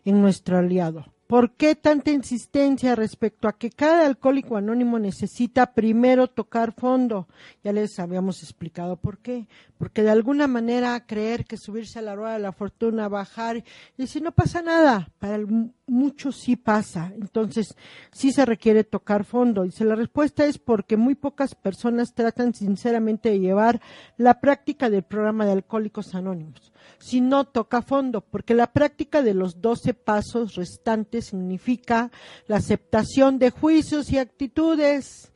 en 0.04 0.20
nuestro 0.20 0.58
aliado. 0.58 1.06
¿Por 1.32 1.52
qué 1.52 1.74
tanta 1.74 2.10
insistencia 2.10 2.94
respecto 2.94 3.48
a 3.48 3.56
que 3.56 3.70
cada 3.70 4.04
alcohólico 4.04 4.58
anónimo 4.58 4.98
necesita 4.98 5.72
primero 5.72 6.26
tocar 6.26 6.74
fondo? 6.74 7.26
Ya 7.64 7.72
les 7.72 7.98
habíamos 7.98 8.42
explicado 8.42 8.98
por 8.98 9.16
qué. 9.16 9.48
Porque 9.78 10.02
de 10.02 10.10
alguna 10.10 10.46
manera 10.46 11.06
creer 11.06 11.46
que 11.46 11.56
subirse 11.56 11.98
a 11.98 12.02
la 12.02 12.14
rueda 12.14 12.34
de 12.34 12.40
la 12.40 12.52
fortuna, 12.52 13.08
bajar, 13.08 13.64
y 13.96 14.06
si 14.08 14.20
no 14.20 14.32
pasa 14.32 14.60
nada, 14.60 15.08
para 15.18 15.38
muchos 15.86 16.36
sí 16.36 16.56
pasa. 16.56 17.14
Entonces, 17.14 17.76
sí 18.12 18.30
se 18.30 18.44
requiere 18.44 18.84
tocar 18.84 19.24
fondo. 19.24 19.62
Dice, 19.62 19.86
la 19.86 19.94
respuesta 19.94 20.44
es 20.44 20.58
porque 20.58 20.98
muy 20.98 21.14
pocas 21.14 21.54
personas 21.54 22.12
tratan 22.12 22.52
sinceramente 22.52 23.30
de 23.30 23.40
llevar 23.40 23.80
la 24.18 24.38
práctica 24.38 24.90
del 24.90 25.02
programa 25.02 25.46
de 25.46 25.52
Alcohólicos 25.52 26.14
Anónimos 26.14 26.71
si 26.98 27.20
no 27.20 27.44
toca 27.44 27.82
fondo, 27.82 28.20
porque 28.20 28.54
la 28.54 28.72
práctica 28.72 29.22
de 29.22 29.34
los 29.34 29.60
doce 29.60 29.94
pasos 29.94 30.54
restantes 30.54 31.26
significa 31.26 32.10
la 32.46 32.56
aceptación 32.56 33.38
de 33.38 33.50
juicios 33.50 34.10
y 34.12 34.18
actitudes 34.18 35.32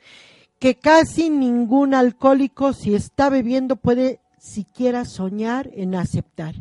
que 0.59 0.77
casi 0.77 1.31
ningún 1.31 1.95
alcohólico 1.95 2.73
si 2.73 2.95
está 2.95 3.29
bebiendo 3.29 3.77
puede 3.77 4.21
siquiera 4.39 5.05
soñar 5.05 5.71
en 5.75 5.95
aceptar. 5.95 6.55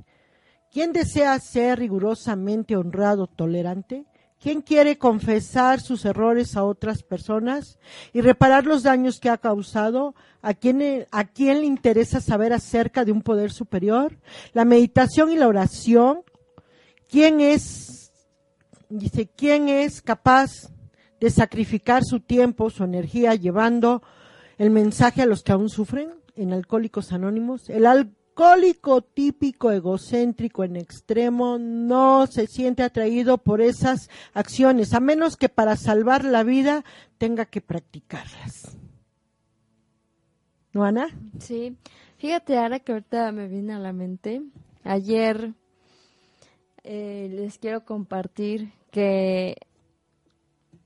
¿Quién 0.71 0.91
desea 0.91 1.39
ser 1.39 1.79
rigurosamente 1.79 2.75
honrado, 2.75 3.27
tolerante? 3.27 4.05
¿Quién 4.45 4.61
quiere 4.61 4.99
confesar 4.99 5.81
sus 5.81 6.05
errores 6.05 6.55
a 6.55 6.63
otras 6.63 7.01
personas 7.01 7.79
y 8.13 8.21
reparar 8.21 8.67
los 8.67 8.83
daños 8.83 9.19
que 9.19 9.31
ha 9.31 9.39
causado? 9.39 10.13
¿A 10.43 10.53
quién, 10.53 11.07
¿A 11.09 11.23
quién 11.23 11.61
le 11.61 11.65
interesa 11.65 12.21
saber 12.21 12.53
acerca 12.53 13.03
de 13.05 13.11
un 13.11 13.23
poder 13.23 13.51
superior? 13.51 14.19
La 14.53 14.63
meditación 14.63 15.31
y 15.31 15.35
la 15.35 15.47
oración. 15.47 16.21
¿Quién 17.09 17.41
es, 17.41 18.11
dice, 18.87 19.27
quién 19.35 19.67
es 19.67 20.03
capaz 20.03 20.69
de 21.19 21.31
sacrificar 21.31 22.03
su 22.05 22.19
tiempo, 22.19 22.69
su 22.69 22.83
energía, 22.83 23.33
llevando 23.33 24.03
el 24.59 24.69
mensaje 24.69 25.23
a 25.23 25.25
los 25.25 25.41
que 25.41 25.53
aún 25.53 25.69
sufren 25.69 26.13
en 26.35 26.53
Alcohólicos 26.53 27.13
Anónimos? 27.13 27.67
El, 27.67 27.87
alcohólico 28.35 29.01
típico, 29.01 29.71
egocéntrico 29.71 30.65
en 30.65 30.75
extremo, 30.75 31.57
no 31.57 32.27
se 32.27 32.47
siente 32.47 32.83
atraído 32.83 33.37
por 33.37 33.61
esas 33.61 34.09
acciones, 34.33 34.93
a 34.93 34.99
menos 34.99 35.37
que 35.37 35.47
para 35.47 35.77
salvar 35.77 36.25
la 36.25 36.43
vida 36.43 36.83
tenga 37.17 37.45
que 37.45 37.61
practicarlas. 37.61 38.77
¿No, 40.73 40.83
Ana? 40.83 41.07
Sí. 41.39 41.77
Fíjate, 42.17 42.57
ahora 42.57 42.79
que 42.81 42.91
ahorita 42.91 43.31
me 43.31 43.47
viene 43.47 43.73
a 43.73 43.79
la 43.79 43.93
mente, 43.93 44.41
ayer 44.83 45.53
eh, 46.83 47.29
les 47.31 47.57
quiero 47.57 47.85
compartir 47.85 48.73
que 48.91 49.55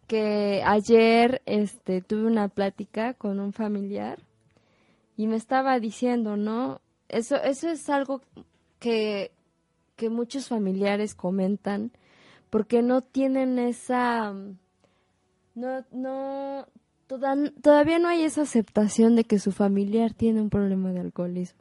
que 0.06 0.64
ayer 0.66 1.42
este 1.46 2.02
tuve 2.02 2.26
una 2.26 2.48
plática 2.48 3.14
con 3.14 3.40
un 3.40 3.54
familiar 3.54 4.20
y 5.16 5.28
me 5.28 5.36
estaba 5.36 5.80
diciendo, 5.80 6.36
¿no? 6.36 6.82
Eso 7.10 7.36
eso 7.38 7.70
es 7.70 7.90
algo 7.90 8.22
que 8.80 9.32
que 9.96 10.10
muchos 10.10 10.48
familiares 10.48 11.14
comentan 11.14 11.92
porque 12.50 12.82
no 12.82 13.02
tienen 13.02 13.60
esa 13.60 14.34
no 15.56 15.86
no 15.92 16.66
todavía 17.62 18.00
no 18.00 18.08
hay 18.08 18.24
esa 18.24 18.44
aceptación 18.44 19.16
de 19.16 19.24
que 19.24 19.40
su 19.40 19.52
familiar 19.52 20.14
tiene 20.14 20.42
un 20.42 20.50
problema 20.50 20.92
de 20.92 21.00
alcoholismo. 21.00 21.60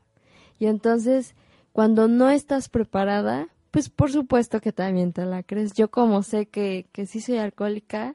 Y 0.59 0.67
entonces, 0.67 1.35
cuando 1.73 2.07
no 2.09 2.29
estás 2.29 2.69
preparada, 2.69 3.49
pues 3.71 3.89
por 3.89 4.13
supuesto 4.13 4.61
que 4.61 4.73
también 4.73 5.13
te 5.13 5.25
la 5.25 5.43
crees. 5.43 5.73
Yo 5.73 5.91
como 5.91 6.23
sé 6.23 6.47
que, 6.47 6.87
que 6.93 7.07
sí 7.07 7.21
soy 7.21 7.39
alcohólica, 7.39 8.15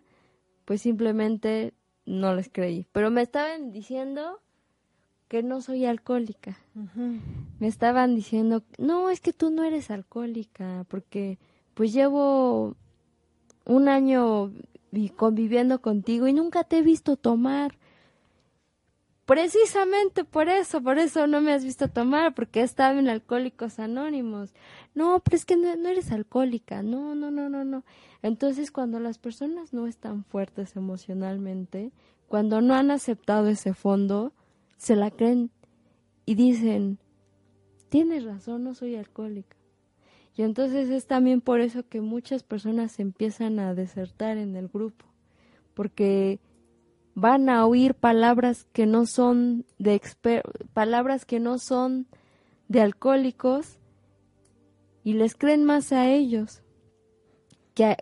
pues 0.66 0.82
simplemente 0.82 1.74
no 2.06 2.36
les 2.36 2.50
creí. 2.50 2.86
Pero 2.92 3.10
me 3.10 3.22
estaban 3.22 3.72
diciendo 3.72 4.42
que 5.34 5.42
no 5.42 5.62
soy 5.62 5.86
alcohólica. 5.86 6.60
Me 7.60 7.68
estaban 7.68 8.14
diciendo, 8.14 8.62
no, 8.78 9.10
es 9.10 9.20
que 9.20 9.34
tú 9.34 9.50
no 9.50 9.64
eres 9.64 9.90
alcohólica, 9.90 10.86
porque 10.90 11.40
pues 11.74 11.92
llevo 11.92 12.76
un 13.66 13.90
año 13.90 14.54
conviviendo 15.16 15.82
contigo 15.82 16.28
y 16.28 16.34
nunca 16.34 16.64
te 16.64 16.78
he 16.78 16.82
visto 16.84 17.16
tomar. 17.16 17.80
Precisamente 19.26 20.24
por 20.24 20.50
eso, 20.50 20.84
por 20.84 21.00
eso 21.00 21.26
no 21.26 21.42
me 21.42 21.52
has 21.52 21.64
visto 21.64 21.88
tomar, 21.88 22.36
porque 22.36 22.62
estaba 22.62 23.00
en 23.00 23.10
Alcohólicos 23.10 23.80
Anónimos. 23.80 24.54
No, 24.94 25.20
pero 25.22 25.36
es 25.36 25.46
que 25.46 25.58
no, 25.58 25.90
eres 25.90 26.12
alcohólica, 26.12 26.84
no, 26.84 27.16
no, 27.16 27.32
no, 27.32 27.50
no, 27.50 27.66
no. 27.66 27.84
Entonces, 28.22 28.70
cuando 28.70 29.00
las 29.00 29.18
personas 29.18 29.74
no 29.74 29.88
están 29.88 30.26
fuertes 30.26 30.76
emocionalmente, 30.76 31.92
cuando 32.28 32.62
no 32.62 32.76
han 32.76 32.92
aceptado 32.92 33.48
ese 33.48 33.74
fondo, 33.74 34.32
se 34.84 34.98
la 34.98 35.12
creen 35.12 35.50
y 36.26 36.36
dicen, 36.36 37.00
tienes 37.88 38.26
razón, 38.26 38.66
no 38.66 38.74
soy 38.74 38.96
alcohólica. 38.96 39.56
Y 40.36 40.42
entonces 40.42 40.90
es 40.90 41.06
también 41.06 41.40
por 41.40 41.62
eso 41.62 41.88
que 41.88 42.02
muchas 42.02 42.44
personas 42.44 43.00
empiezan 43.00 43.60
a 43.60 43.74
desertar 43.76 44.38
en 44.38 44.58
el 44.58 44.68
grupo, 44.68 45.06
porque 45.74 46.40
van 47.16 47.50
a 47.50 47.66
oír 47.66 47.94
palabras 47.94 48.66
que 48.74 48.86
no 48.86 49.06
son 49.06 49.66
de 49.78 50.02
palabras 50.74 51.24
que 51.24 51.40
no 51.40 51.60
son 51.60 52.08
de 52.68 52.82
alcohólicos 52.82 53.80
y 55.06 55.14
les 55.14 55.36
creen 55.36 55.64
más 55.64 55.94
a 55.94 56.10
ellos 56.10 56.62
que, 57.74 57.86
a, 57.86 57.96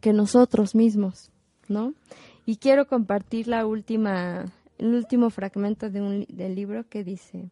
que, 0.00 0.12
nosotros 0.12 0.74
mismos, 0.74 1.30
¿no? 1.68 1.94
Y 2.44 2.56
quiero 2.56 2.86
compartir 2.86 3.48
la 3.48 3.66
última, 3.66 4.46
el 4.78 4.94
último 4.94 5.30
fragmento 5.30 5.90
de 5.90 6.00
un, 6.00 6.26
del 6.28 6.54
libro 6.54 6.88
que 6.88 7.04
dice, 7.04 7.50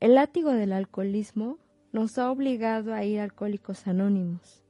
el 0.00 0.14
látigo 0.14 0.50
del 0.50 0.72
alcoholismo 0.72 1.58
nos 1.92 2.18
ha 2.18 2.30
obligado 2.30 2.94
a 2.94 3.04
ir 3.04 3.20
a 3.20 3.24
alcohólicos 3.24 3.86
anónimos. 3.86 4.62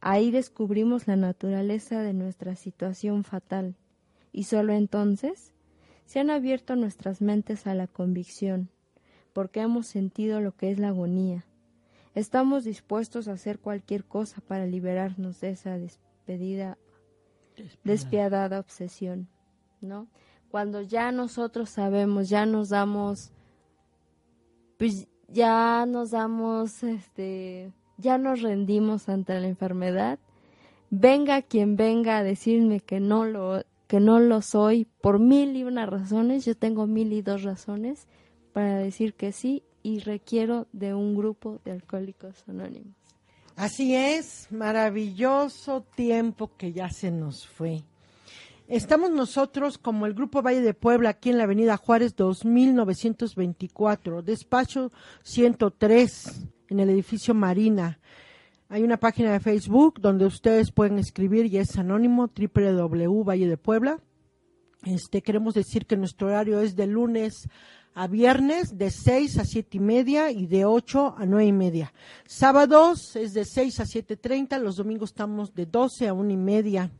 Ahí 0.00 0.30
descubrimos 0.30 1.08
la 1.08 1.16
naturaleza 1.16 2.02
de 2.02 2.12
nuestra 2.12 2.54
situación 2.54 3.24
fatal 3.24 3.74
y 4.32 4.44
solo 4.44 4.72
entonces 4.72 5.52
se 6.04 6.20
han 6.20 6.30
abierto 6.30 6.76
nuestras 6.76 7.20
mentes 7.20 7.66
a 7.66 7.74
la 7.74 7.88
convicción, 7.88 8.70
porque 9.32 9.60
hemos 9.60 9.86
sentido 9.86 10.40
lo 10.40 10.56
que 10.56 10.70
es 10.70 10.78
la 10.78 10.88
agonía. 10.88 11.44
Estamos 12.14 12.64
dispuestos 12.64 13.28
a 13.28 13.32
hacer 13.32 13.58
cualquier 13.58 14.04
cosa 14.04 14.40
para 14.40 14.66
liberarnos 14.66 15.40
de 15.40 15.50
esa 15.50 15.76
despedida, 15.76 16.78
despiadada 17.84 18.60
obsesión, 18.60 19.28
¿no? 19.80 20.08
Cuando 20.50 20.80
ya 20.82 21.12
nosotros 21.12 21.70
sabemos, 21.70 22.28
ya 22.28 22.46
nos 22.46 22.70
damos, 22.70 23.32
pues 24.78 25.06
ya 25.28 25.84
nos 25.86 26.10
damos, 26.10 26.82
este, 26.82 27.72
ya 27.98 28.18
nos 28.18 28.40
rendimos 28.40 29.08
ante 29.08 29.38
la 29.38 29.48
enfermedad, 29.48 30.18
venga 30.90 31.42
quien 31.42 31.76
venga 31.76 32.18
a 32.18 32.22
decirme 32.22 32.80
que 32.80 33.00
no 33.00 33.24
lo 33.24 33.62
que 33.88 34.00
no 34.00 34.20
lo 34.20 34.42
soy 34.42 34.86
por 35.00 35.18
mil 35.18 35.56
y 35.56 35.64
una 35.64 35.86
razones, 35.86 36.44
yo 36.44 36.54
tengo 36.54 36.86
mil 36.86 37.12
y 37.12 37.22
dos 37.22 37.42
razones 37.42 38.06
para 38.52 38.76
decir 38.76 39.14
que 39.14 39.32
sí 39.32 39.62
y 39.82 40.00
requiero 40.00 40.66
de 40.72 40.92
un 40.94 41.16
grupo 41.16 41.58
de 41.64 41.72
alcohólicos 41.72 42.44
anónimos. 42.46 42.94
Así 43.56 43.94
es, 43.94 44.46
maravilloso 44.52 45.82
tiempo 45.96 46.50
que 46.56 46.72
ya 46.72 46.90
se 46.90 47.10
nos 47.10 47.46
fue. 47.46 47.82
Estamos 48.68 49.10
nosotros 49.10 49.78
como 49.78 50.04
el 50.04 50.12
Grupo 50.12 50.42
Valle 50.42 50.60
de 50.60 50.74
Puebla 50.74 51.08
aquí 51.08 51.30
en 51.30 51.38
la 51.38 51.44
Avenida 51.44 51.78
Juárez 51.78 52.14
2924, 52.16 54.20
despacho 54.20 54.92
103 55.22 56.48
en 56.68 56.78
el 56.78 56.90
edificio 56.90 57.32
Marina. 57.32 57.98
Hay 58.68 58.82
una 58.82 58.98
página 58.98 59.32
de 59.32 59.40
Facebook 59.40 60.02
donde 60.02 60.26
ustedes 60.26 60.70
pueden 60.70 60.98
escribir 60.98 61.46
y 61.46 61.56
es 61.56 61.78
anónimo 61.78 62.28
www 62.28 63.24
Valle 63.24 63.48
de 63.48 63.56
Puebla. 63.56 64.00
Este, 64.84 65.22
queremos 65.22 65.54
decir 65.54 65.86
que 65.86 65.96
nuestro 65.96 66.26
horario 66.26 66.60
es 66.60 66.76
de 66.76 66.88
lunes 66.88 67.48
a 67.94 68.06
viernes 68.06 68.76
de 68.76 68.90
6 68.90 69.38
a 69.38 69.46
siete 69.46 69.78
y 69.78 69.80
media 69.80 70.30
y 70.30 70.46
de 70.46 70.66
8 70.66 71.14
a 71.16 71.24
nueve 71.24 71.46
y 71.46 71.52
media. 71.52 71.94
Sábados 72.26 73.16
es 73.16 73.32
de 73.32 73.46
6 73.46 73.80
a 73.80 73.84
7.30, 73.84 74.60
los 74.60 74.76
domingos 74.76 75.08
estamos 75.08 75.54
de 75.54 75.64
12 75.64 76.08
a 76.08 76.12
una 76.12 76.34
y 76.34 76.36
media. 76.36 76.92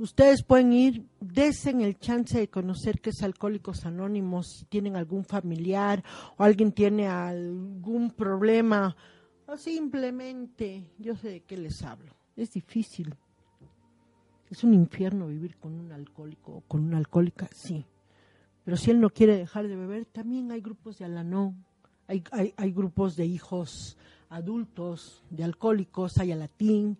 Ustedes 0.00 0.42
pueden 0.42 0.72
ir, 0.72 1.06
desen 1.20 1.82
el 1.82 1.98
chance 1.98 2.38
de 2.38 2.48
conocer 2.48 3.00
qué 3.00 3.10
es 3.10 3.22
Alcohólicos 3.22 3.86
Anónimos, 3.86 4.48
si 4.48 4.64
tienen 4.64 4.96
algún 4.96 5.24
familiar 5.24 6.02
o 6.36 6.42
alguien 6.42 6.72
tiene 6.72 7.06
algún 7.06 8.10
problema 8.10 8.96
simplemente, 9.56 10.86
yo 10.98 11.16
sé 11.16 11.28
de 11.28 11.40
qué 11.40 11.56
les 11.56 11.82
hablo. 11.82 12.14
Es 12.36 12.52
difícil. 12.52 13.14
Es 14.48 14.64
un 14.64 14.74
infierno 14.74 15.28
vivir 15.28 15.56
con 15.56 15.78
un 15.78 15.92
alcohólico 15.92 16.52
o 16.52 16.60
con 16.62 16.84
una 16.84 16.98
alcohólica, 16.98 17.48
sí. 17.54 17.84
Pero 18.64 18.76
si 18.76 18.90
él 18.90 19.00
no 19.00 19.10
quiere 19.10 19.36
dejar 19.36 19.68
de 19.68 19.76
beber, 19.76 20.06
también 20.06 20.50
hay 20.50 20.60
grupos 20.60 20.98
de 20.98 21.04
alanón, 21.04 21.64
hay, 22.06 22.22
hay, 22.32 22.52
hay 22.56 22.72
grupos 22.72 23.16
de 23.16 23.26
hijos 23.26 23.96
adultos, 24.28 25.24
de 25.30 25.44
alcohólicos, 25.44 26.18
hay 26.18 26.32
alatín. 26.32 26.98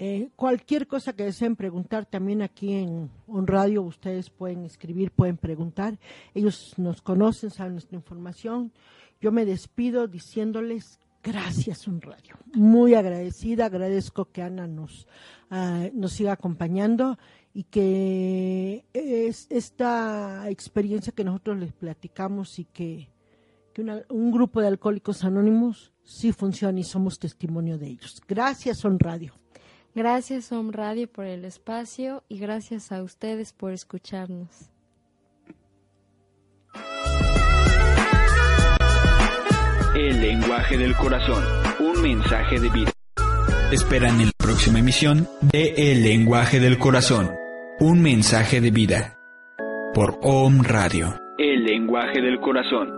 Eh, 0.00 0.28
cualquier 0.36 0.86
cosa 0.86 1.12
que 1.12 1.24
deseen 1.24 1.56
preguntar 1.56 2.06
también 2.06 2.42
aquí 2.42 2.72
en 2.72 3.10
un 3.26 3.46
radio, 3.46 3.82
ustedes 3.82 4.30
pueden 4.30 4.64
escribir, 4.64 5.10
pueden 5.10 5.36
preguntar. 5.36 5.98
Ellos 6.34 6.74
nos 6.76 7.02
conocen, 7.02 7.50
saben 7.50 7.72
nuestra 7.72 7.96
información. 7.96 8.72
Yo 9.20 9.32
me 9.32 9.44
despido 9.44 10.06
diciéndoles 10.06 11.00
Gracias, 11.22 11.88
un 11.88 12.00
radio. 12.00 12.36
Muy 12.54 12.94
agradecida, 12.94 13.66
agradezco 13.66 14.30
que 14.30 14.42
Ana 14.42 14.66
nos, 14.66 15.06
ah, 15.50 15.88
nos 15.92 16.12
siga 16.12 16.32
acompañando 16.32 17.18
y 17.52 17.64
que 17.64 18.84
es 18.92 19.46
esta 19.50 20.48
experiencia 20.48 21.12
que 21.12 21.24
nosotros 21.24 21.58
les 21.58 21.72
platicamos 21.72 22.58
y 22.58 22.64
que, 22.64 23.10
un 24.08 24.32
grupo 24.32 24.60
de 24.60 24.66
alcohólicos 24.66 25.22
anónimos 25.22 25.92
sí 26.02 26.32
funciona 26.32 26.80
y 26.80 26.84
somos 26.84 27.18
testimonio 27.18 27.78
de 27.78 27.88
ellos. 27.88 28.20
Gracias, 28.26 28.78
Son 28.78 28.98
Radio. 28.98 29.34
Gracias, 29.94 30.44
Son 30.44 30.72
Radio, 30.72 31.08
por 31.08 31.24
el 31.24 31.44
espacio 31.44 32.22
y 32.28 32.38
gracias 32.38 32.92
a 32.92 33.02
ustedes 33.02 33.52
por 33.52 33.72
escucharnos. 33.72 34.70
El 39.94 40.20
lenguaje 40.20 40.78
del 40.78 40.94
corazón, 40.94 41.42
un 41.80 42.02
mensaje 42.02 42.60
de 42.60 42.68
vida. 42.68 42.92
Esperan 43.72 44.20
en 44.20 44.26
la 44.26 44.32
próxima 44.38 44.78
emisión 44.78 45.28
de 45.40 45.74
El 45.76 46.02
lenguaje 46.02 46.60
del 46.60 46.78
corazón, 46.78 47.30
un 47.80 48.00
mensaje 48.00 48.60
de 48.60 48.70
vida. 48.70 49.18
Por 49.94 50.18
OM 50.22 50.62
Radio. 50.62 51.20
El 51.38 51.64
lenguaje 51.64 52.20
del 52.20 52.38
corazón. 52.40 52.97